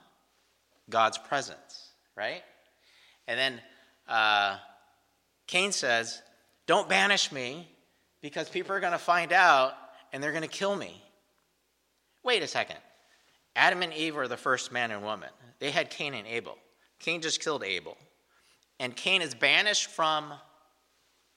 God's 0.88 1.18
presence, 1.18 1.90
right? 2.16 2.44
And 3.26 3.36
then 3.36 3.60
uh, 4.08 4.58
Cain 5.48 5.72
says, 5.72 6.22
Don't 6.68 6.88
banish 6.88 7.32
me 7.32 7.68
because 8.20 8.48
people 8.48 8.72
are 8.72 8.78
going 8.78 8.92
to 8.92 8.98
find 8.98 9.32
out 9.32 9.72
and 10.12 10.22
they're 10.22 10.30
going 10.30 10.42
to 10.42 10.48
kill 10.48 10.76
me. 10.76 11.02
Wait 12.22 12.44
a 12.44 12.46
second. 12.46 12.76
Adam 13.56 13.82
and 13.82 13.92
Eve 13.92 14.14
were 14.14 14.28
the 14.28 14.36
first 14.36 14.70
man 14.70 14.92
and 14.92 15.02
woman. 15.02 15.30
They 15.58 15.72
had 15.72 15.90
Cain 15.90 16.14
and 16.14 16.28
Abel. 16.28 16.56
Cain 17.00 17.20
just 17.20 17.42
killed 17.42 17.64
Abel. 17.64 17.96
And 18.78 18.94
Cain 18.94 19.22
is 19.22 19.34
banished 19.34 19.88
from 19.88 20.34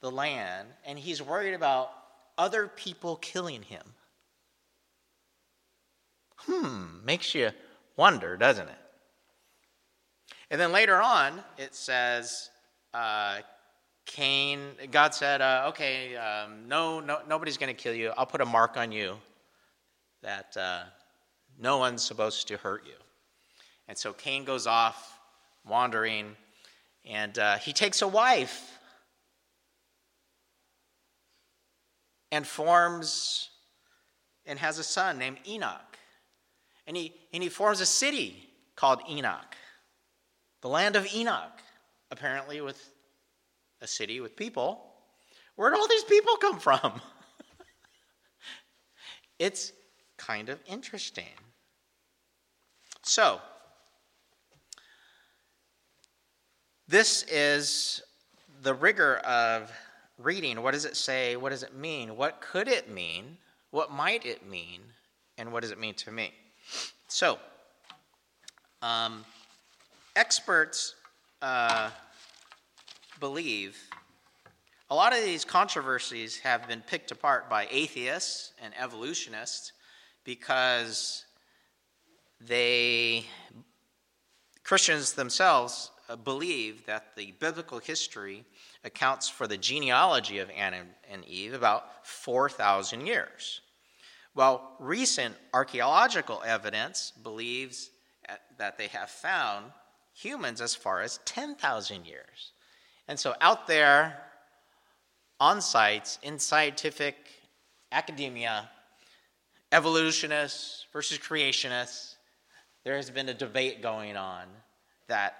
the 0.00 0.12
land, 0.12 0.68
and 0.84 0.96
he's 0.96 1.20
worried 1.20 1.54
about 1.54 1.90
other 2.38 2.68
people 2.68 3.16
killing 3.16 3.62
him. 3.62 3.82
Hmm, 6.36 7.04
makes 7.04 7.34
you 7.34 7.50
wonder, 7.96 8.36
doesn't 8.36 8.68
it? 8.68 8.78
And 10.50 10.60
then 10.60 10.72
later 10.72 11.00
on, 11.00 11.42
it 11.58 11.74
says, 11.74 12.50
uh, 12.94 13.38
Cain, 14.06 14.60
God 14.92 15.12
said, 15.14 15.40
uh, 15.40 15.64
okay, 15.68 16.16
um, 16.16 16.68
no, 16.68 17.00
no, 17.00 17.18
nobody's 17.28 17.56
going 17.56 17.74
to 17.74 17.82
kill 17.82 17.94
you. 17.94 18.12
I'll 18.16 18.26
put 18.26 18.40
a 18.40 18.46
mark 18.46 18.76
on 18.76 18.92
you 18.92 19.16
that 20.22 20.56
uh, 20.56 20.82
no 21.58 21.78
one's 21.78 22.02
supposed 22.02 22.46
to 22.48 22.56
hurt 22.56 22.86
you. 22.86 22.94
And 23.88 23.98
so 23.98 24.12
Cain 24.12 24.44
goes 24.44 24.66
off 24.66 25.18
wandering 25.66 26.36
and 27.04 27.38
uh, 27.38 27.58
he 27.58 27.72
takes 27.72 28.02
a 28.02 28.08
wife 28.08 28.78
and 32.32 32.46
forms 32.46 33.50
and 34.44 34.58
has 34.58 34.78
a 34.78 34.84
son 34.84 35.18
named 35.18 35.38
Enoch. 35.46 35.85
And 36.86 36.96
he, 36.96 37.14
and 37.32 37.42
he 37.42 37.48
forms 37.48 37.80
a 37.80 37.86
city 37.86 38.48
called 38.76 39.00
Enoch, 39.08 39.56
the 40.60 40.68
land 40.68 40.96
of 40.96 41.12
Enoch, 41.14 41.60
apparently 42.10 42.60
with 42.60 42.92
a 43.80 43.86
city 43.86 44.20
with 44.20 44.36
people. 44.36 44.84
Where 45.56 45.70
did 45.70 45.78
all 45.78 45.88
these 45.88 46.04
people 46.04 46.36
come 46.36 46.58
from? 46.58 47.00
it's 49.38 49.72
kind 50.16 50.48
of 50.48 50.60
interesting. 50.66 51.24
So, 53.02 53.40
This 56.88 57.24
is 57.24 58.00
the 58.62 58.72
rigor 58.72 59.16
of 59.16 59.72
reading. 60.18 60.62
What 60.62 60.72
does 60.72 60.84
it 60.84 60.96
say? 60.96 61.34
What 61.34 61.50
does 61.50 61.64
it 61.64 61.74
mean? 61.74 62.16
What 62.16 62.40
could 62.40 62.68
it 62.68 62.88
mean? 62.88 63.38
What 63.72 63.90
might 63.90 64.24
it 64.24 64.48
mean? 64.48 64.82
And 65.36 65.52
what 65.52 65.62
does 65.62 65.72
it 65.72 65.80
mean 65.80 65.94
to 65.94 66.12
me? 66.12 66.32
So, 67.08 67.38
um, 68.82 69.24
experts 70.16 70.94
uh, 71.40 71.90
believe 73.20 73.78
a 74.88 74.94
lot 74.94 75.12
of 75.12 75.24
these 75.24 75.44
controversies 75.44 76.38
have 76.38 76.68
been 76.68 76.80
picked 76.80 77.10
apart 77.10 77.50
by 77.50 77.66
atheists 77.70 78.52
and 78.62 78.72
evolutionists 78.78 79.72
because 80.24 81.24
they, 82.40 83.24
Christians 84.62 85.12
themselves, 85.12 85.90
uh, 86.08 86.14
believe 86.14 86.86
that 86.86 87.16
the 87.16 87.32
biblical 87.40 87.78
history 87.78 88.44
accounts 88.84 89.28
for 89.28 89.48
the 89.48 89.56
genealogy 89.56 90.38
of 90.38 90.50
Adam 90.56 90.86
and 91.10 91.24
Eve 91.24 91.54
about 91.54 92.06
4,000 92.06 93.06
years. 93.06 93.62
Well, 94.36 94.76
recent 94.78 95.34
archaeological 95.52 96.42
evidence 96.46 97.12
believes 97.22 97.90
uh, 98.28 98.34
that 98.58 98.78
they 98.78 98.86
have 98.88 99.10
found 99.10 99.72
humans 100.14 100.60
as 100.60 100.76
far 100.76 101.00
as 101.00 101.18
10,000 101.24 102.06
years. 102.06 102.52
And 103.08 103.18
so, 103.18 103.34
out 103.40 103.66
there 103.66 104.18
on 105.40 105.60
sites 105.60 106.20
in 106.22 106.38
scientific 106.38 107.16
academia, 107.90 108.70
evolutionists 109.72 110.86
versus 110.92 111.18
creationists, 111.18 112.14
there 112.84 112.96
has 112.96 113.10
been 113.10 113.28
a 113.28 113.34
debate 113.34 113.82
going 113.82 114.16
on 114.16 114.46
that 115.08 115.34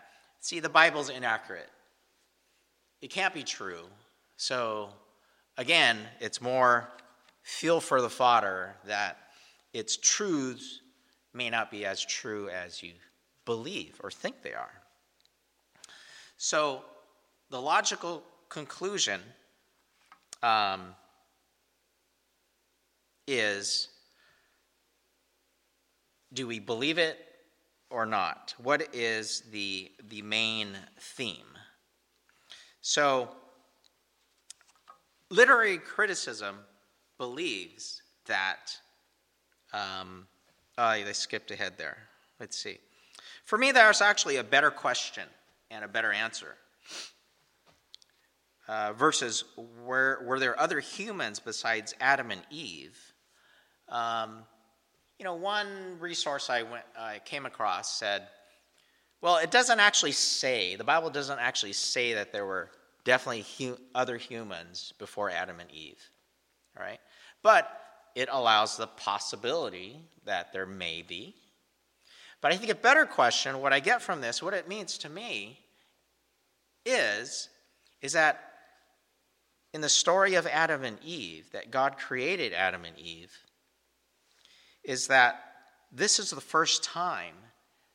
See, 0.47 0.61
the 0.61 0.69
Bible's 0.69 1.09
inaccurate. 1.09 1.69
It 3.03 3.11
can't 3.11 3.35
be 3.35 3.43
true. 3.43 3.83
So, 4.37 4.91
again, 5.57 5.99
it's 6.21 6.41
more 6.41 6.89
feel 7.47 7.81
for 7.81 8.03
the 8.03 8.11
fodder 8.11 8.75
that 8.87 9.19
its 9.73 9.97
truths 9.97 10.81
may 11.33 11.49
not 11.49 11.71
be 11.71 11.87
as 11.87 12.05
true 12.05 12.49
as 12.49 12.83
you 12.83 12.93
believe 13.45 14.01
or 14.03 14.11
think 14.11 14.43
they 14.43 14.53
are. 14.53 14.83
So, 16.37 16.83
the 17.49 17.63
logical 17.63 18.25
conclusion 18.49 19.21
um, 20.43 20.97
is 23.29 23.91
do 26.33 26.49
we 26.49 26.59
believe 26.59 26.99
it 26.99 27.17
or 27.91 28.07
not? 28.07 28.55
What 28.59 28.89
is 28.93 29.45
the, 29.53 29.93
the 30.09 30.23
main 30.23 30.77
theme? 30.99 31.47
So, 32.81 33.29
literary 35.31 35.79
criticism 35.79 36.57
believes 37.19 38.03
that. 38.27 38.77
Um, 39.73 40.27
oh, 40.79 41.03
they 41.05 41.13
skipped 41.13 41.51
ahead 41.51 41.75
there. 41.79 41.99
Let's 42.41 42.57
see. 42.57 42.79
For 43.45 43.59
me, 43.59 43.73
there's 43.73 44.01
actually 44.01 44.37
a 44.37 44.45
better 44.45 44.71
question 44.71 45.25
and 45.71 45.85
a 45.85 45.89
better 45.89 46.13
answer. 46.13 46.57
Uh, 48.69 48.93
versus 48.95 49.45
were, 49.85 50.21
were 50.25 50.41
there 50.41 50.59
other 50.59 50.81
humans 50.81 51.39
besides 51.39 51.95
Adam 52.01 52.33
and 52.33 52.43
Eve? 52.51 52.99
Um, 53.89 54.43
you 55.19 55.25
know, 55.25 55.35
one 55.35 55.99
resource 56.01 56.51
I, 56.51 56.63
went, 56.63 56.85
I 56.99 57.21
came 57.25 57.47
across 57.47 57.97
said, 57.97 58.27
well, 59.23 59.37
it 59.39 59.51
doesn't 59.51 59.81
actually 59.81 60.13
say, 60.13 60.77
the 60.77 60.85
Bible 60.85 61.11
doesn't 61.11 61.39
actually 61.39 61.73
say 61.73 62.15
that 62.15 62.33
there 62.33 62.45
were 62.45 62.71
definitely 63.05 63.45
hu- 63.57 63.79
other 63.95 64.17
humans 64.17 64.93
before 64.99 65.31
Adam 65.31 65.61
and 65.61 65.71
Eve, 65.71 66.03
right? 66.79 66.99
But 67.47 67.71
it 68.17 68.29
allows 68.33 68.77
the 68.77 68.89
possibility 68.89 70.01
that 70.25 70.53
there 70.53 70.67
may 70.67 71.03
be. 71.03 71.37
But 72.41 72.53
I 72.53 72.57
think 72.57 72.73
a 72.73 72.75
better 72.75 73.07
question, 73.07 73.61
what 73.61 73.73
I 73.73 73.79
get 73.79 74.03
from 74.03 74.21
this, 74.21 74.43
what 74.43 74.53
it 74.53 74.67
means 74.67 74.99
to 74.99 75.09
me, 75.09 75.61
is, 76.85 77.49
is 78.03 78.15
that 78.15 78.41
in 79.73 79.81
the 79.81 79.89
story 79.89 80.35
of 80.35 80.49
Adam 80.49 80.83
and 80.83 80.99
Eve, 81.05 81.49
that 81.53 81.71
God 81.71 81.99
created 81.99 82.53
Adam 82.53 82.85
and 82.85 82.99
Eve, 82.99 83.31
is 84.83 85.07
that 85.07 85.41
this 85.93 86.19
is 86.19 86.31
the 86.31 86.41
first 86.41 86.83
time 86.83 87.37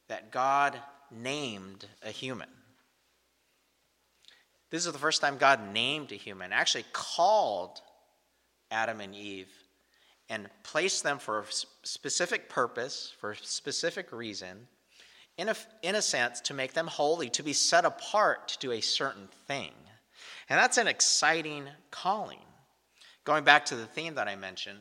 that 0.07 0.31
God 0.31 0.79
named 1.11 1.87
a 2.03 2.11
human. 2.11 2.47
This 4.69 4.85
is 4.85 4.93
the 4.93 4.97
first 4.97 5.19
time 5.19 5.37
God 5.37 5.73
named 5.73 6.13
a 6.13 6.15
human, 6.15 6.53
actually 6.53 6.85
called 6.93 7.81
Adam 8.71 9.01
and 9.01 9.13
Eve 9.13 9.51
and 10.29 10.49
placed 10.63 11.03
them 11.03 11.19
for 11.19 11.39
a 11.39 11.45
specific 11.83 12.47
purpose, 12.47 13.13
for 13.19 13.31
a 13.31 13.37
specific 13.37 14.13
reason, 14.13 14.67
in 15.37 15.49
a, 15.49 15.55
in 15.83 15.95
a 15.95 16.01
sense, 16.01 16.39
to 16.41 16.53
make 16.53 16.73
them 16.73 16.87
holy, 16.87 17.29
to 17.29 17.43
be 17.43 17.53
set 17.53 17.83
apart 17.83 18.47
to 18.47 18.59
do 18.59 18.71
a 18.71 18.81
certain 18.81 19.27
thing. 19.47 19.71
And 20.49 20.57
that's 20.57 20.77
an 20.77 20.87
exciting 20.87 21.65
calling. 21.91 22.39
Going 23.25 23.43
back 23.43 23.65
to 23.65 23.75
the 23.75 23.85
theme 23.85 24.15
that 24.15 24.27
I 24.27 24.35
mentioned, 24.35 24.79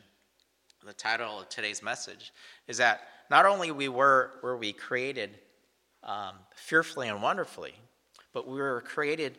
the 0.87 0.93
title 0.93 1.41
of 1.41 1.49
today's 1.49 1.83
message 1.83 2.33
is 2.67 2.79
that 2.79 3.03
not 3.31 3.45
only 3.45 3.71
we 3.71 3.89
were 3.89 4.31
were 4.43 4.57
we 4.57 4.73
created 4.73 5.31
um, 6.03 6.35
fearfully 6.55 7.09
and 7.09 7.23
wonderfully, 7.23 7.75
but 8.33 8.49
we 8.49 8.59
were 8.59 8.81
created 8.81 9.37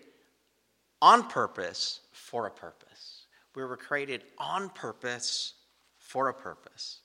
on 1.02 1.28
purpose 1.28 2.02
for 2.12 2.46
a 2.46 2.52
purpose. 2.52 3.11
We 3.56 3.64
were 3.64 3.78
created 3.78 4.24
on 4.38 4.70
purpose 4.70 5.54
for 5.98 6.30
a 6.30 6.34
purpose. 6.34 7.00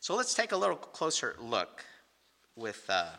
So 0.00 0.16
let's 0.16 0.34
take 0.34 0.52
a 0.52 0.56
little 0.56 0.76
closer 0.76 1.36
look 1.40 1.84
with. 2.56 2.84
Uh, 2.88 3.10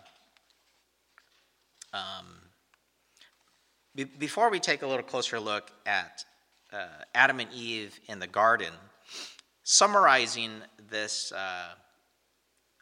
um, 1.93 2.25
be- 3.95 4.03
before 4.03 4.49
we 4.49 4.59
take 4.59 4.81
a 4.81 4.87
little 4.87 5.03
closer 5.03 5.39
look 5.39 5.71
at 5.85 6.25
uh, 6.71 6.87
Adam 7.13 7.39
and 7.39 7.51
Eve 7.53 7.99
in 8.07 8.19
the 8.19 8.27
garden, 8.27 8.73
summarizing 9.63 10.51
this 10.89 11.31
uh, 11.31 11.75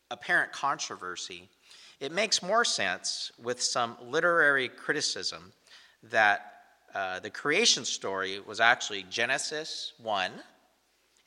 apparent 0.09 0.51
controversy, 0.51 1.49
it 1.99 2.11
makes 2.11 2.41
more 2.41 2.65
sense 2.65 3.31
with 3.41 3.61
some 3.61 3.97
literary 4.01 4.69
criticism 4.69 5.51
that 6.03 6.50
uh, 6.93 7.19
the 7.19 7.29
creation 7.29 7.85
story 7.85 8.39
was 8.39 8.59
actually 8.59 9.03
Genesis 9.09 9.93
1 10.01 10.31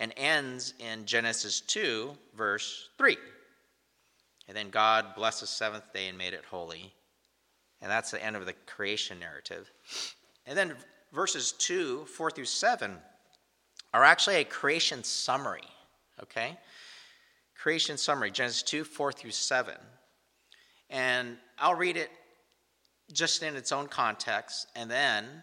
and 0.01 0.13
ends 0.17 0.75
in 0.79 1.07
Genesis 1.07 1.61
2, 1.61 2.15
verse 2.37 2.91
3. 2.99 3.17
And 4.49 4.57
then 4.57 4.71
God 4.71 5.15
blessed 5.17 5.41
the 5.41 5.47
seventh 5.47 5.93
day 5.93 6.09
and 6.09 6.19
made 6.19 6.35
it 6.35 6.45
holy. 6.51 6.93
And 7.81 7.91
that's 7.91 8.11
the 8.11 8.23
end 8.23 8.37
of 8.37 8.47
the 8.47 8.55
creation 8.67 9.19
narrative. 9.19 9.71
And 10.47 10.57
then 10.57 10.75
verses 11.13 11.53
2, 11.53 12.05
4 12.07 12.31
through 12.31 12.45
7 12.45 12.99
are 13.95 14.05
actually 14.05 14.37
a 14.37 14.45
creation 14.45 15.05
summary, 15.05 15.63
okay? 16.23 16.59
Creation 17.57 17.97
summary, 17.97 18.31
Genesis 18.31 18.63
2, 18.63 18.85
4 18.85 19.13
through 19.13 19.31
7. 19.31 19.75
And 20.91 21.39
I'll 21.59 21.75
read 21.75 21.97
it 21.97 22.11
just 23.13 23.43
in 23.43 23.57
its 23.57 23.73
own 23.73 23.87
context, 23.87 24.67
and 24.75 24.91
then 24.91 25.43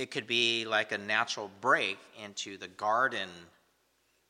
it 0.00 0.10
could 0.10 0.26
be 0.26 0.64
like 0.64 0.92
a 0.92 0.98
natural 0.98 1.50
break 1.60 1.98
into 2.24 2.56
the 2.56 2.68
garden, 2.68 3.28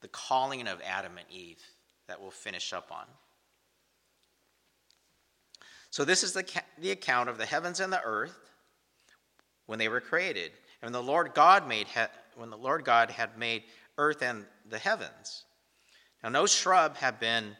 the 0.00 0.08
calling 0.08 0.66
of 0.66 0.80
Adam 0.84 1.12
and 1.16 1.26
Eve 1.30 1.62
that 2.08 2.20
we'll 2.20 2.32
finish 2.32 2.72
up 2.72 2.90
on. 2.90 3.04
So, 5.90 6.04
this 6.04 6.24
is 6.24 6.32
the, 6.32 6.44
the 6.78 6.90
account 6.90 7.28
of 7.28 7.38
the 7.38 7.46
heavens 7.46 7.78
and 7.78 7.92
the 7.92 8.02
earth 8.02 8.50
when 9.66 9.78
they 9.78 9.88
were 9.88 10.00
created. 10.00 10.50
And 10.82 10.92
the 10.92 11.02
Lord 11.02 11.34
God 11.34 11.68
made 11.68 11.86
he- 11.86 12.00
when 12.34 12.50
the 12.50 12.58
Lord 12.58 12.84
God 12.84 13.10
had 13.10 13.38
made 13.38 13.62
earth 13.96 14.22
and 14.22 14.46
the 14.68 14.78
heavens. 14.78 15.44
Now, 16.22 16.30
no 16.30 16.46
shrub 16.46 16.96
had 16.96 17.20
been 17.20 17.56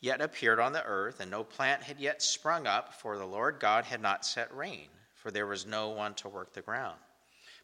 yet 0.00 0.22
appeared 0.22 0.58
on 0.58 0.72
the 0.72 0.84
earth, 0.84 1.20
and 1.20 1.30
no 1.30 1.44
plant 1.44 1.82
had 1.82 2.00
yet 2.00 2.22
sprung 2.22 2.66
up, 2.66 2.94
for 2.94 3.18
the 3.18 3.26
Lord 3.26 3.60
God 3.60 3.84
had 3.84 4.00
not 4.00 4.24
set 4.24 4.54
rain, 4.56 4.88
for 5.14 5.30
there 5.30 5.46
was 5.46 5.66
no 5.66 5.90
one 5.90 6.14
to 6.14 6.30
work 6.30 6.54
the 6.54 6.62
ground. 6.62 6.98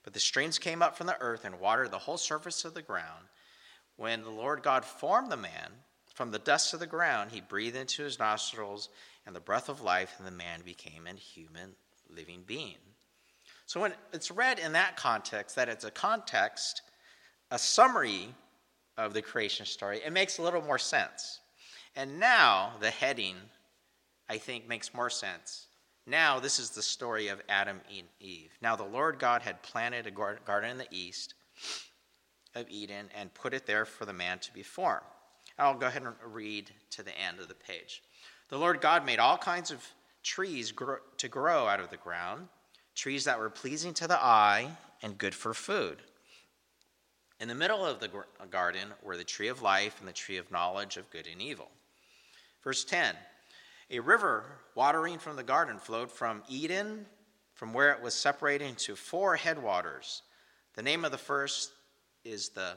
But 0.05 0.13
the 0.15 0.21
streams 0.21 0.59
came 0.59 0.83
up 0.83 0.97
from 0.97 1.07
the 1.07 1.21
earth 1.21 1.45
and 1.45 1.61
watered 1.61 1.91
the 1.91 1.99
whole 1.99 2.17
surface 2.17 2.65
of 2.65 2.75
the 2.75 2.83
ground. 2.83 3.27
When 3.97 4.23
the 4.23 4.31
Lord 4.31 4.63
God 4.63 4.85
formed 4.85 5.31
the 5.31 5.37
man 5.37 5.71
from 6.15 6.31
the 6.31 6.39
dust 6.39 6.75
of 6.75 6.81
the 6.81 6.87
ground, 6.87 7.31
he 7.31 7.41
breathed 7.41 7.77
into 7.77 8.03
his 8.03 8.19
nostrils 8.19 8.89
and 9.27 9.37
the 9.37 9.41
breath 9.41 9.69
of 9.69 9.83
life, 9.83 10.15
and 10.19 10.27
the 10.27 10.33
man 10.33 10.63
became 10.65 11.07
a 11.07 11.13
human 11.13 11.75
living 12.09 12.43
being. 12.47 12.79
So 13.67 13.81
when 13.81 13.93
it's 14.13 14.31
read 14.31 14.59
in 14.59 14.73
that 14.73 14.97
context, 14.97 15.55
that 15.57 15.69
it's 15.69 15.85
a 15.85 15.91
context, 15.91 16.83
a 17.51 17.59
summary 17.59 18.35
of 18.97 19.15
the 19.15 19.23
creation 19.23 19.67
story, 19.67 20.01
it 20.05 20.13
makes 20.13 20.39
a 20.39 20.43
little 20.43 20.63
more 20.63 20.79
sense. 20.79 21.41
And 21.95 22.19
now 22.19 22.73
the 22.81 22.91
heading, 22.91 23.37
I 24.29 24.39
think, 24.39 24.67
makes 24.67 24.95
more 24.95 25.11
sense. 25.11 25.68
Now 26.09 26.41
this 26.41 26.59
is 26.59 26.71
the 26.71 26.83
story 26.83 27.29
of 27.29 27.43
Adam 27.51 27.83
and 27.95 28.09
Eve. 28.19 28.51
Now 28.63 28.77
the 28.77 28.83
Lord 28.83 29.19
God 29.19 29.43
had 29.43 29.63
planted 29.63 30.07
a 30.07 30.11
garden 30.11 30.71
in 30.71 30.79
the 30.79 30.89
east 30.91 31.35
of 32.55 32.67
Eden 32.71 33.11
and 33.15 33.35
put 33.35 33.53
it 33.53 33.67
there 33.67 33.85
for 33.85 34.07
the 34.07 34.13
man 34.15 34.39
to 34.39 34.53
be 34.53 34.63
formed. 34.63 35.05
I'll 35.59 35.75
go 35.75 35.87
ahead 35.87 36.03
and 36.03 36.15
read 36.25 36.71
to 36.93 37.03
the 37.03 37.17
end 37.19 37.41
of 37.41 37.49
the 37.49 37.55
page. 37.55 38.03
The 38.49 38.59
Lord 38.59 38.81
God 38.81 39.05
made 39.05 39.19
all 39.19 39.37
kinds 39.37 39.71
of 39.71 39.87
trees 40.23 40.73
to 41.19 41.29
grow 41.29 41.67
out 41.67 41.81
of 41.81 41.91
the 41.91 41.97
ground 41.99 42.49
trees 42.95 43.25
that 43.25 43.39
were 43.39 43.51
pleasing 43.51 43.95
to 43.95 44.09
the 44.09 44.19
eye 44.19 44.69
and 45.03 45.19
good 45.19 45.35
for 45.35 45.55
food. 45.55 45.99
In 47.39 47.47
the 47.49 47.55
middle 47.55 47.85
of 47.85 48.01
the 48.01 48.11
garden 48.51 48.89
were 49.03 49.17
the 49.17 49.25
tree 49.25 49.49
of 49.49 49.63
life 49.63 50.01
and 50.01 50.09
the 50.09 50.13
tree 50.13 50.39
of 50.39 50.51
knowledge 50.51 50.97
of 50.97 51.11
good 51.11 51.29
and 51.31 51.41
evil. 51.41 51.69
Verse 52.65 52.85
10 52.85 53.15
A 53.91 54.01
river 54.01 54.45
watering 54.75 55.19
from 55.19 55.37
the 55.37 55.43
garden 55.43 55.79
flowed 55.79 56.11
from 56.11 56.43
Eden, 56.49 57.07
from 57.55 57.73
where 57.73 57.93
it 57.93 58.03
was 58.03 58.15
separating 58.15 58.75
to 58.77 58.95
four 58.95 59.35
headwaters. 59.35 60.23
The 60.75 60.83
name 60.83 61.05
of 61.05 61.11
the 61.11 61.19
first 61.19 61.73
is 62.25 62.51
the 62.51 62.77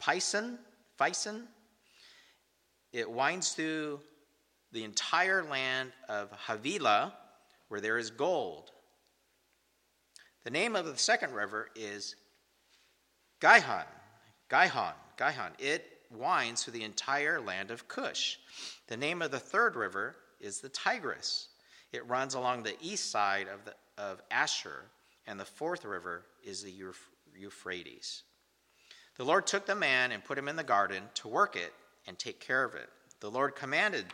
Pison, 0.00 0.58
Pison. 0.98 1.44
It 2.92 3.10
winds 3.10 3.52
through 3.52 4.00
the 4.72 4.84
entire 4.84 5.42
land 5.42 5.92
of 6.08 6.30
Havilah, 6.32 7.14
where 7.68 7.80
there 7.80 7.98
is 7.98 8.10
gold. 8.10 8.70
The 10.44 10.50
name 10.50 10.76
of 10.76 10.84
the 10.84 10.98
second 10.98 11.32
river 11.32 11.70
is 11.74 12.14
Gihon. 13.40 13.86
Gihon. 14.50 14.92
Gihon. 15.16 15.52
It 15.58 15.93
winds 16.10 16.64
through 16.64 16.72
the 16.72 16.84
entire 16.84 17.40
land 17.40 17.70
of 17.70 17.88
Cush. 17.88 18.38
The 18.88 18.96
name 18.96 19.22
of 19.22 19.30
the 19.30 19.38
third 19.38 19.76
river 19.76 20.16
is 20.40 20.60
the 20.60 20.68
Tigris. 20.68 21.48
It 21.92 22.08
runs 22.08 22.34
along 22.34 22.62
the 22.62 22.76
east 22.80 23.10
side 23.10 23.46
of, 23.48 23.64
the, 23.64 23.74
of 24.02 24.22
Ashur, 24.30 24.84
and 25.26 25.38
the 25.38 25.44
fourth 25.44 25.84
river 25.84 26.24
is 26.42 26.62
the 26.62 26.74
Euphrates. 27.36 28.22
The 29.16 29.24
Lord 29.24 29.46
took 29.46 29.66
the 29.66 29.74
man 29.74 30.12
and 30.12 30.24
put 30.24 30.38
him 30.38 30.48
in 30.48 30.56
the 30.56 30.64
garden 30.64 31.04
to 31.14 31.28
work 31.28 31.56
it 31.56 31.72
and 32.06 32.18
take 32.18 32.40
care 32.40 32.64
of 32.64 32.74
it. 32.74 32.88
The 33.20 33.30
Lord 33.30 33.54
commanded 33.54 34.06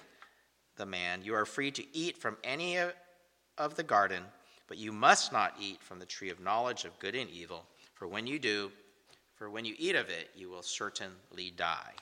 the 0.76 0.86
man, 0.86 1.22
You 1.24 1.34
are 1.34 1.46
free 1.46 1.70
to 1.72 1.96
eat 1.96 2.18
from 2.18 2.36
any 2.44 2.78
of 2.78 3.74
the 3.76 3.82
garden 3.82 4.24
but 4.70 4.78
you 4.78 4.92
must 4.92 5.32
not 5.32 5.56
eat 5.60 5.82
from 5.82 5.98
the 5.98 6.06
tree 6.06 6.30
of 6.30 6.38
knowledge 6.38 6.84
of 6.84 6.96
good 7.00 7.16
and 7.16 7.28
evil, 7.28 7.66
for 7.92 8.06
when 8.06 8.24
you 8.24 8.38
do, 8.38 8.70
for 9.40 9.48
when 9.48 9.64
you 9.64 9.74
eat 9.78 9.96
of 9.96 10.10
it, 10.10 10.28
you 10.36 10.50
will 10.50 10.62
certainly 10.62 11.50
die. 11.56 11.94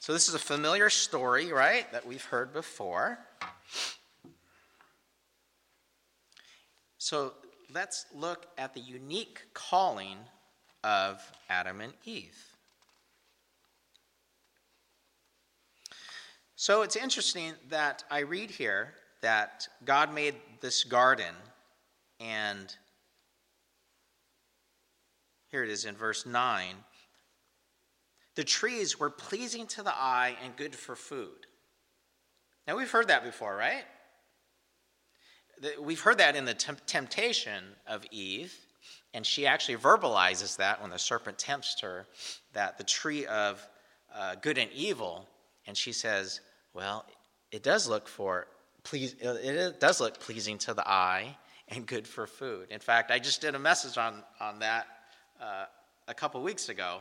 So, 0.00 0.14
this 0.14 0.26
is 0.26 0.34
a 0.34 0.38
familiar 0.38 0.88
story, 0.88 1.52
right, 1.52 1.90
that 1.92 2.06
we've 2.06 2.24
heard 2.24 2.50
before. 2.54 3.18
So, 6.96 7.34
let's 7.74 8.06
look 8.14 8.46
at 8.56 8.72
the 8.72 8.80
unique 8.80 9.42
calling 9.52 10.16
of 10.82 11.20
Adam 11.50 11.82
and 11.82 11.92
Eve. 12.06 12.42
So, 16.56 16.80
it's 16.80 16.96
interesting 16.96 17.52
that 17.68 18.02
I 18.10 18.20
read 18.20 18.50
here 18.50 18.94
that 19.20 19.68
God 19.84 20.14
made 20.14 20.36
this 20.62 20.84
garden 20.84 21.34
and 22.18 22.74
here 25.54 25.62
it 25.62 25.70
is 25.70 25.84
in 25.84 25.94
verse 25.94 26.26
9. 26.26 26.74
The 28.34 28.42
trees 28.42 28.98
were 28.98 29.08
pleasing 29.08 29.68
to 29.68 29.84
the 29.84 29.94
eye 29.94 30.36
and 30.42 30.56
good 30.56 30.74
for 30.74 30.96
food. 30.96 31.46
Now, 32.66 32.76
we've 32.76 32.90
heard 32.90 33.06
that 33.06 33.22
before, 33.22 33.54
right? 33.54 33.84
We've 35.80 36.00
heard 36.00 36.18
that 36.18 36.34
in 36.34 36.44
the 36.44 36.54
temptation 36.54 37.62
of 37.86 38.04
Eve, 38.10 38.52
and 39.12 39.24
she 39.24 39.46
actually 39.46 39.76
verbalizes 39.76 40.56
that 40.56 40.82
when 40.82 40.90
the 40.90 40.98
serpent 40.98 41.38
tempts 41.38 41.80
her 41.82 42.08
that 42.54 42.76
the 42.76 42.82
tree 42.82 43.24
of 43.26 43.64
uh, 44.12 44.34
good 44.34 44.58
and 44.58 44.72
evil, 44.72 45.28
and 45.68 45.76
she 45.76 45.92
says, 45.92 46.40
Well, 46.72 47.06
it 47.52 47.62
does 47.62 47.88
look 47.88 48.08
for 48.08 48.48
please 48.82 49.14
it 49.20 49.78
does 49.78 50.00
look 50.00 50.18
pleasing 50.18 50.58
to 50.58 50.74
the 50.74 50.86
eye 50.86 51.36
and 51.68 51.86
good 51.86 52.08
for 52.08 52.26
food. 52.26 52.66
In 52.70 52.80
fact, 52.80 53.12
I 53.12 53.20
just 53.20 53.40
did 53.40 53.54
a 53.54 53.58
message 53.60 53.96
on, 53.96 54.24
on 54.40 54.58
that 54.58 54.86
uh, 55.40 55.66
a 56.08 56.14
couple 56.14 56.42
weeks 56.42 56.68
ago 56.68 56.98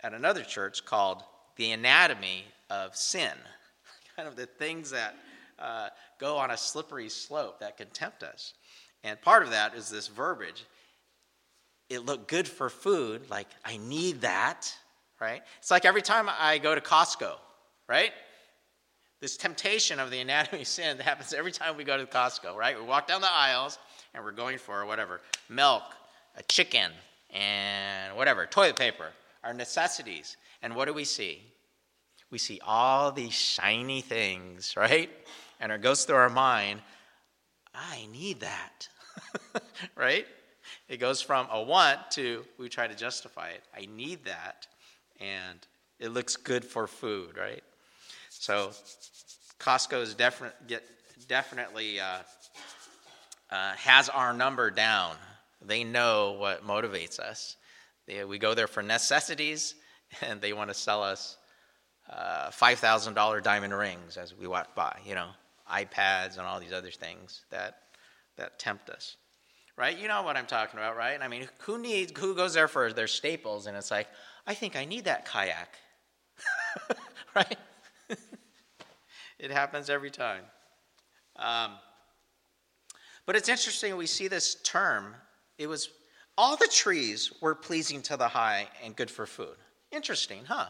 at 0.00 0.14
another 0.14 0.42
church 0.42 0.84
called 0.84 1.22
The 1.56 1.72
Anatomy 1.72 2.44
of 2.70 2.96
Sin. 2.96 3.32
kind 4.16 4.28
of 4.28 4.36
the 4.36 4.46
things 4.46 4.90
that 4.90 5.14
uh, 5.58 5.88
go 6.18 6.36
on 6.36 6.50
a 6.50 6.56
slippery 6.56 7.08
slope 7.08 7.60
that 7.60 7.76
can 7.76 7.88
tempt 7.88 8.22
us. 8.22 8.54
And 9.04 9.20
part 9.20 9.42
of 9.42 9.50
that 9.50 9.74
is 9.74 9.90
this 9.90 10.08
verbiage. 10.08 10.64
It 11.88 12.06
looked 12.06 12.28
good 12.28 12.48
for 12.48 12.68
food, 12.68 13.28
like 13.30 13.48
I 13.64 13.76
need 13.76 14.22
that, 14.22 14.72
right? 15.20 15.42
It's 15.58 15.70
like 15.70 15.84
every 15.84 16.02
time 16.02 16.28
I 16.28 16.58
go 16.58 16.74
to 16.74 16.80
Costco, 16.80 17.34
right? 17.88 18.12
This 19.20 19.36
temptation 19.36 20.00
of 20.00 20.10
the 20.10 20.18
anatomy 20.20 20.62
of 20.62 20.68
sin 20.68 20.96
that 20.96 21.04
happens 21.04 21.32
every 21.32 21.52
time 21.52 21.76
we 21.76 21.84
go 21.84 21.96
to 21.96 22.06
Costco, 22.06 22.56
right? 22.56 22.78
We 22.78 22.84
walk 22.84 23.06
down 23.06 23.20
the 23.20 23.32
aisles 23.32 23.78
and 24.14 24.24
we're 24.24 24.32
going 24.32 24.58
for 24.58 24.86
whatever 24.86 25.20
milk, 25.48 25.82
a 26.36 26.42
chicken, 26.44 26.90
and 27.32 28.16
whatever, 28.16 28.46
toilet 28.46 28.76
paper, 28.76 29.08
our 29.42 29.54
necessities. 29.54 30.36
And 30.62 30.76
what 30.76 30.86
do 30.86 30.94
we 30.94 31.04
see? 31.04 31.42
We 32.30 32.38
see 32.38 32.60
all 32.64 33.12
these 33.12 33.32
shiny 33.32 34.00
things, 34.00 34.74
right? 34.76 35.10
And 35.60 35.72
it 35.72 35.82
goes 35.82 36.04
through 36.04 36.16
our 36.16 36.30
mind, 36.30 36.80
I 37.74 38.06
need 38.12 38.40
that, 38.40 38.88
right? 39.96 40.26
It 40.88 40.98
goes 40.98 41.22
from 41.22 41.46
a 41.50 41.62
want 41.62 41.98
to 42.12 42.44
we 42.58 42.68
try 42.68 42.86
to 42.86 42.94
justify 42.94 43.48
it. 43.48 43.62
I 43.76 43.86
need 43.86 44.24
that, 44.24 44.66
and 45.20 45.58
it 45.98 46.08
looks 46.08 46.36
good 46.36 46.64
for 46.64 46.86
food, 46.86 47.36
right? 47.38 47.62
So 48.28 48.72
Costco 49.58 50.02
is 50.02 50.14
get, 50.14 50.82
definitely 51.28 52.00
uh, 52.00 52.18
uh, 53.50 53.72
has 53.74 54.08
our 54.08 54.32
number 54.32 54.70
down 54.70 55.16
they 55.64 55.84
know 55.84 56.32
what 56.32 56.66
motivates 56.66 57.18
us. 57.18 57.56
They, 58.06 58.24
we 58.24 58.38
go 58.38 58.54
there 58.54 58.66
for 58.66 58.82
necessities, 58.82 59.74
and 60.22 60.40
they 60.40 60.52
want 60.52 60.70
to 60.70 60.74
sell 60.74 61.02
us 61.02 61.36
uh, 62.10 62.50
$5,000 62.50 63.42
diamond 63.42 63.74
rings 63.74 64.16
as 64.16 64.36
we 64.36 64.46
walk 64.46 64.74
by, 64.74 64.98
you 65.04 65.14
know, 65.14 65.28
iPads 65.70 66.38
and 66.38 66.46
all 66.46 66.60
these 66.60 66.72
other 66.72 66.90
things 66.90 67.44
that, 67.50 67.78
that 68.36 68.58
tempt 68.58 68.90
us. 68.90 69.16
Right? 69.76 69.98
You 69.98 70.06
know 70.06 70.22
what 70.22 70.36
I'm 70.36 70.46
talking 70.46 70.78
about, 70.78 70.96
right? 70.96 71.18
I 71.20 71.28
mean, 71.28 71.48
who 71.60 71.78
needs, 71.78 72.12
who 72.18 72.34
goes 72.34 72.52
there 72.52 72.68
for 72.68 72.92
their 72.92 73.06
staples 73.06 73.66
and 73.66 73.76
it's 73.76 73.90
like, 73.90 74.06
I 74.46 74.52
think 74.52 74.76
I 74.76 74.84
need 74.84 75.04
that 75.04 75.24
kayak. 75.24 75.76
right? 77.34 77.56
it 79.38 79.50
happens 79.50 79.88
every 79.88 80.10
time. 80.10 80.42
Um, 81.36 81.72
but 83.24 83.36
it's 83.36 83.48
interesting, 83.48 83.96
we 83.96 84.06
see 84.06 84.28
this 84.28 84.56
term 84.62 85.14
it 85.58 85.66
was 85.66 85.90
all 86.36 86.56
the 86.56 86.70
trees 86.72 87.32
were 87.40 87.54
pleasing 87.54 88.02
to 88.02 88.16
the 88.16 88.24
eye 88.36 88.68
and 88.84 88.96
good 88.96 89.10
for 89.10 89.26
food. 89.26 89.56
Interesting, 89.90 90.44
huh? 90.46 90.66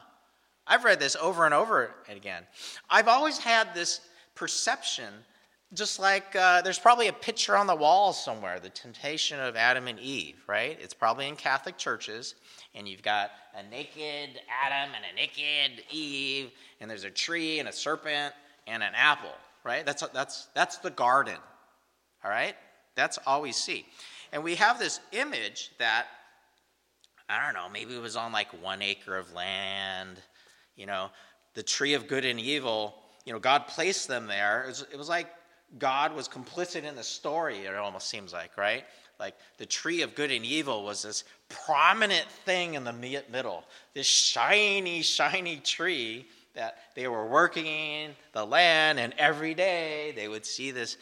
I've 0.67 0.85
read 0.85 1.01
this 1.01 1.17
over 1.17 1.45
and 1.45 1.55
over 1.55 1.95
again. 2.09 2.45
I've 2.91 3.09
always 3.09 3.39
had 3.39 3.75
this 3.75 4.01
perception, 4.35 5.13
just 5.75 5.99
like 5.99 6.35
uh, 6.37 6.63
there's 6.63 6.79
probably 6.79 7.09
a 7.09 7.13
picture 7.13 7.57
on 7.57 7.67
the 7.67 7.75
wall 7.75 8.13
somewhere, 8.13 8.61
the 8.61 8.71
temptation 8.71 9.41
of 9.41 9.57
Adam 9.57 9.89
and 9.89 9.99
Eve, 9.99 10.43
right? 10.47 10.79
It's 10.81 10.95
probably 10.95 11.29
in 11.29 11.37
Catholic 11.37 11.79
churches, 11.79 12.35
and 12.75 12.89
you've 12.89 13.03
got 13.03 13.31
a 13.57 13.63
naked 13.69 14.41
Adam 14.65 14.95
and 14.95 15.05
a 15.13 15.17
naked 15.17 15.85
Eve, 15.91 16.51
and 16.81 16.91
there's 16.91 17.05
a 17.05 17.11
tree 17.11 17.59
and 17.59 17.69
a 17.69 17.73
serpent 17.73 18.35
and 18.67 18.83
an 18.83 18.93
apple, 18.95 19.35
right? 19.65 19.85
That's, 19.85 20.07
that's, 20.09 20.49
that's 20.55 20.79
the 20.79 20.91
garden, 20.91 21.39
all 22.25 22.31
right? 22.31 22.55
That's 22.95 23.19
all 23.27 23.43
we 23.43 23.53
see. 23.53 23.87
And 24.33 24.43
we 24.43 24.55
have 24.55 24.79
this 24.79 25.01
image 25.13 25.71
that, 25.79 26.07
I 27.29 27.45
don't 27.45 27.55
know, 27.55 27.69
maybe 27.71 27.95
it 27.95 28.01
was 28.01 28.17
on 28.17 28.33
like 28.33 28.49
one 28.63 28.83
acre 28.83 29.17
of 29.17 29.33
land, 29.33 30.19
you 30.75 30.87
know, 30.87 31.11
the 31.55 31.63
tree 31.63 31.95
of 31.95 32.09
good 32.09 32.25
and 32.25 32.41
evil, 32.41 32.95
you 33.27 33.33
know, 33.33 33.39
God 33.39 33.67
placed 33.67 34.09
them 34.09 34.27
there. 34.27 34.65
It 34.65 34.69
was, 34.69 34.87
it 34.93 34.97
was 34.97 35.09
like 35.09 35.29
God 35.79 36.15
was 36.15 36.29
complicit 36.29 36.85
in 36.85 36.97
the 36.97 37.03
story, 37.03 37.59
it 37.59 37.75
almost 37.75 38.09
seems 38.09 38.33
like, 38.33 38.57
right? 38.57 38.85
Like 39.21 39.35
the 39.59 39.67
tree 39.67 40.03
of 40.03 40.15
good 40.15 40.31
and 40.31 40.45
evil 40.45 40.83
was 40.85 41.03
this 41.03 41.25
prominent 41.49 42.27
thing 42.45 42.75
in 42.75 42.85
the 42.85 42.93
middle, 42.93 43.65
this 43.95 44.07
shiny, 44.07 45.03
shiny 45.03 45.57
tree 45.59 46.27
that 46.55 46.79
they 46.95 47.09
were 47.09 47.27
working 47.27 48.11
the 48.33 48.45
land, 48.45 48.99
and 48.99 49.15
every 49.19 49.55
day 49.55 50.13
they 50.17 50.29
would 50.29 50.45
see 50.45 50.71
this 50.71 50.97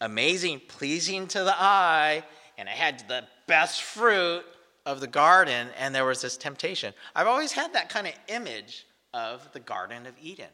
amazing, 0.00 0.60
pleasing 0.68 1.26
to 1.28 1.44
the 1.44 1.54
eye, 1.54 2.24
and 2.58 2.68
it 2.68 2.74
had 2.74 3.04
the 3.08 3.24
best 3.46 3.82
fruit 3.82 4.44
of 4.86 5.00
the 5.00 5.06
garden, 5.06 5.68
and 5.78 5.94
there 5.94 6.04
was 6.04 6.20
this 6.20 6.36
temptation. 6.36 6.92
I've 7.14 7.26
always 7.26 7.52
had 7.52 7.72
that 7.72 7.88
kind 7.88 8.06
of 8.06 8.14
image 8.28 8.86
of 9.12 9.50
the 9.52 9.60
Garden 9.60 10.06
of 10.06 10.14
Eden. 10.20 10.50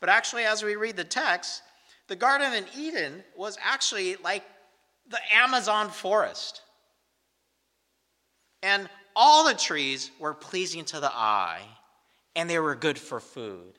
But 0.00 0.08
actually, 0.08 0.44
as 0.44 0.62
we 0.62 0.76
read 0.76 0.96
the 0.96 1.04
text, 1.04 1.62
the 2.08 2.16
Garden 2.16 2.54
of 2.54 2.64
Eden 2.76 3.22
was 3.36 3.56
actually 3.62 4.16
like 4.16 4.44
the 5.08 5.18
Amazon 5.34 5.90
forest. 5.90 6.62
And 8.62 8.88
all 9.14 9.46
the 9.46 9.54
trees 9.54 10.10
were 10.18 10.34
pleasing 10.34 10.84
to 10.86 11.00
the 11.00 11.12
eye, 11.12 11.62
and 12.34 12.50
they 12.50 12.58
were 12.58 12.74
good 12.74 12.98
for 12.98 13.20
food. 13.20 13.78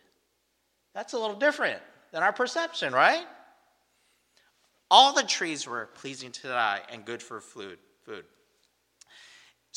That's 0.94 1.14
a 1.14 1.20
little 1.20 1.36
different 1.36 1.82
than 2.12 2.24
our 2.24 2.34
perception, 2.34 2.94
right? 2.94 3.26
All 4.90 5.14
the 5.14 5.24
trees 5.24 5.68
were 5.68 5.90
pleasing 5.96 6.32
to 6.32 6.48
the 6.48 6.54
eye 6.54 6.82
and 6.90 7.06
good 7.06 7.22
for 7.22 7.42
food. 7.42 7.80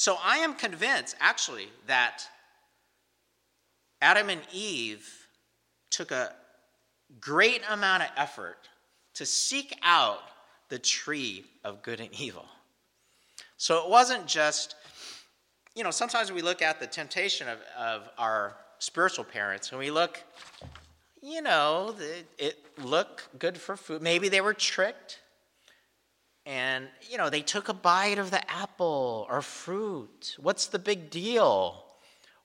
So 0.01 0.16
I 0.25 0.38
am 0.38 0.55
convinced, 0.55 1.14
actually, 1.20 1.68
that 1.87 2.23
Adam 4.01 4.31
and 4.31 4.40
Eve 4.51 5.07
took 5.90 6.11
a 6.11 6.33
great 7.20 7.61
amount 7.68 8.05
of 8.05 8.09
effort 8.16 8.69
to 9.15 9.27
seek 9.27 9.77
out 9.83 10.23
the 10.71 10.79
tree 10.79 11.44
of 11.65 11.83
good 11.83 12.00
and 12.00 12.08
evil. 12.19 12.46
So 13.58 13.85
it 13.85 13.90
wasn't 13.90 14.27
just, 14.27 14.75
you 15.75 15.85
know, 15.85 15.90
sometimes 15.90 16.33
we 16.33 16.40
look 16.40 16.63
at 16.63 16.81
the 16.81 16.87
temptation 16.87 17.46
of, 17.48 17.58
of 17.79 18.08
our 18.17 18.56
spiritual 18.79 19.25
parents 19.25 19.71
and 19.71 19.79
we 19.79 19.90
look 19.90 20.23
you 21.23 21.42
know, 21.42 21.94
it 22.38 22.58
looked 22.79 23.38
good 23.38 23.58
for 23.58 23.77
food. 23.77 24.02
Maybe 24.02 24.29
they 24.29 24.40
were 24.40 24.54
tricked. 24.54 25.21
And, 26.46 26.88
you 27.08 27.18
know, 27.18 27.31
they 27.31 27.42
took 27.42 27.68
a 27.68 27.75
bite 27.75 28.18
of 28.18 28.31
the 28.31 28.50
apple 28.50 29.27
or 29.31 29.42
fruit. 29.42 30.37
What's 30.38 30.66
the 30.66 30.79
big 30.79 31.10
deal? 31.10 31.85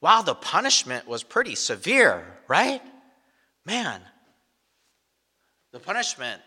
Wow, 0.01 0.21
the 0.21 0.35
punishment 0.35 1.07
was 1.07 1.23
pretty 1.23 1.55
severe, 1.55 2.23
right? 2.47 2.81
Man, 3.65 4.01
the 5.71 5.79
punishment 5.79 6.41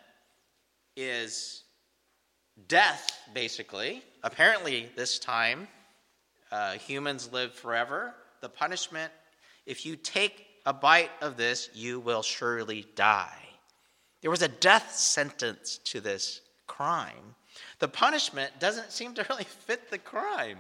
is 0.97 1.65
death, 2.69 3.11
basically. 3.35 4.03
Apparently, 4.23 4.89
this 4.95 5.19
time, 5.19 5.69
uh, 6.53 6.73
humans 6.73 7.31
live 7.33 7.55
forever. 7.55 8.15
The 8.41 8.49
punishment, 8.49 9.13
if 9.67 9.85
you 9.85 9.97
take 9.97 10.48
a 10.67 10.73
bite 10.73 11.11
of 11.21 11.37
this, 11.37 11.71
you 11.75 12.01
will 12.01 12.23
surely 12.23 12.87
die. 12.95 13.49
There 14.21 14.31
was 14.31 14.43
a 14.43 14.49
death 14.49 14.95
sentence 14.95 15.79
to 15.85 16.01
this 16.01 16.41
crime. 16.67 17.35
The 17.79 17.89
punishment 17.89 18.53
doesn't 18.59 18.93
seem 18.93 19.15
to 19.15 19.27
really 19.29 19.45
fit 19.67 19.91
the 19.91 19.99
crime. 19.99 20.59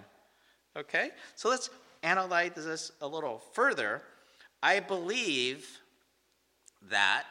Okay? 0.76 1.10
So 1.34 1.48
let's 1.48 1.70
analyze 2.02 2.52
this 2.54 2.92
a 3.00 3.08
little 3.08 3.42
further. 3.52 4.02
I 4.62 4.80
believe 4.80 5.68
that 6.90 7.26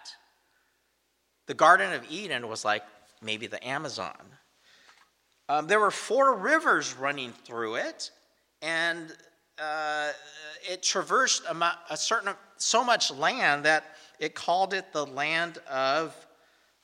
the 1.45 1.53
Garden 1.53 1.93
of 1.93 2.05
Eden 2.09 2.47
was 2.47 2.65
like 2.65 2.83
maybe 3.21 3.47
the 3.47 3.65
Amazon. 3.65 4.17
Um, 5.49 5.67
there 5.67 5.79
were 5.79 5.91
four 5.91 6.35
rivers 6.35 6.93
running 6.93 7.31
through 7.31 7.75
it, 7.75 8.11
and 8.61 9.15
uh, 9.59 10.11
it 10.69 10.83
traversed 10.83 11.43
a, 11.45 11.73
a, 11.89 11.97
certain 11.97 12.33
so 12.57 12.83
much 12.83 13.11
land 13.11 13.65
that 13.65 13.95
it 14.19 14.35
called 14.35 14.73
it 14.73 14.91
the 14.91 15.05
land 15.05 15.59
of 15.69 16.15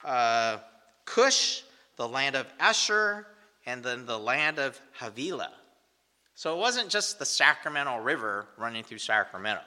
uh, 0.04 0.58
Cush, 1.06 1.64
the 1.96 2.08
land 2.08 2.36
of 2.36 2.48
Ashur, 2.60 3.28
and 3.66 3.84
then 3.84 4.06
the 4.06 4.18
land 4.18 4.60
of 4.60 4.80
Havilah. 5.00 5.54
So 6.36 6.56
it 6.56 6.60
wasn't 6.60 6.90
just 6.90 7.20
the 7.20 7.26
Sacramento 7.26 7.98
River 7.98 8.48
running 8.58 8.84
through 8.84 8.98
Sacramento. 8.98 9.62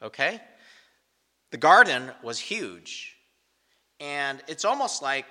Okay? 0.00 0.40
The 1.50 1.56
garden 1.56 2.10
was 2.22 2.38
huge. 2.38 3.16
And 4.00 4.42
it's 4.48 4.64
almost 4.64 5.02
like 5.02 5.26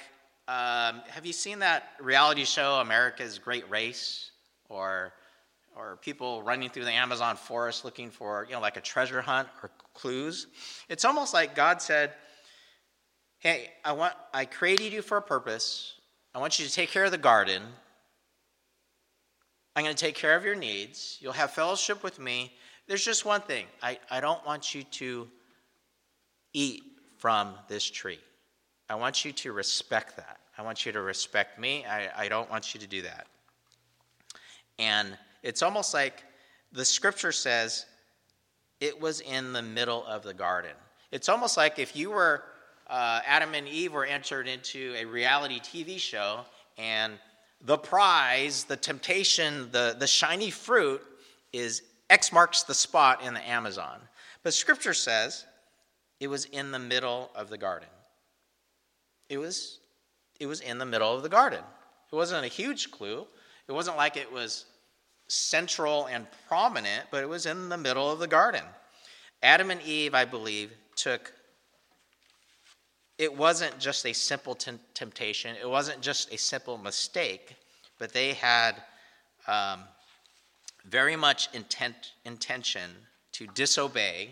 um, 0.48 1.02
have 1.08 1.26
you 1.26 1.34
seen 1.34 1.60
that 1.60 1.92
reality 2.02 2.44
show, 2.44 2.76
America's 2.76 3.40
Great 3.40 3.70
Race? 3.70 4.32
Or, 4.70 5.14
or 5.76 5.98
people 6.02 6.42
running 6.44 6.70
through 6.70 6.86
the 6.86 6.92
Amazon 6.92 7.36
forest 7.36 7.86
looking 7.86 8.10
for, 8.10 8.46
you 8.48 8.56
know, 8.56 8.62
like 8.62 8.78
a 8.78 8.82
treasure 8.82 9.22
hunt 9.22 9.48
or 9.62 9.70
clues? 9.94 10.48
It's 10.90 11.06
almost 11.06 11.34
like 11.34 11.56
God 11.56 11.82
said, 11.82 12.14
Hey, 13.40 13.72
I, 13.84 13.94
want, 13.94 14.14
I 14.36 14.46
created 14.46 14.94
you 14.94 15.02
for 15.02 15.18
a 15.18 15.22
purpose. 15.22 15.96
I 16.36 16.38
want 16.38 16.60
you 16.60 16.66
to 16.68 16.72
take 16.72 16.90
care 16.90 17.06
of 17.06 17.12
the 17.12 17.18
garden. 17.18 17.64
I'm 19.76 19.84
going 19.84 19.96
to 19.96 20.00
take 20.00 20.14
care 20.14 20.36
of 20.36 20.46
your 20.46 20.54
needs. 20.54 21.18
You'll 21.20 21.34
have 21.34 21.50
fellowship 21.50 22.04
with 22.04 22.20
me. 22.20 22.54
There's 22.86 23.04
just 23.04 23.26
one 23.26 23.42
thing 23.42 23.66
I, 23.82 23.98
I 24.12 24.20
don't 24.20 24.46
want 24.46 24.76
you 24.76 24.84
to 24.84 25.28
eat 26.54 26.84
from 27.18 27.56
this 27.68 27.84
tree. 27.90 28.20
I 28.90 28.96
want 28.96 29.26
you 29.26 29.32
to 29.32 29.54
respect 29.54 30.18
that. 30.18 30.40
I 30.56 30.62
want 30.62 30.86
you 30.86 30.92
to 30.92 31.02
respect 31.02 31.58
me. 31.58 31.84
I, 31.86 32.10
I 32.16 32.28
don't 32.28 32.50
want 32.52 32.76
you 32.76 32.80
to 32.80 32.88
do 32.88 33.02
that. 33.04 33.26
And 34.78 35.18
it's 35.44 35.62
almost 35.62 35.94
like 35.94 36.24
the 36.72 36.86
scripture 36.86 37.32
says 37.32 37.86
it 38.80 39.00
was 39.00 39.22
in 39.22 39.54
the 39.54 39.62
middle 39.62 40.06
of 40.06 40.24
the 40.24 40.34
garden. 40.34 40.72
It's 41.12 41.30
almost 41.30 41.58
like 41.58 41.80
if 41.80 41.96
you 41.96 42.12
were, 42.12 42.44
uh, 42.88 43.22
Adam 43.26 43.54
and 43.54 43.68
Eve 43.68 43.94
were 43.94 44.06
entered 44.06 44.48
into 44.48 44.94
a 44.98 45.06
reality 45.06 45.60
TV 45.60 46.00
show 46.00 46.42
and 46.78 47.14
the 47.64 47.78
prize, 47.78 48.64
the 48.64 48.76
temptation, 48.76 49.70
the, 49.72 49.96
the 49.98 50.08
shiny 50.08 50.50
fruit 50.50 51.02
is 51.54 51.84
X 52.10 52.32
marks 52.32 52.64
the 52.64 52.74
spot 52.74 53.24
in 53.24 53.34
the 53.34 53.48
Amazon. 53.48 54.00
But 54.44 54.54
scripture 54.54 54.94
says 54.94 55.46
it 56.20 56.28
was 56.28 56.46
in 56.46 56.72
the 56.72 56.80
middle 56.80 57.30
of 57.36 57.50
the 57.50 57.58
garden. 57.58 57.90
It 59.30 59.38
was, 59.38 59.80
it 60.40 60.48
was 60.48 60.62
in 60.62 60.78
the 60.78 60.86
middle 60.86 61.14
of 61.14 61.24
the 61.24 61.30
garden. 61.30 61.62
It 62.12 62.16
wasn't 62.16 62.44
a 62.44 62.50
huge 62.50 62.92
clue. 62.92 63.26
It 63.68 63.72
wasn't 63.72 63.98
like 63.98 64.18
it 64.18 64.32
was 64.32 64.66
central 65.32 66.08
and 66.08 66.28
prominent, 66.48 67.06
but 67.10 67.24
it 67.24 67.30
was 67.30 67.46
in 67.46 67.70
the 67.70 67.78
middle 67.78 68.12
of 68.12 68.20
the 68.20 68.28
garden. 68.28 68.64
Adam 69.42 69.72
and 69.72 69.82
Eve, 69.82 70.14
I 70.14 70.26
believe, 70.26 70.72
took 70.96 71.34
it 73.18 73.38
wasn't 73.38 73.78
just 73.78 74.06
a 74.08 74.14
simple 74.14 74.56
t- 74.56 74.72
temptation, 74.96 75.56
it 75.62 75.70
wasn't 75.70 76.02
just 76.02 76.34
a 76.34 76.38
simple 76.38 76.78
mistake, 76.78 77.56
but 78.00 78.12
they 78.12 78.34
had 78.34 78.82
um, 79.48 79.84
very 80.86 81.16
much 81.16 81.48
intent, 81.54 82.14
intention 82.26 82.90
to 83.34 83.46
disobey, 83.48 84.32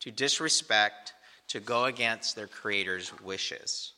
to 0.00 0.10
disrespect, 0.10 1.14
to 1.48 1.60
go 1.60 1.86
against 1.86 2.36
their 2.36 2.46
Creator's 2.46 3.10
wishes. 3.22 3.92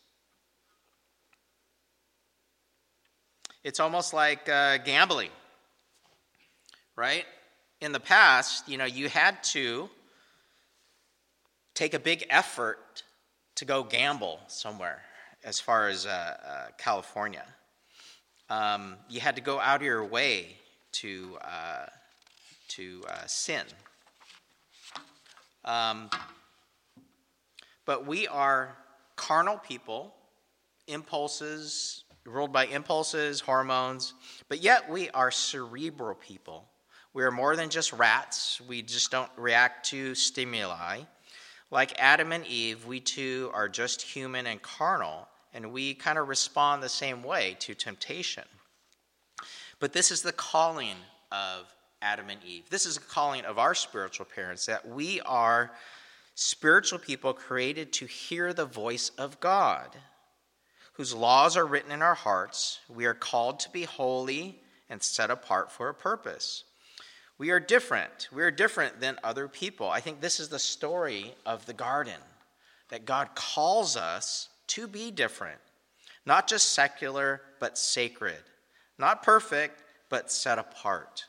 It's 3.64 3.80
almost 3.80 4.14
like 4.14 4.49
uh, 4.49 4.78
gambling, 4.78 5.30
right? 6.97 7.24
In 7.80 7.93
the 7.93 8.01
past, 8.01 8.68
you 8.68 8.78
know, 8.78 8.84
you 8.84 9.09
had 9.09 9.43
to 9.45 9.88
take 11.74 11.95
a 11.95 11.99
big 11.99 12.26
effort 12.30 13.03
to 13.57 13.64
go 13.64 13.82
gamble 13.82 14.40
somewhere, 14.49 15.03
as 15.45 15.59
far 15.61 15.88
as 15.88 16.07
uh, 16.07 16.09
uh, 16.11 16.66
California. 16.78 17.45
Um, 18.51 18.97
you 19.09 19.20
had 19.20 19.36
to 19.36 19.43
go 19.43 19.59
out 19.59 19.76
of 19.76 19.82
your 19.82 20.05
way 20.05 20.57
to, 20.93 21.38
uh, 21.40 21.86
to 22.68 23.03
uh, 23.09 23.26
sin. 23.26 23.64
Um, 25.64 26.11
but 27.84 28.07
we 28.07 28.28
are 28.28 28.76
carnal 29.16 29.59
people, 29.59 30.14
impulses, 30.86 32.05
ruled 32.24 32.53
by 32.53 32.66
impulses, 32.66 33.40
hormones, 33.40 34.14
but 34.49 34.62
yet 34.62 34.88
we 34.90 35.11
are 35.11 35.30
cerebral 35.30 36.14
people. 36.14 36.68
We 37.15 37.25
are 37.25 37.31
more 37.31 37.57
than 37.57 37.69
just 37.69 37.93
rats. 37.93 38.61
We 38.67 38.83
just 38.83 39.11
don't 39.11 39.31
react 39.37 39.87
to 39.91 40.15
stimuli. 40.15 41.03
Like 41.71 41.95
Adam 41.99 42.33
and 42.33 42.47
Eve, 42.47 42.87
we 42.87 43.01
too 43.01 43.51
are 43.53 43.69
just 43.69 44.03
human 44.03 44.47
and 44.47 44.61
carnal, 44.63 45.29
and 45.53 45.73
we 45.73 45.95
kind 45.95 46.19
of 46.19 46.29
respond 46.29 46.83
the 46.83 46.89
same 46.89 47.23
way 47.23 47.57
to 47.61 47.75
temptation. 47.75 48.45
But 49.79 49.93
this 49.93 50.11
is 50.11 50.23
the 50.23 50.33
calling 50.33 50.97
of 51.31 51.75
Adam 52.01 52.31
and 52.31 52.43
Eve. 52.45 52.71
This 52.71 52.87
is 52.87 52.97
the 52.97 53.05
calling 53.05 53.45
of 53.45 53.59
our 53.59 53.75
spiritual 53.75 54.27
parents 54.27 54.67
that 54.67 54.89
we 54.89 55.21
are 55.23 55.73
spiritual 56.35 56.99
people 56.99 57.33
created 57.33 57.93
to 57.93 58.07
hear 58.07 58.53
the 58.53 58.65
voice 58.65 59.11
of 59.19 59.41
God, 59.41 59.97
whose 60.95 61.15
laws 61.15 61.57
are 61.57 61.67
written 61.67 61.93
in 61.93 62.03
our 62.03 62.15
hearts. 62.15 62.81
We 62.89 63.07
are 63.07 63.15
called 63.15 63.61
to 63.61 63.71
be 63.71 63.85
holy 63.85 64.61
and 64.89 65.03
set 65.03 65.31
apart 65.31 65.71
for 65.71 65.89
a 65.89 65.95
purpose. 65.95 66.65
We 67.43 67.51
are 67.51 67.59
different. 67.59 68.28
We 68.32 68.45
are 68.45 68.53
different 68.53 69.01
than 69.01 69.18
other 69.24 69.49
people. 69.49 69.90
I 69.90 69.99
think 69.99 70.20
this 70.20 70.38
is 70.38 70.49
the 70.49 70.61
story 70.61 71.34
of 71.45 71.66
the 71.66 71.72
garden 71.72 72.20
that 72.88 73.05
God 73.05 73.30
calls 73.34 73.97
us 73.97 74.49
to 74.68 74.86
be 74.86 75.11
different, 75.11 75.59
not 76.24 76.47
just 76.47 76.72
secular, 76.72 77.40
but 77.59 77.76
sacred, 77.76 78.45
not 78.97 79.24
perfect, 79.24 79.82
but 80.09 80.30
set 80.30 80.61
apart. 80.61 81.24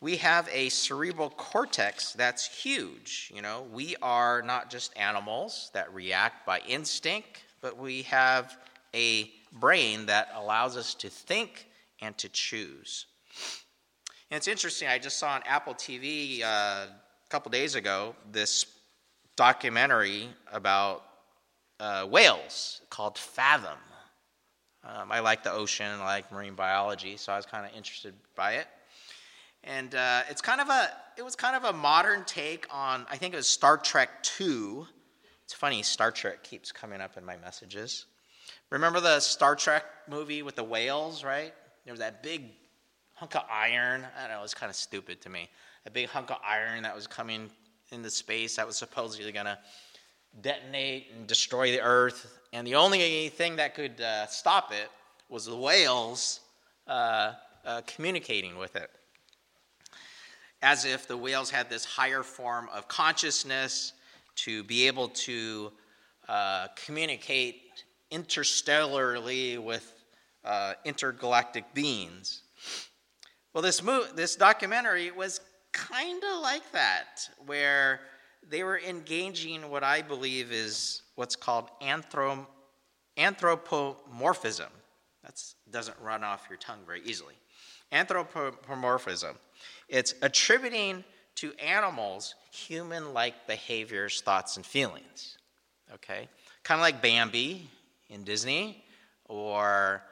We 0.00 0.16
have 0.16 0.48
a 0.50 0.70
cerebral 0.70 1.30
cortex 1.30 2.12
that's 2.12 2.48
huge. 2.48 3.30
You 3.32 3.42
know, 3.42 3.64
we 3.72 3.94
are 4.02 4.42
not 4.42 4.70
just 4.70 4.98
animals 4.98 5.70
that 5.72 5.94
react 5.94 6.44
by 6.44 6.62
instinct, 6.66 7.44
but 7.60 7.78
we 7.78 8.02
have 8.02 8.58
a 8.92 9.30
brain 9.52 10.06
that 10.06 10.32
allows 10.34 10.76
us 10.76 10.94
to 10.94 11.10
think 11.10 11.68
and 12.02 12.18
to 12.18 12.28
choose. 12.28 13.06
And 14.30 14.36
it's 14.36 14.48
interesting, 14.48 14.88
I 14.88 14.98
just 14.98 15.18
saw 15.18 15.34
on 15.34 15.42
Apple 15.46 15.74
TV 15.74 16.42
uh, 16.42 16.46
a 16.46 16.88
couple 17.28 17.50
days 17.50 17.76
ago 17.76 18.16
this 18.32 18.66
documentary 19.36 20.28
about 20.52 21.04
uh, 21.78 22.06
whales 22.06 22.80
called 22.90 23.18
Fathom. 23.18 23.78
Um, 24.82 25.12
I 25.12 25.20
like 25.20 25.44
the 25.44 25.52
ocean 25.52 25.86
and 25.86 26.02
I 26.02 26.06
like 26.06 26.32
marine 26.32 26.54
biology, 26.54 27.16
so 27.16 27.32
I 27.32 27.36
was 27.36 27.46
kind 27.46 27.64
of 27.66 27.76
interested 27.76 28.14
by 28.34 28.54
it. 28.54 28.66
And 29.62 29.94
uh, 29.94 30.22
it's 30.28 30.40
kind 30.40 30.60
of 30.60 30.68
a, 30.70 30.90
it 31.16 31.24
was 31.24 31.36
kind 31.36 31.54
of 31.54 31.62
a 31.64 31.72
modern 31.72 32.24
take 32.24 32.66
on, 32.72 33.06
I 33.08 33.16
think 33.16 33.32
it 33.32 33.36
was 33.36 33.48
Star 33.48 33.76
Trek 33.76 34.10
II. 34.40 34.86
It's 35.44 35.54
funny, 35.54 35.84
Star 35.84 36.10
Trek 36.10 36.42
keeps 36.42 36.72
coming 36.72 37.00
up 37.00 37.16
in 37.16 37.24
my 37.24 37.36
messages. 37.36 38.06
Remember 38.70 38.98
the 38.98 39.20
Star 39.20 39.54
Trek 39.54 39.84
movie 40.08 40.42
with 40.42 40.56
the 40.56 40.64
whales, 40.64 41.22
right? 41.22 41.54
There 41.84 41.92
was 41.92 42.00
that 42.00 42.24
big 42.24 42.50
hunk 43.16 43.34
of 43.34 43.42
iron. 43.50 44.06
I 44.16 44.22
don't 44.22 44.30
know, 44.30 44.38
it 44.38 44.42
was 44.42 44.54
kind 44.54 44.70
of 44.70 44.76
stupid 44.76 45.20
to 45.22 45.28
me. 45.28 45.48
A 45.86 45.90
big 45.90 46.08
hunk 46.08 46.30
of 46.30 46.36
iron 46.46 46.82
that 46.82 46.94
was 46.94 47.06
coming 47.06 47.50
into 47.90 48.10
space 48.10 48.56
that 48.56 48.66
was 48.66 48.76
supposedly 48.76 49.32
going 49.32 49.46
to 49.46 49.58
detonate 50.42 51.06
and 51.14 51.26
destroy 51.26 51.72
the 51.72 51.80
earth. 51.80 52.38
And 52.52 52.66
the 52.66 52.74
only 52.74 53.28
thing 53.30 53.56
that 53.56 53.74
could 53.74 54.00
uh, 54.00 54.26
stop 54.26 54.72
it 54.72 54.90
was 55.28 55.46
the 55.46 55.56
whales 55.56 56.40
uh, 56.86 57.32
uh, 57.64 57.80
communicating 57.86 58.58
with 58.58 58.76
it. 58.76 58.90
As 60.60 60.84
if 60.84 61.08
the 61.08 61.16
whales 61.16 61.50
had 61.50 61.70
this 61.70 61.84
higher 61.84 62.22
form 62.22 62.68
of 62.74 62.86
consciousness 62.86 63.92
to 64.36 64.62
be 64.64 64.86
able 64.86 65.08
to 65.08 65.72
uh, 66.28 66.68
communicate 66.84 67.62
interstellarly 68.10 69.56
with 69.56 69.92
uh, 70.44 70.74
intergalactic 70.84 71.72
beings. 71.72 72.42
Well, 73.56 73.62
this, 73.62 73.82
mo- 73.82 74.04
this 74.14 74.36
documentary 74.36 75.10
was 75.10 75.40
kind 75.72 76.22
of 76.22 76.42
like 76.42 76.70
that, 76.72 77.26
where 77.46 78.00
they 78.46 78.62
were 78.62 78.78
engaging 78.78 79.70
what 79.70 79.82
I 79.82 80.02
believe 80.02 80.52
is 80.52 81.00
what's 81.14 81.36
called 81.36 81.70
anthropomorphism. 81.80 84.68
That 85.24 85.42
doesn't 85.70 85.96
run 86.02 86.22
off 86.22 86.44
your 86.50 86.58
tongue 86.58 86.80
very 86.84 87.00
easily. 87.06 87.32
Anthropomorphism. 87.92 89.38
It's 89.88 90.12
attributing 90.20 91.02
to 91.36 91.54
animals 91.54 92.34
human 92.52 93.14
like 93.14 93.46
behaviors, 93.46 94.20
thoughts, 94.20 94.58
and 94.58 94.66
feelings. 94.66 95.38
Okay? 95.94 96.28
Kind 96.62 96.78
of 96.78 96.82
like 96.82 97.00
Bambi 97.00 97.70
in 98.10 98.22
Disney, 98.22 98.84
or 99.24 100.02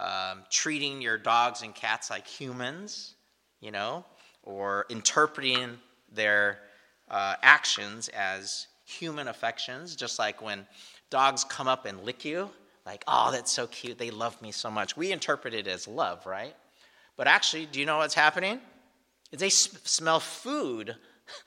um, 0.00 0.44
treating 0.50 1.02
your 1.02 1.18
dogs 1.18 1.62
and 1.62 1.74
cats 1.74 2.10
like 2.10 2.26
humans, 2.26 3.14
you 3.60 3.70
know, 3.70 4.04
or 4.42 4.86
interpreting 4.88 5.78
their 6.12 6.58
uh, 7.10 7.34
actions 7.42 8.08
as 8.08 8.66
human 8.84 9.28
affections, 9.28 9.94
just 9.94 10.18
like 10.18 10.40
when 10.40 10.66
dogs 11.10 11.44
come 11.44 11.68
up 11.68 11.84
and 11.84 12.02
lick 12.04 12.24
you, 12.24 12.48
like, 12.86 13.04
oh, 13.06 13.30
that's 13.30 13.52
so 13.52 13.66
cute, 13.66 13.98
they 13.98 14.10
love 14.10 14.40
me 14.40 14.50
so 14.52 14.70
much. 14.70 14.96
We 14.96 15.12
interpret 15.12 15.52
it 15.52 15.66
as 15.66 15.86
love, 15.86 16.24
right? 16.26 16.54
But 17.16 17.26
actually, 17.26 17.66
do 17.66 17.78
you 17.78 17.86
know 17.86 17.98
what's 17.98 18.14
happening? 18.14 18.58
They 19.30 19.50
smell 19.50 20.20
food. 20.20 20.96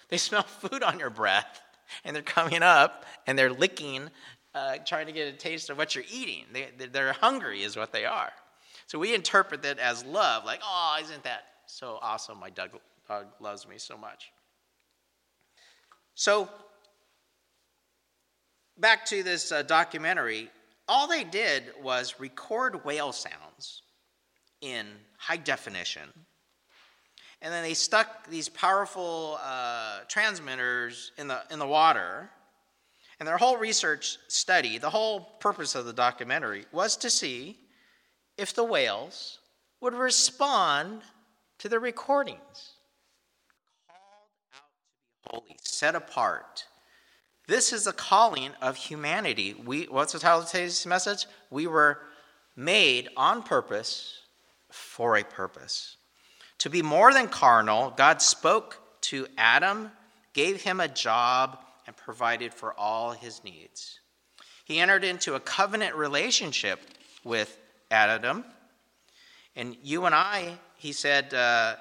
They 0.07 0.15
smell 0.15 0.43
food 0.43 0.81
on 0.81 0.97
your 0.97 1.09
breath, 1.09 1.61
and 2.05 2.15
they're 2.15 2.23
coming 2.23 2.63
up 2.63 3.03
and 3.27 3.37
they're 3.37 3.51
licking, 3.51 4.09
uh, 4.55 4.77
trying 4.85 5.07
to 5.07 5.11
get 5.11 5.27
a 5.27 5.35
taste 5.35 5.69
of 5.69 5.77
what 5.77 5.93
you're 5.93 6.05
eating. 6.09 6.45
They, 6.53 6.69
they're 6.85 7.11
hungry, 7.11 7.63
is 7.63 7.75
what 7.75 7.91
they 7.91 8.05
are. 8.05 8.31
So 8.87 8.99
we 8.99 9.13
interpret 9.13 9.63
that 9.63 9.79
as 9.79 10.03
love, 10.05 10.45
like, 10.45 10.61
oh, 10.63 10.97
isn't 11.01 11.23
that 11.23 11.43
so 11.65 11.99
awesome? 12.01 12.39
My 12.39 12.49
dog, 12.49 12.71
dog 13.07 13.27
loves 13.39 13.67
me 13.67 13.77
so 13.77 13.97
much. 13.97 14.31
So, 16.15 16.47
back 18.77 19.05
to 19.07 19.23
this 19.23 19.51
uh, 19.51 19.63
documentary, 19.63 20.49
all 20.87 21.07
they 21.07 21.23
did 21.23 21.63
was 21.81 22.19
record 22.19 22.85
whale 22.85 23.11
sounds 23.11 23.81
in 24.61 24.87
high 25.17 25.37
definition. 25.37 26.09
And 27.41 27.53
then 27.53 27.63
they 27.63 27.73
stuck 27.73 28.29
these 28.29 28.47
powerful 28.47 29.37
uh, 29.43 29.99
transmitters 30.07 31.11
in 31.17 31.27
the, 31.27 31.41
in 31.51 31.59
the 31.59 31.67
water. 31.67 32.29
And 33.19 33.27
their 33.27 33.37
whole 33.37 33.57
research 33.57 34.17
study, 34.27 34.77
the 34.77 34.89
whole 34.89 35.21
purpose 35.39 35.75
of 35.75 35.85
the 35.85 35.93
documentary, 35.93 36.65
was 36.71 36.95
to 36.97 37.09
see 37.09 37.57
if 38.37 38.53
the 38.53 38.63
whales 38.63 39.39
would 39.81 39.93
respond 39.93 41.01
to 41.59 41.69
the 41.69 41.79
recordings. 41.79 42.73
Called 43.87 44.01
out 44.13 44.29
to 44.51 45.29
be 45.29 45.37
holy, 45.37 45.57
set 45.61 45.95
apart. 45.95 46.65
This 47.47 47.73
is 47.73 47.83
the 47.83 47.93
calling 47.93 48.51
of 48.61 48.77
humanity. 48.77 49.53
We, 49.53 49.83
what's 49.85 50.13
the 50.13 50.19
title 50.19 50.41
of 50.41 50.47
today's 50.47 50.85
message? 50.85 51.25
We 51.49 51.67
were 51.67 51.99
made 52.55 53.09
on 53.17 53.43
purpose 53.43 54.19
for 54.71 55.17
a 55.17 55.23
purpose. 55.23 55.97
To 56.59 56.69
be 56.69 56.81
more 56.81 57.11
than 57.13 57.27
carnal, 57.27 57.93
God 57.97 58.21
spoke 58.21 58.79
to 59.01 59.27
Adam, 59.37 59.91
gave 60.33 60.61
him 60.61 60.79
a 60.79 60.87
job, 60.87 61.59
and 61.85 61.97
provided 61.97 62.53
for 62.53 62.73
all 62.79 63.11
his 63.11 63.43
needs. 63.43 63.99
He 64.63 64.79
entered 64.79 65.03
into 65.03 65.35
a 65.35 65.41
covenant 65.41 65.95
relationship 65.95 66.79
with 67.25 67.59
Adam. 67.93 68.43
And 69.55 69.77
you 69.83 70.05
and 70.05 70.15
I, 70.15 70.57
he 70.75 70.91
said, 70.91 71.33
uh, 71.33 71.75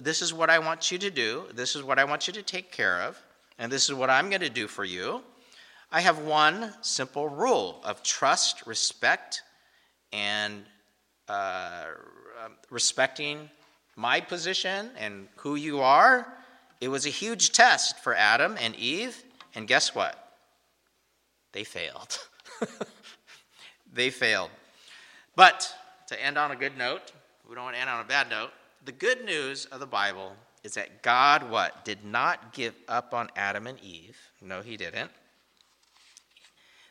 This 0.00 0.22
is 0.22 0.32
what 0.32 0.50
I 0.50 0.60
want 0.60 0.90
you 0.92 0.98
to 0.98 1.10
do. 1.10 1.44
This 1.52 1.74
is 1.74 1.82
what 1.82 1.98
I 1.98 2.04
want 2.04 2.28
you 2.28 2.32
to 2.34 2.42
take 2.42 2.70
care 2.70 3.02
of. 3.02 3.20
And 3.58 3.70
this 3.70 3.88
is 3.88 3.94
what 3.94 4.08
I'm 4.08 4.30
going 4.30 4.40
to 4.42 4.50
do 4.50 4.68
for 4.68 4.84
you. 4.84 5.22
I 5.90 6.00
have 6.00 6.20
one 6.20 6.72
simple 6.80 7.28
rule 7.28 7.80
of 7.84 8.02
trust, 8.02 8.66
respect, 8.66 9.42
and 10.12 10.64
uh, 11.28 11.86
respecting 12.70 13.50
my 13.96 14.20
position 14.20 14.90
and 14.96 15.26
who 15.36 15.56
you 15.56 15.80
are. 15.80 16.32
It 16.80 16.88
was 16.88 17.04
a 17.04 17.10
huge 17.10 17.50
test 17.50 17.98
for 17.98 18.14
Adam 18.14 18.56
and 18.60 18.76
Eve. 18.76 19.24
And 19.56 19.66
guess 19.66 19.94
what? 19.94 20.14
They 21.52 21.64
failed. 21.64 22.18
they 23.92 24.10
failed. 24.10 24.50
But 25.38 25.72
to 26.08 26.20
end 26.20 26.36
on 26.36 26.50
a 26.50 26.56
good 26.56 26.76
note, 26.76 27.12
we 27.48 27.54
don't 27.54 27.62
want 27.62 27.76
to 27.76 27.80
end 27.80 27.88
on 27.88 28.00
a 28.00 28.08
bad 28.08 28.28
note. 28.28 28.50
The 28.84 28.90
good 28.90 29.24
news 29.24 29.66
of 29.66 29.78
the 29.78 29.86
Bible 29.86 30.32
is 30.64 30.74
that 30.74 31.00
God 31.00 31.48
what? 31.48 31.84
Did 31.84 32.04
not 32.04 32.52
give 32.52 32.74
up 32.88 33.14
on 33.14 33.30
Adam 33.36 33.68
and 33.68 33.78
Eve. 33.78 34.18
No, 34.42 34.62
he 34.62 34.76
didn't. 34.76 35.12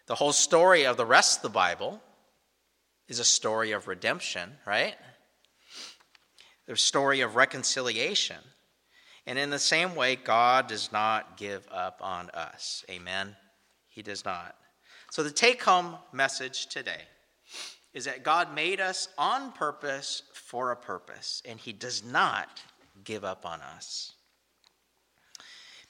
The 0.05 0.15
whole 0.15 0.31
story 0.31 0.85
of 0.85 0.95
the 0.95 1.05
rest 1.05 1.39
of 1.39 1.41
the 1.41 1.49
Bible 1.49 2.01
is 3.09 3.19
a 3.19 3.25
story 3.25 3.73
of 3.73 3.85
redemption, 3.85 4.53
right? 4.65 4.95
The 6.67 6.77
story 6.77 7.19
of 7.19 7.35
reconciliation. 7.35 8.37
And 9.25 9.37
in 9.37 9.49
the 9.49 9.59
same 9.59 9.93
way, 9.93 10.15
God 10.15 10.67
does 10.67 10.89
not 10.93 11.35
give 11.35 11.67
up 11.69 11.99
on 12.01 12.29
us. 12.29 12.85
Amen? 12.89 13.35
He 13.89 14.01
does 14.01 14.23
not. 14.23 14.55
So, 15.11 15.21
the 15.21 15.31
take 15.31 15.61
home 15.63 15.97
message 16.13 16.67
today 16.67 17.01
is 17.97 18.05
that 18.05 18.21
God 18.21 18.53
made 18.53 18.79
us 18.79 19.09
on 19.17 19.51
purpose 19.53 20.21
for 20.31 20.71
a 20.71 20.75
purpose, 20.75 21.41
and 21.45 21.59
He 21.59 21.73
does 21.73 22.03
not 22.03 22.61
give 23.03 23.25
up 23.25 23.43
on 23.43 23.59
us. 23.59 24.11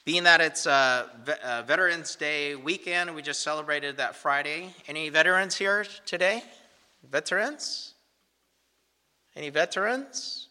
Being 0.05 0.23
that 0.23 0.39
it's 0.39 0.65
uh, 0.65 1.07
a 1.27 1.45
uh, 1.45 1.63
Veterans 1.63 2.15
Day 2.15 2.55
weekend, 2.55 3.13
we 3.13 3.21
just 3.21 3.43
celebrated 3.43 3.97
that 3.97 4.15
Friday. 4.15 4.73
Any 4.87 5.09
veterans 5.09 5.57
here 5.57 5.85
today? 6.05 6.45
Veterans? 7.11 7.93
Any 9.35 9.49
veterans? 9.49 10.47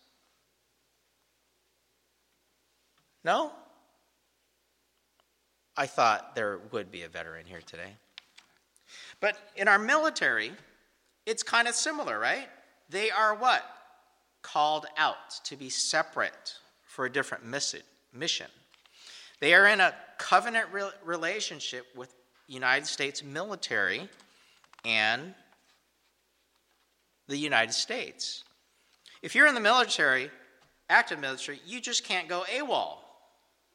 No? 3.25 3.51
I 5.75 5.87
thought 5.87 6.35
there 6.35 6.59
would 6.71 6.91
be 6.91 7.05
a 7.05 7.09
veteran 7.09 7.47
here 7.47 7.63
today. 7.65 7.95
But 9.21 9.39
in 9.57 9.69
our 9.69 9.79
military, 9.79 10.53
it's 11.27 11.43
kind 11.43 11.69
of 11.69 11.75
similar, 11.75 12.19
right? 12.19 12.49
They 12.89 13.11
are 13.11 13.35
what? 13.35 13.65
Called 14.43 14.87
out 14.97 15.43
to 15.45 15.57
be 15.57 15.69
separate 15.69 16.55
for 16.85 17.05
a 17.05 17.11
different 17.11 17.45
mission. 17.45 18.47
They 19.41 19.53
are 19.53 19.67
in 19.67 19.81
a 19.81 19.95
covenant 20.19 20.69
relationship 21.05 21.87
with 21.95 22.15
United 22.47 22.87
States 22.87 23.23
military 23.23 24.09
and 24.85 25.35
the 27.27 27.37
United 27.37 27.73
States. 27.73 28.45
If 29.21 29.35
you're 29.35 29.49
in 29.49 29.55
the 29.55 29.61
military, 29.61 30.31
active 30.89 31.19
military, 31.19 31.61
you 31.67 31.81
just 31.81 32.05
can't 32.05 32.29
go 32.29 32.45
AWOL. 32.49 32.99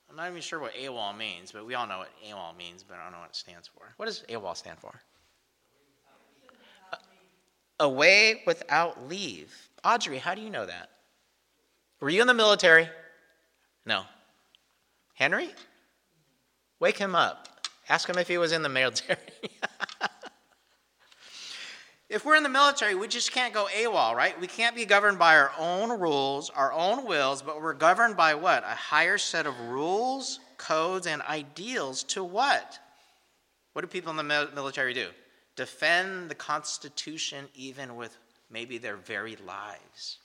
I'm 0.10 0.16
not 0.16 0.30
even 0.30 0.42
sure 0.42 0.60
what 0.60 0.74
AWOL 0.74 1.18
means, 1.18 1.52
but 1.52 1.66
we 1.66 1.74
all 1.74 1.86
know 1.86 2.00
what 2.00 2.10
AWOL 2.26 2.56
means, 2.58 2.84
but 2.84 2.98
I 2.98 3.04
don't 3.04 3.12
know 3.12 3.20
what 3.20 3.30
it 3.30 3.36
stands 3.36 3.68
for. 3.68 3.94
What 3.98 4.06
does 4.06 4.24
AWOL 4.30 4.56
stand 4.56 4.80
for? 4.80 5.02
Away 7.82 8.44
without 8.46 9.10
leave. 9.10 9.54
Audrey, 9.84 10.20
how 10.20 10.36
do 10.36 10.42
you 10.42 10.50
know 10.50 10.66
that? 10.66 10.90
Were 12.00 12.10
you 12.10 12.22
in 12.22 12.28
the 12.28 12.34
military? 12.34 12.88
No. 13.86 14.04
Henry? 15.16 15.50
Wake 16.80 16.98
him 16.98 17.16
up. 17.16 17.48
Ask 17.90 18.08
him 18.08 18.18
if 18.18 18.28
he 18.28 18.38
was 18.38 18.52
in 18.52 18.62
the 18.62 18.70
military. 18.70 19.20
if 22.10 22.24
we're 22.24 22.36
in 22.36 22.44
the 22.44 22.50
military, 22.50 22.96
we 22.96 23.08
just 23.08 23.32
can't 23.32 23.54
go 23.54 23.68
AWOL, 23.76 24.16
right? 24.16 24.40
We 24.40 24.48
can't 24.48 24.76
be 24.76 24.86
governed 24.86 25.20
by 25.20 25.36
our 25.38 25.52
own 25.58 26.00
rules, 26.00 26.52
our 26.52 26.72
own 26.72 27.06
wills, 27.06 27.42
but 27.42 27.62
we're 27.62 27.74
governed 27.74 28.16
by 28.16 28.36
what? 28.36 28.64
A 28.64 28.76
higher 28.76 29.18
set 29.18 29.46
of 29.46 29.60
rules, 29.62 30.40
codes, 30.58 31.08
and 31.08 31.22
ideals 31.24 32.04
to 32.06 32.24
what? 32.24 32.80
What 33.74 33.82
do 33.82 33.88
people 33.88 34.12
in 34.12 34.18
the 34.18 34.50
military 34.54 34.94
do? 34.94 35.08
Defend 35.56 36.30
the 36.30 36.36
Constitution 36.36 37.46
even 37.56 37.96
with 37.96 38.18
maybe 38.50 38.78
their 38.78 38.98
very 38.98 39.36
lives. 39.38 40.18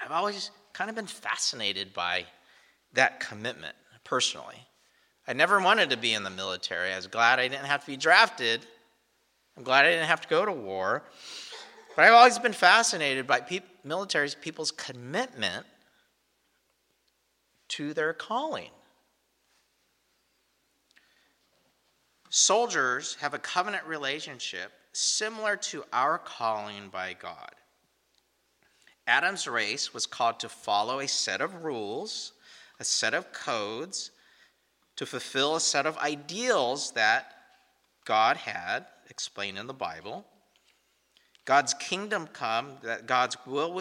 I've 0.00 0.10
always 0.10 0.50
kind 0.72 0.90
of 0.90 0.96
been 0.96 1.06
fascinated 1.06 1.92
by 1.92 2.26
that 2.94 3.20
commitment 3.20 3.76
personally. 4.02 4.66
I 5.26 5.32
never 5.32 5.60
wanted 5.60 5.90
to 5.90 5.96
be 5.96 6.12
in 6.12 6.22
the 6.22 6.30
military. 6.30 6.92
I 6.92 6.96
was 6.96 7.06
glad 7.06 7.38
I 7.38 7.48
didn't 7.48 7.66
have 7.66 7.80
to 7.82 7.86
be 7.86 7.96
drafted. 7.96 8.66
I'm 9.56 9.62
glad 9.62 9.86
I 9.86 9.90
didn't 9.90 10.06
have 10.06 10.20
to 10.22 10.28
go 10.28 10.44
to 10.44 10.52
war. 10.52 11.02
But 11.96 12.04
I've 12.04 12.12
always 12.12 12.38
been 12.38 12.52
fascinated 12.52 13.26
by 13.26 13.40
pe- 13.40 13.60
military's 13.84 14.34
people's 14.34 14.70
commitment 14.70 15.64
to 17.68 17.94
their 17.94 18.12
calling. 18.12 18.70
Soldiers 22.36 23.16
have 23.20 23.32
a 23.32 23.38
covenant 23.38 23.86
relationship 23.86 24.72
similar 24.90 25.56
to 25.56 25.84
our 25.92 26.18
calling 26.18 26.88
by 26.88 27.12
God. 27.12 27.52
Adam's 29.06 29.46
race 29.46 29.94
was 29.94 30.04
called 30.04 30.40
to 30.40 30.48
follow 30.48 30.98
a 30.98 31.06
set 31.06 31.40
of 31.40 31.62
rules, 31.62 32.32
a 32.80 32.84
set 32.84 33.14
of 33.14 33.32
codes, 33.32 34.10
to 34.96 35.06
fulfill 35.06 35.54
a 35.54 35.60
set 35.60 35.86
of 35.86 35.96
ideals 35.98 36.90
that 36.90 37.32
God 38.04 38.36
had 38.36 38.86
explained 39.08 39.56
in 39.56 39.68
the 39.68 39.72
Bible. 39.72 40.26
God's 41.44 41.74
kingdom 41.74 42.26
come, 42.26 42.78
that 42.82 43.06
God's 43.06 43.36
will 43.46 43.80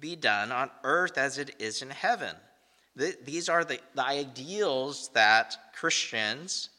be 0.00 0.16
done 0.16 0.50
on 0.50 0.72
earth 0.82 1.16
as 1.16 1.38
it 1.38 1.54
is 1.60 1.82
in 1.82 1.90
heaven. 1.90 2.34
These 2.96 3.48
are 3.48 3.64
the, 3.64 3.78
the 3.94 4.04
ideals 4.04 5.08
that 5.14 5.56
Christians 5.76 6.70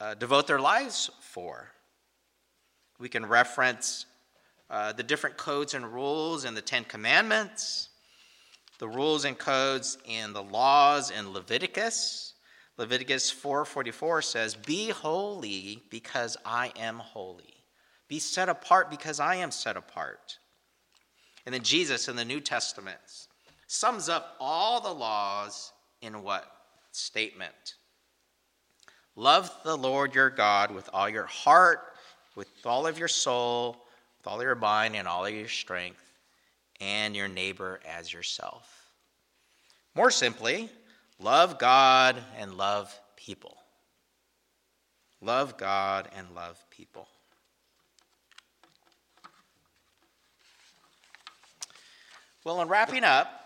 uh, 0.00 0.14
devote 0.14 0.46
their 0.46 0.58
lives 0.58 1.10
for. 1.20 1.68
We 2.98 3.08
can 3.08 3.26
reference 3.26 4.06
uh, 4.68 4.92
the 4.92 5.02
different 5.02 5.36
codes 5.36 5.74
and 5.74 5.92
rules 5.92 6.44
in 6.44 6.54
the 6.54 6.62
Ten 6.62 6.84
Commandments, 6.84 7.90
the 8.78 8.88
rules 8.88 9.24
and 9.24 9.38
codes 9.38 9.98
in 10.04 10.32
the 10.32 10.42
laws 10.42 11.10
in 11.10 11.32
Leviticus. 11.32 12.34
Leviticus 12.76 13.30
4:44 13.30 14.22
says, 14.22 14.54
"Be 14.54 14.90
holy 14.90 15.84
because 15.90 16.36
I 16.44 16.72
am 16.76 16.98
holy. 16.98 17.64
Be 18.08 18.18
set 18.18 18.48
apart 18.48 18.90
because 18.90 19.18
I 19.20 19.36
am 19.36 19.50
set 19.50 19.76
apart." 19.76 20.38
And 21.46 21.54
then 21.54 21.62
Jesus 21.62 22.08
in 22.08 22.16
the 22.16 22.24
New 22.24 22.40
Testament 22.40 23.00
sums 23.66 24.08
up 24.08 24.36
all 24.40 24.80
the 24.80 24.92
laws 24.92 25.72
in 26.02 26.22
what 26.22 26.44
statement? 26.92 27.76
Love 29.16 29.50
the 29.64 29.76
Lord 29.76 30.14
your 30.14 30.28
God 30.28 30.70
with 30.70 30.90
all 30.92 31.08
your 31.08 31.24
heart, 31.24 31.80
with 32.34 32.48
all 32.66 32.86
of 32.86 32.98
your 32.98 33.08
soul, 33.08 33.76
with 34.18 34.26
all 34.26 34.42
your 34.42 34.54
mind, 34.54 34.94
and 34.94 35.08
all 35.08 35.24
of 35.24 35.34
your 35.34 35.48
strength, 35.48 36.04
and 36.80 37.16
your 37.16 37.26
neighbor 37.26 37.80
as 37.88 38.12
yourself. 38.12 38.90
More 39.94 40.10
simply, 40.10 40.68
love 41.18 41.58
God 41.58 42.16
and 42.38 42.58
love 42.58 42.94
people. 43.16 43.56
Love 45.22 45.56
God 45.56 46.08
and 46.14 46.26
love 46.34 46.62
people. 46.70 47.08
Well, 52.44 52.60
in 52.60 52.68
wrapping 52.68 53.02
up, 53.02 53.45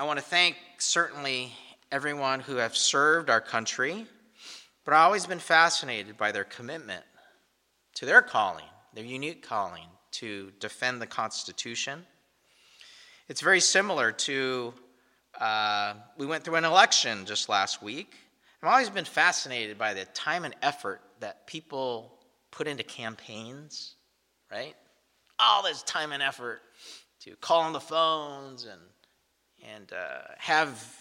I 0.00 0.04
want 0.04 0.20
to 0.20 0.24
thank 0.24 0.54
certainly 0.78 1.52
everyone 1.90 2.38
who 2.38 2.54
have 2.54 2.76
served 2.76 3.28
our 3.28 3.40
country, 3.40 4.06
but 4.84 4.94
I've 4.94 5.06
always 5.06 5.26
been 5.26 5.40
fascinated 5.40 6.16
by 6.16 6.30
their 6.30 6.44
commitment 6.44 7.02
to 7.94 8.06
their 8.06 8.22
calling, 8.22 8.64
their 8.94 9.02
unique 9.02 9.44
calling 9.44 9.88
to 10.12 10.52
defend 10.60 11.02
the 11.02 11.08
Constitution. 11.08 12.06
It's 13.26 13.40
very 13.40 13.58
similar 13.58 14.12
to, 14.12 14.72
uh, 15.40 15.94
we 16.16 16.26
went 16.26 16.44
through 16.44 16.54
an 16.54 16.64
election 16.64 17.26
just 17.26 17.48
last 17.48 17.82
week. 17.82 18.14
I've 18.62 18.70
always 18.70 18.90
been 18.90 19.04
fascinated 19.04 19.78
by 19.78 19.94
the 19.94 20.04
time 20.04 20.44
and 20.44 20.54
effort 20.62 21.00
that 21.18 21.48
people 21.48 22.20
put 22.52 22.68
into 22.68 22.84
campaigns, 22.84 23.96
right? 24.48 24.76
All 25.40 25.64
this 25.64 25.82
time 25.82 26.12
and 26.12 26.22
effort 26.22 26.60
to 27.22 27.34
call 27.40 27.62
on 27.62 27.72
the 27.72 27.80
phones 27.80 28.64
and 28.64 28.80
and 29.74 29.92
uh, 29.92 30.20
have 30.38 30.96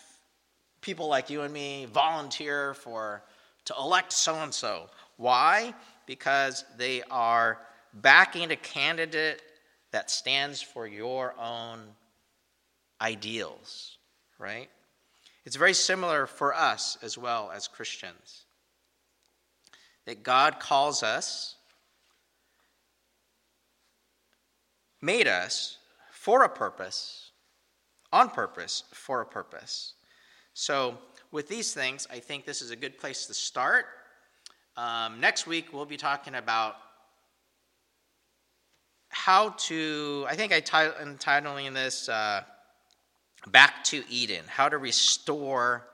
people 0.81 1.07
like 1.07 1.29
you 1.29 1.41
and 1.41 1.53
me 1.53 1.85
volunteer 1.91 2.73
for 2.73 3.23
to 3.65 3.73
elect 3.77 4.13
so 4.13 4.35
and 4.35 4.53
so. 4.53 4.89
Why? 5.17 5.73
Because 6.05 6.63
they 6.77 7.03
are 7.11 7.59
backing 7.93 8.51
a 8.51 8.55
candidate 8.55 9.41
that 9.91 10.09
stands 10.09 10.61
for 10.61 10.87
your 10.87 11.33
own 11.39 11.81
ideals, 13.01 13.97
right? 14.39 14.69
It's 15.45 15.55
very 15.55 15.73
similar 15.73 16.27
for 16.27 16.53
us 16.53 16.97
as 17.01 17.17
well 17.17 17.51
as 17.53 17.67
Christians. 17.67 18.45
That 20.05 20.23
God 20.23 20.59
calls 20.59 21.03
us, 21.03 21.55
made 25.01 25.27
us 25.27 25.77
for 26.11 26.43
a 26.43 26.49
purpose, 26.49 27.26
on 28.17 28.29
purpose 28.29 28.83
for 28.93 29.21
a 29.21 29.25
purpose. 29.25 29.93
So, 30.53 30.97
with 31.31 31.47
these 31.47 31.73
things, 31.73 32.07
I 32.09 32.19
think 32.19 32.45
this 32.45 32.61
is 32.61 32.71
a 32.71 32.75
good 32.75 32.97
place 32.97 33.27
to 33.27 33.33
start. 33.33 33.85
Um, 34.75 35.19
next 35.19 35.45
week, 35.45 35.71
we'll 35.71 35.85
be 35.85 35.97
talking 35.97 36.35
about 36.35 36.75
how 39.09 39.49
to, 39.67 40.25
I 40.27 40.35
think 40.35 40.51
I 40.51 40.59
t- 40.61 41.01
am 41.01 41.17
titling 41.17 41.73
this 41.73 42.09
uh, 42.09 42.41
Back 43.47 43.83
to 43.85 44.03
Eden, 44.09 44.43
how 44.47 44.67
to 44.67 44.77
restore 44.77 45.87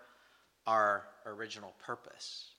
our 0.65 1.05
original 1.26 1.74
purpose. 1.86 2.51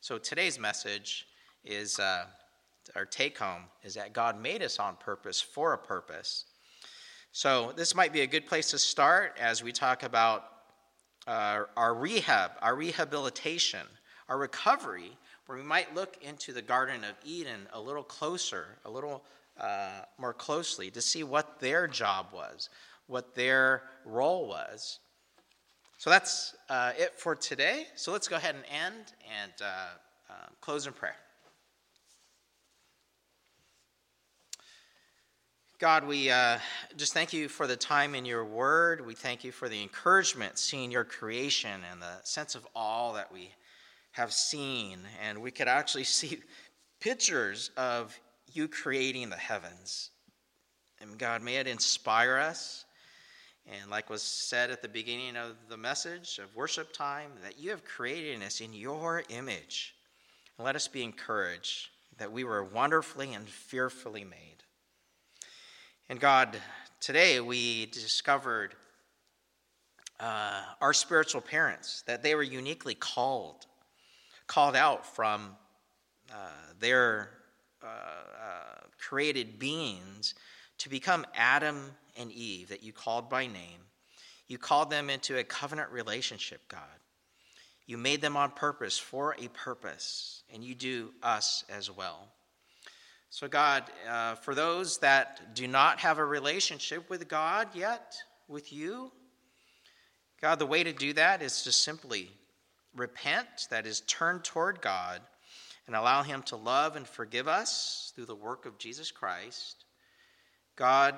So, 0.00 0.18
today's 0.18 0.58
message 0.58 1.26
is 1.64 1.98
uh, 1.98 2.26
our 2.94 3.06
take 3.06 3.38
home 3.38 3.64
is 3.82 3.94
that 3.94 4.12
God 4.12 4.40
made 4.40 4.62
us 4.62 4.78
on 4.78 4.96
purpose 4.96 5.40
for 5.40 5.72
a 5.72 5.78
purpose. 5.78 6.44
So, 7.36 7.74
this 7.76 7.94
might 7.94 8.14
be 8.14 8.22
a 8.22 8.26
good 8.26 8.46
place 8.46 8.70
to 8.70 8.78
start 8.78 9.36
as 9.38 9.62
we 9.62 9.70
talk 9.70 10.04
about 10.04 10.44
uh, 11.26 11.64
our 11.76 11.94
rehab, 11.94 12.52
our 12.62 12.74
rehabilitation, 12.74 13.82
our 14.30 14.38
recovery, 14.38 15.10
where 15.44 15.58
we 15.58 15.62
might 15.62 15.94
look 15.94 16.16
into 16.22 16.54
the 16.54 16.62
Garden 16.62 17.04
of 17.04 17.14
Eden 17.26 17.68
a 17.74 17.78
little 17.78 18.02
closer, 18.02 18.78
a 18.86 18.90
little 18.90 19.22
uh, 19.60 20.00
more 20.16 20.32
closely 20.32 20.90
to 20.92 21.02
see 21.02 21.24
what 21.24 21.60
their 21.60 21.86
job 21.86 22.28
was, 22.32 22.70
what 23.06 23.34
their 23.34 23.82
role 24.06 24.48
was. 24.48 25.00
So, 25.98 26.08
that's 26.08 26.54
uh, 26.70 26.92
it 26.96 27.12
for 27.18 27.34
today. 27.34 27.88
So, 27.96 28.12
let's 28.12 28.28
go 28.28 28.36
ahead 28.36 28.54
and 28.54 28.64
end 28.64 29.12
and 29.42 29.52
uh, 29.60 29.88
uh, 30.30 30.34
close 30.62 30.86
in 30.86 30.94
prayer. 30.94 31.16
God, 35.78 36.06
we 36.06 36.30
uh, 36.30 36.58
just 36.96 37.12
thank 37.12 37.34
you 37.34 37.48
for 37.48 37.66
the 37.66 37.76
time 37.76 38.14
in 38.14 38.24
your 38.24 38.46
word. 38.46 39.06
We 39.06 39.14
thank 39.14 39.44
you 39.44 39.52
for 39.52 39.68
the 39.68 39.82
encouragement 39.82 40.58
seeing 40.58 40.90
your 40.90 41.04
creation 41.04 41.82
and 41.92 42.00
the 42.00 42.14
sense 42.22 42.54
of 42.54 42.66
awe 42.74 43.12
that 43.12 43.30
we 43.30 43.50
have 44.12 44.32
seen. 44.32 45.00
And 45.22 45.42
we 45.42 45.50
could 45.50 45.68
actually 45.68 46.04
see 46.04 46.38
pictures 46.98 47.70
of 47.76 48.18
you 48.54 48.68
creating 48.68 49.28
the 49.28 49.36
heavens. 49.36 50.12
And 51.02 51.18
God, 51.18 51.42
may 51.42 51.56
it 51.56 51.66
inspire 51.66 52.38
us. 52.38 52.86
And 53.66 53.90
like 53.90 54.08
was 54.08 54.22
said 54.22 54.70
at 54.70 54.80
the 54.80 54.88
beginning 54.88 55.36
of 55.36 55.56
the 55.68 55.76
message 55.76 56.38
of 56.38 56.56
worship 56.56 56.94
time, 56.94 57.32
that 57.42 57.58
you 57.58 57.68
have 57.68 57.84
created 57.84 58.42
us 58.42 58.62
in 58.62 58.72
your 58.72 59.24
image. 59.28 59.94
And 60.56 60.64
let 60.64 60.74
us 60.74 60.88
be 60.88 61.04
encouraged 61.04 61.88
that 62.16 62.32
we 62.32 62.44
were 62.44 62.64
wonderfully 62.64 63.34
and 63.34 63.46
fearfully 63.46 64.24
made. 64.24 64.55
And 66.08 66.20
God, 66.20 66.56
today 67.00 67.40
we 67.40 67.86
discovered 67.86 68.76
uh, 70.20 70.62
our 70.80 70.92
spiritual 70.92 71.40
parents, 71.40 72.02
that 72.06 72.22
they 72.22 72.36
were 72.36 72.44
uniquely 72.44 72.94
called, 72.94 73.66
called 74.46 74.76
out 74.76 75.04
from 75.04 75.56
uh, 76.32 76.36
their 76.78 77.30
uh, 77.82 77.86
uh, 77.86 78.80
created 79.00 79.58
beings 79.58 80.34
to 80.78 80.88
become 80.88 81.26
Adam 81.34 81.90
and 82.16 82.30
Eve, 82.30 82.68
that 82.68 82.84
you 82.84 82.92
called 82.92 83.28
by 83.28 83.48
name. 83.48 83.80
You 84.46 84.58
called 84.58 84.90
them 84.90 85.10
into 85.10 85.38
a 85.38 85.44
covenant 85.44 85.90
relationship, 85.90 86.60
God. 86.68 86.82
You 87.84 87.98
made 87.98 88.20
them 88.20 88.36
on 88.36 88.52
purpose 88.52 88.96
for 88.96 89.34
a 89.40 89.48
purpose, 89.48 90.44
and 90.54 90.62
you 90.62 90.76
do 90.76 91.10
us 91.24 91.64
as 91.68 91.90
well. 91.90 92.28
So, 93.30 93.48
God, 93.48 93.84
uh, 94.08 94.36
for 94.36 94.54
those 94.54 94.98
that 94.98 95.54
do 95.54 95.66
not 95.66 96.00
have 96.00 96.18
a 96.18 96.24
relationship 96.24 97.10
with 97.10 97.28
God 97.28 97.68
yet, 97.74 98.16
with 98.48 98.72
you, 98.72 99.12
God, 100.40 100.58
the 100.58 100.66
way 100.66 100.84
to 100.84 100.92
do 100.92 101.12
that 101.14 101.42
is 101.42 101.62
to 101.62 101.72
simply 101.72 102.30
repent, 102.94 103.66
that 103.70 103.86
is, 103.86 104.00
turn 104.02 104.40
toward 104.40 104.80
God, 104.80 105.20
and 105.86 105.96
allow 105.96 106.22
Him 106.22 106.42
to 106.44 106.56
love 106.56 106.96
and 106.96 107.06
forgive 107.06 107.48
us 107.48 108.12
through 108.14 108.26
the 108.26 108.34
work 108.34 108.66
of 108.66 108.78
Jesus 108.78 109.10
Christ. 109.10 109.84
God, 110.76 111.14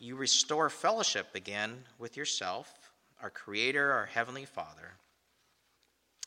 you 0.00 0.16
restore 0.16 0.68
fellowship 0.70 1.28
again 1.34 1.84
with 1.98 2.16
yourself, 2.16 2.92
our 3.22 3.30
Creator, 3.30 3.92
our 3.92 4.06
Heavenly 4.06 4.44
Father. 4.44 4.92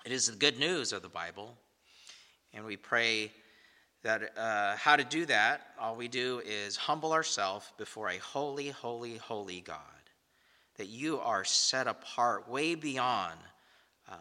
It 0.06 0.12
is 0.12 0.28
the 0.28 0.38
good 0.38 0.60
news 0.60 0.94
of 0.94 1.02
the 1.02 1.10
Bible, 1.10 1.58
and 2.54 2.64
we 2.64 2.78
pray 2.78 3.32
that 4.06 4.38
uh, 4.38 4.76
how 4.76 4.96
to 4.96 5.04
do 5.04 5.26
that, 5.26 5.62
all 5.80 5.96
we 5.96 6.08
do 6.08 6.40
is 6.46 6.78
humble 6.78 7.12
ourselves 7.12 7.74
before 7.76 8.10
a 8.10 8.18
holy, 8.18 8.70
holy, 8.70 9.18
holy 9.18 9.62
God. 9.62 9.80
That 10.78 10.90
you 10.90 11.20
are 11.20 11.44
set 11.44 11.88
apart 11.88 12.48
way 12.48 12.76
beyond 12.76 13.40
um, 14.08 14.20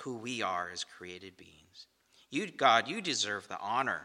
who 0.00 0.16
we 0.16 0.42
are 0.42 0.68
as 0.70 0.84
created 0.84 1.38
beings. 1.38 1.86
You, 2.28 2.50
God, 2.50 2.88
you 2.88 3.00
deserve 3.00 3.48
the 3.48 3.58
honor, 3.58 4.02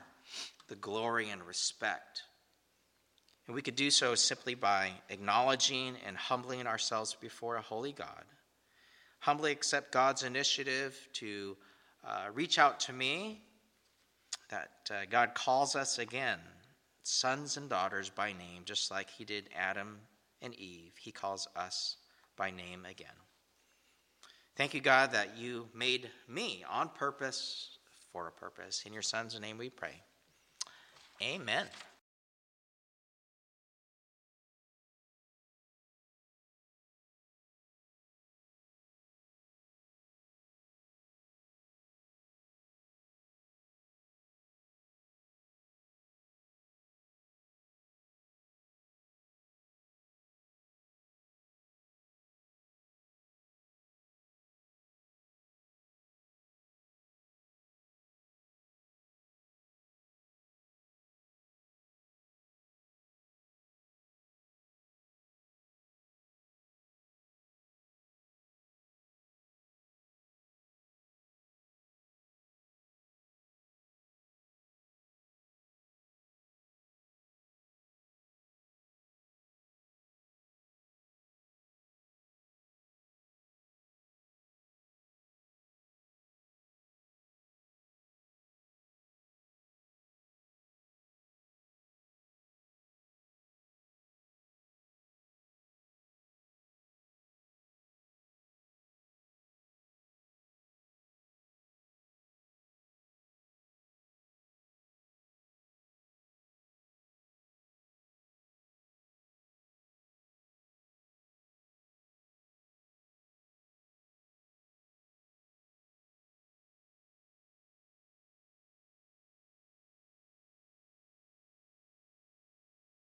the 0.70 0.78
glory, 0.78 1.30
and 1.30 1.46
respect. 1.46 2.24
And 3.48 3.56
we 3.56 3.62
could 3.62 3.76
do 3.76 3.92
so 3.92 4.16
simply 4.16 4.56
by 4.56 4.92
acknowledging 5.10 5.98
and 6.08 6.16
humbling 6.16 6.68
ourselves 6.68 7.18
before 7.20 7.58
a 7.58 7.62
holy 7.62 7.92
God. 7.92 8.24
Humbly 9.20 9.52
accept 9.52 9.92
God's 9.92 10.24
initiative 10.24 10.98
to 11.14 11.58
uh, 12.08 12.28
reach 12.34 12.58
out 12.58 12.80
to 12.82 12.94
me, 12.94 13.42
that 14.50 14.72
uh, 14.92 15.06
God 15.10 15.34
calls 15.34 15.76
us 15.76 16.00
again 16.00 16.40
sons 17.04 17.58
and 17.58 17.70
daughters 17.70 18.10
by 18.10 18.32
name, 18.32 18.64
just 18.66 18.92
like 18.92 19.10
he 19.10 19.24
did 19.24 19.50
Adam 19.56 20.00
and 20.42 20.54
Eve. 20.56 20.94
He 21.00 21.12
calls 21.12 21.48
us 21.56 21.98
by 22.36 22.52
name 22.52 22.86
again. 22.86 23.08
Thank 24.56 24.74
you, 24.74 24.82
God, 24.82 25.12
that 25.12 25.38
you 25.38 25.68
made 25.76 26.10
me 26.28 26.64
on 26.70 26.90
purpose 26.90 27.78
for 28.12 28.28
a 28.28 28.32
purpose. 28.32 28.84
In 28.86 28.94
your 28.94 29.02
son's 29.02 29.40
name 29.40 29.58
we 29.58 29.70
pray. 29.70 30.02
Amen. 31.22 31.66